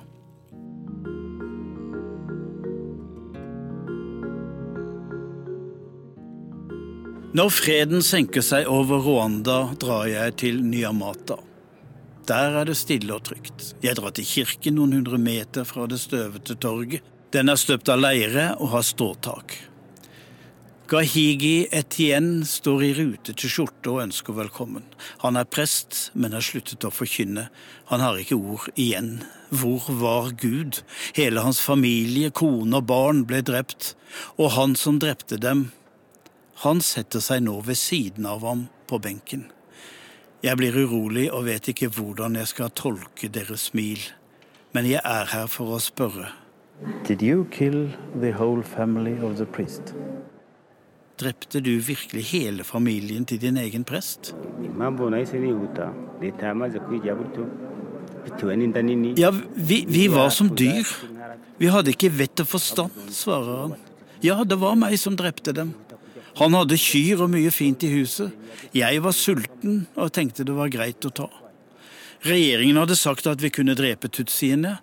Når 7.38 7.52
freden 7.54 8.02
senker 8.02 8.42
seg 8.42 8.66
over 8.72 9.04
Rwanda, 9.04 9.60
drar 9.78 10.08
jeg 10.10 10.40
til 10.42 10.64
Nyamata. 10.64 11.36
Der 12.28 12.58
er 12.60 12.68
det 12.68 12.76
stille 12.76 13.16
og 13.16 13.24
trygt. 13.24 13.72
Jeg 13.84 13.96
drar 13.96 14.12
til 14.12 14.28
kirken 14.28 14.76
noen 14.76 14.98
hundre 14.98 15.20
meter 15.22 15.64
fra 15.68 15.86
det 15.88 16.02
støvete 16.02 16.58
torget. 16.60 17.06
Den 17.32 17.48
er 17.48 17.60
støpt 17.60 17.88
av 17.92 18.02
leire 18.02 18.50
og 18.60 18.74
har 18.74 18.84
ståtak. 18.84 19.56
Gahigi 20.88 21.68
Etienne 21.76 22.46
står 22.48 22.84
i 22.84 22.92
rute 22.96 23.34
til 23.36 23.52
skjorte 23.52 23.92
og 23.92 24.04
ønsker 24.06 24.36
velkommen. 24.36 24.86
Han 25.24 25.40
er 25.40 25.48
prest, 25.48 26.14
men 26.16 26.36
har 26.36 26.44
sluttet 26.44 26.88
å 26.88 26.92
forkynne. 26.92 27.50
Han 27.92 28.04
har 28.04 28.20
ikke 28.20 28.40
ord 28.40 28.70
igjen. 28.76 29.18
Hvor 29.52 29.88
var 30.00 30.32
Gud? 30.40 30.80
Hele 31.16 31.44
hans 31.44 31.60
familie, 31.64 32.32
kone 32.32 32.80
og 32.80 32.88
barn 32.88 33.26
ble 33.28 33.44
drept, 33.44 33.96
og 34.40 34.56
han 34.56 34.76
som 34.80 35.00
drepte 35.04 35.40
dem, 35.44 35.70
han 36.64 36.80
setter 36.84 37.24
seg 37.24 37.44
nå 37.48 37.60
ved 37.68 37.80
siden 37.80 38.28
av 38.28 38.48
ham 38.48 38.68
på 38.88 39.00
benken. 39.04 39.48
Jeg 40.44 40.58
blir 40.58 40.76
urolig 40.78 41.32
og 41.34 41.48
vet 41.48 41.72
ikke 41.72 41.88
hvordan 41.90 42.36
jeg 42.38 42.48
skal 42.52 42.70
tolke 42.78 43.30
deres 43.34 43.72
smil, 43.72 44.04
men 44.74 44.86
jeg 44.86 45.02
er 45.02 45.32
her 45.32 45.48
for 45.50 45.74
å 45.74 45.80
spørre. 45.82 46.30
Did 47.08 47.24
you 47.26 47.48
kill 47.50 47.88
the 48.22 48.32
whole 48.38 48.62
family 48.62 49.16
of 49.26 49.38
the 49.38 49.46
priest? 49.46 49.96
Drepte 51.18 51.60
du 51.66 51.80
virkelig 51.82 52.24
hele 52.30 52.64
familien 52.64 53.26
til 53.26 53.42
din 53.42 53.58
egen 53.58 53.84
prest? 53.84 54.36
Ja, 59.18 59.32
vi, 59.56 59.86
vi 59.90 60.08
var 60.14 60.30
som 60.30 60.54
dyr. 60.54 60.86
Vi 61.58 61.74
hadde 61.74 61.96
ikke 61.96 62.12
vett 62.14 62.46
og 62.46 62.52
forstand, 62.54 63.10
svarer 63.10 63.64
han. 63.64 63.76
Ja, 64.22 64.44
det 64.46 64.60
var 64.62 64.78
meg 64.78 65.00
som 65.02 65.18
drepte 65.18 65.56
dem. 65.58 65.74
Han 66.38 66.54
hadde 66.54 66.78
kyr 66.78 67.24
og 67.26 67.32
mye 67.34 67.50
fint 67.54 67.82
i 67.82 67.90
huset. 67.96 68.34
Jeg 68.76 69.02
var 69.02 69.16
sulten 69.16 69.86
og 69.98 70.12
tenkte 70.14 70.46
det 70.46 70.54
var 70.54 70.70
greit 70.74 71.06
å 71.08 71.14
ta. 71.24 71.30
Regjeringen 72.28 72.78
hadde 72.78 72.98
sagt 72.98 73.30
at 73.30 73.42
vi 73.42 73.50
kunne 73.54 73.78
drepe 73.78 74.10
tutsiene, 74.14 74.76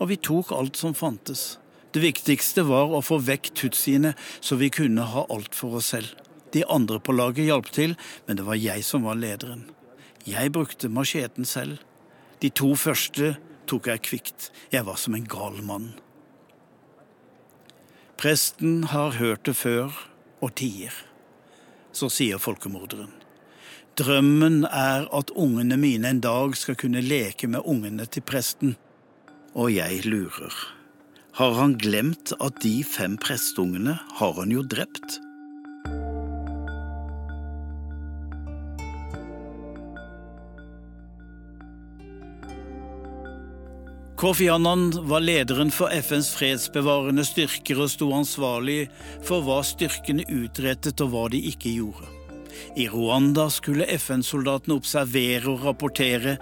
og 0.00 0.10
vi 0.12 0.18
tok 0.20 0.52
alt 0.56 0.76
som 0.80 0.96
fantes. 0.96 1.56
Det 1.92 2.02
viktigste 2.04 2.64
var 2.68 2.92
å 2.92 3.00
få 3.04 3.18
vekk 3.24 3.52
tutsiene, 3.56 4.12
så 4.40 4.56
vi 4.60 4.68
kunne 4.72 5.08
ha 5.12 5.24
alt 5.32 5.56
for 5.56 5.80
oss 5.80 5.90
selv. 5.94 6.12
De 6.52 6.64
andre 6.68 7.00
på 7.00 7.14
laget 7.16 7.48
hjalp 7.48 7.70
til, 7.72 7.96
men 8.26 8.36
det 8.36 8.44
var 8.44 8.60
jeg 8.60 8.84
som 8.84 9.06
var 9.08 9.16
lederen. 9.20 9.64
Jeg 10.28 10.52
brukte 10.52 10.92
macheten 10.92 11.48
selv. 11.48 11.80
De 12.44 12.52
to 12.52 12.74
første 12.76 13.34
tok 13.70 13.88
jeg 13.88 14.04
kvikt. 14.04 14.50
Jeg 14.72 14.84
var 14.84 15.00
som 15.00 15.16
en 15.16 15.28
gal 15.28 15.60
mann. 15.64 15.92
Presten 18.20 18.90
har 18.92 19.16
hørt 19.16 19.46
det 19.48 19.56
før 19.56 19.94
og 20.40 20.54
tier. 20.60 20.94
Så 21.92 22.10
sier 22.12 22.40
folkemorderen. 22.42 23.12
Drømmen 23.98 24.64
er 24.64 25.08
at 25.12 25.32
ungene 25.36 25.76
mine 25.76 26.08
en 26.08 26.20
dag 26.24 26.54
skal 26.56 26.78
kunne 26.78 27.02
leke 27.04 27.50
med 27.50 27.66
ungene 27.68 28.06
til 28.06 28.24
presten. 28.24 28.76
Og 29.52 29.74
jeg 29.74 30.04
lurer. 30.06 30.54
Har 31.36 31.56
han 31.58 31.74
glemt 31.78 32.32
at 32.40 32.62
de 32.62 32.80
fem 32.86 33.18
prestungene 33.20 33.98
har 34.20 34.32
han 34.38 34.54
jo 34.54 34.62
drept? 34.62 35.18
Kofi 44.20 44.48
Annan 44.48 45.08
var 45.08 45.20
lederen 45.20 45.70
for 45.70 45.88
FNs 45.88 46.34
fredsbevarende 46.36 47.22
styrker 47.24 47.78
og 47.80 47.88
sto 47.88 48.10
ansvarlig 48.12 48.82
for 49.24 49.40
hva 49.46 49.62
styrkene 49.64 50.26
utrettet 50.28 51.00
og 51.00 51.14
hva 51.14 51.22
de 51.32 51.38
ikke 51.48 51.72
gjorde. 51.72 52.10
I 52.76 52.84
Rwanda 52.92 53.46
skulle 53.48 53.86
FN-soldatene 53.94 54.76
observere 54.76 55.54
og 55.54 55.64
rapportere. 55.64 56.34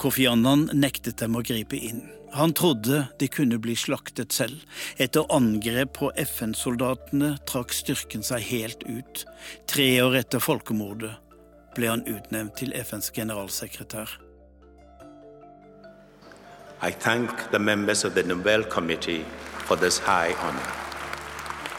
Kofi 0.00 0.24
Annan 0.32 0.70
nektet 0.72 1.20
dem 1.20 1.36
å 1.36 1.44
gripe 1.44 1.76
inn. 1.76 2.00
Han 2.32 2.56
trodde 2.56 3.02
de 3.20 3.28
kunne 3.28 3.60
bli 3.60 3.76
slaktet 3.76 4.32
selv. 4.32 4.64
Etter 4.96 5.28
angrep 5.28 5.92
på 6.00 6.08
FN-soldatene 6.24 7.34
trakk 7.44 7.76
styrken 7.76 8.24
seg 8.24 8.48
helt 8.48 8.88
ut. 8.88 9.26
Tre 9.68 9.90
år 10.06 10.22
etter 10.24 10.40
folkemordet 10.40 11.12
ble 11.76 11.92
han 11.92 12.08
utnevnt 12.08 12.56
til 12.64 12.72
FNs 12.80 13.12
generalsekretær. 13.12 14.16
I 16.82 16.90
thank 16.90 17.50
the 17.50 17.58
members 17.58 18.04
of 18.04 18.14
the 18.14 18.22
Nobel 18.22 18.62
Committee 18.64 19.24
for 19.66 19.76
this 19.76 19.98
high 19.98 20.34
honor. 20.40 20.70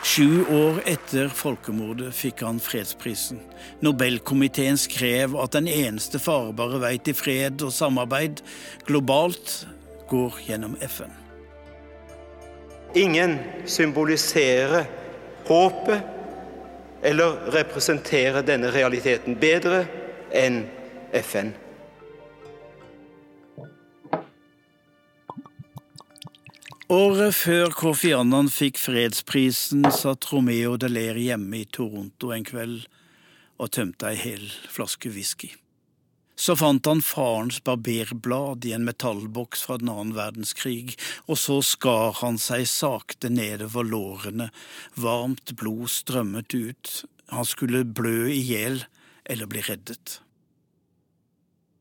Sju 0.03 0.45
år 0.45 0.81
etter 0.85 1.27
folkemordet 1.29 2.13
fikk 2.13 2.41
han 2.41 2.59
fredsprisen. 2.61 3.39
Nobelkomiteen 3.85 4.77
skrev 4.77 5.35
at 5.37 5.53
den 5.53 5.67
eneste 5.69 6.21
farbare 6.21 6.79
vei 6.81 6.95
til 7.01 7.17
fred 7.17 7.61
og 7.61 7.73
samarbeid 7.73 8.41
globalt 8.85 9.67
går 10.09 10.39
gjennom 10.47 10.73
FN. 10.85 11.13
Ingen 12.97 13.37
symboliserer 13.65 14.85
håpet 15.49 16.01
eller 17.01 17.37
representerer 17.53 18.45
denne 18.45 18.69
realiteten 18.73 19.37
bedre 19.41 19.85
enn 20.33 20.63
FN. 21.21 21.53
Året 26.91 27.37
før 27.37 27.71
Kofi 27.71 28.09
Annan 28.11 28.49
fikk 28.51 28.75
fredsprisen, 28.75 29.85
satt 29.95 30.25
Romeo 30.27 30.73
Deler 30.75 31.15
hjemme 31.15 31.61
i 31.61 31.67
Toronto 31.71 32.33
en 32.35 32.43
kveld 32.43 32.81
og 33.63 33.69
tømte 33.77 34.09
ei 34.09 34.17
hel 34.19 34.43
flaske 34.67 35.07
whisky. 35.13 35.53
Så 36.35 36.57
fant 36.59 36.89
han 36.89 36.99
farens 37.05 37.61
barberblad 37.63 38.67
i 38.67 38.73
en 38.75 38.83
metallboks 38.83 39.63
fra 39.63 39.77
den 39.79 39.93
annen 39.93 40.17
verdenskrig, 40.17 40.97
og 41.31 41.39
så 41.39 41.61
skar 41.63 42.19
han 42.19 42.41
seg 42.43 42.67
sakte 42.67 43.31
nedover 43.31 43.87
lårene, 43.87 44.49
varmt 44.99 45.55
blod 45.55 45.87
strømmet 45.95 46.51
ut, 46.51 46.95
han 47.31 47.47
skulle 47.47 47.85
blø 47.87 48.25
i 48.33 48.41
hjel 48.51 48.83
eller 49.23 49.47
bli 49.47 49.63
reddet. 49.69 50.19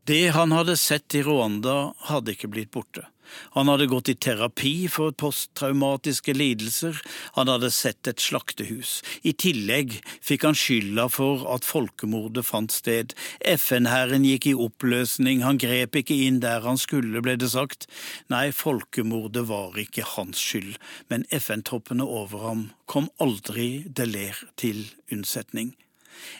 Det 0.06 0.28
han 0.38 0.54
hadde 0.54 0.78
sett 0.78 1.18
i 1.18 1.26
Rwanda, 1.26 1.96
hadde 2.06 2.38
ikke 2.38 2.54
blitt 2.54 2.70
borte. 2.78 3.10
Han 3.56 3.70
hadde 3.70 3.88
gått 3.90 4.10
i 4.12 4.14
terapi 4.14 4.88
for 4.92 5.14
posttraumatiske 5.16 6.34
lidelser, 6.36 7.00
han 7.36 7.50
hadde 7.52 7.70
sett 7.74 8.08
et 8.10 8.22
slaktehus. 8.22 9.00
I 9.22 9.32
tillegg 9.32 9.98
fikk 10.24 10.46
han 10.48 10.58
skylda 10.58 11.08
for 11.12 11.46
at 11.54 11.66
folkemordet 11.66 12.46
fant 12.46 12.72
sted. 12.74 13.14
FN-hæren 13.44 14.26
gikk 14.28 14.50
i 14.50 14.56
oppløsning, 14.66 15.44
han 15.46 15.60
grep 15.60 16.00
ikke 16.02 16.16
inn 16.26 16.40
der 16.44 16.64
han 16.66 16.80
skulle, 16.80 17.22
ble 17.24 17.36
det 17.40 17.52
sagt. 17.54 17.88
Nei, 18.32 18.48
folkemordet 18.54 19.46
var 19.50 19.78
ikke 19.80 20.06
hans 20.16 20.40
skyld, 20.40 20.76
men 21.12 21.26
FN-troppene 21.34 22.06
over 22.06 22.46
ham 22.48 22.66
kom 22.90 23.10
aldri 23.22 23.84
Deler 23.86 24.38
til 24.60 24.86
unnsetning. 25.12 25.74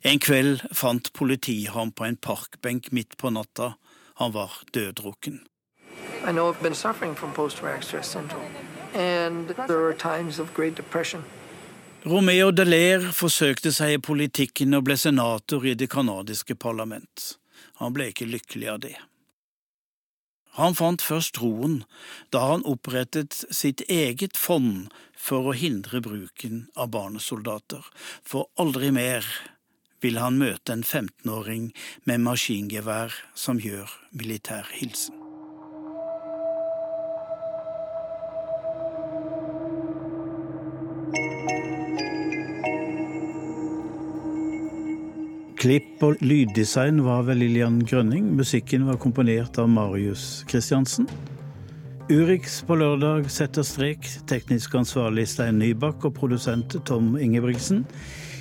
En 0.05 0.21
kveld 0.21 0.65
fant 0.77 1.13
politiet 1.17 1.73
ham 1.75 1.93
på 1.93 2.07
en 2.09 2.19
parkbenk 2.21 2.91
midt 2.97 3.17
på 3.21 3.33
natta. 3.35 3.75
Han 4.21 4.35
var 4.37 4.61
døddrukken. 4.75 5.41
I 6.25 6.33
know 6.33 6.49
I've 6.49 6.63
been 6.63 6.75
suffering 6.75 7.15
from 7.15 7.33
post-traumatic 7.33 7.83
stress 7.83 8.09
syndrome, 8.09 8.53
and 8.95 9.49
there 9.67 9.85
are 9.85 9.95
times 9.95 10.39
of 10.39 10.55
great 10.55 10.75
depression. 10.75 11.23
Romeo 12.05 12.51
Dallaire 12.51 13.13
forsøkte 13.13 13.75
seg 13.77 13.99
i 13.99 14.01
politikken 14.01 14.73
og 14.73 14.87
ble 14.87 14.97
senator 14.97 15.67
i 15.69 15.75
det 15.77 15.91
canadiske 15.93 16.57
parlament. 16.57 17.35
Han 17.77 17.93
ble 17.93 18.07
ikke 18.09 18.29
lykkelig 18.29 18.71
av 18.73 18.79
det. 18.87 18.97
Han 20.57 20.75
fant 20.75 21.05
først 21.05 21.39
roen 21.43 21.83
da 22.33 22.43
han 22.51 22.65
opprettet 22.67 23.45
sitt 23.55 23.85
eget 23.89 24.41
fond 24.41 24.89
for 25.13 25.53
å 25.53 25.57
hindre 25.57 26.01
bruken 26.01 26.65
av 26.75 26.91
barnesoldater, 26.97 27.85
for 28.25 28.49
aldri 28.57 28.91
mer 28.97 29.27
vil 30.01 30.17
han 30.17 30.41
møte 30.41 30.73
en 30.73 30.85
15-åring 30.85 31.71
med 32.09 32.25
maskingevær 32.25 33.13
som 33.37 33.61
gjør 33.61 33.93
militær 34.17 34.73
hilsen. 34.73 35.20
Klipp 45.61 46.01
og 46.01 46.23
lyddesign 46.25 47.03
var 47.05 47.27
ved 47.27 47.37
Lillian 47.37 47.83
Grønning. 47.85 48.31
Musikken 48.33 48.87
var 48.89 48.97
komponert 48.97 49.59
av 49.61 49.67
Marius 49.69 50.41
Kristiansen. 50.49 51.05
Urix 52.09 52.63
på 52.65 52.79
lørdag 52.81 53.27
setter 53.29 53.67
strek. 53.69 54.07
Teknisk 54.31 54.79
ansvarlig 54.81 55.27
Stein 55.29 55.59
Nybakk 55.61 56.07
og 56.09 56.15
produsent 56.17 56.79
Tom 56.89 57.11
Ingebrigtsen. 57.21 57.83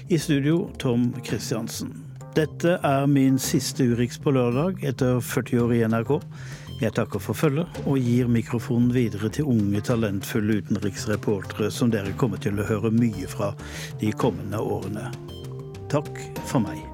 I 0.07 0.15
studio 0.15 0.69
Tom 0.79 1.09
Kristiansen. 1.19 1.91
Dette 2.37 2.77
er 2.87 3.09
min 3.11 3.35
siste 3.35 3.83
Urix 3.91 4.15
på 4.15 4.31
lørdag 4.31 4.79
etter 4.87 5.19
40 5.19 5.59
år 5.65 5.73
i 5.75 5.81
NRK. 5.91 6.13
Jeg 6.79 6.95
takker 6.95 7.19
for 7.19 7.35
følget 7.35 7.81
og 7.83 7.99
gir 7.99 8.31
mikrofonen 8.31 8.93
videre 8.95 9.27
til 9.27 9.49
unge, 9.51 9.81
talentfulle 9.83 10.61
utenriksreportere 10.63 11.67
som 11.67 11.91
dere 11.91 12.15
kommer 12.15 12.39
til 12.39 12.55
å 12.55 12.69
høre 12.69 12.93
mye 12.95 13.27
fra 13.27 13.51
de 13.99 14.13
kommende 14.15 14.63
årene. 14.63 15.11
Takk 15.91 16.15
for 16.45 16.63
meg. 16.63 16.88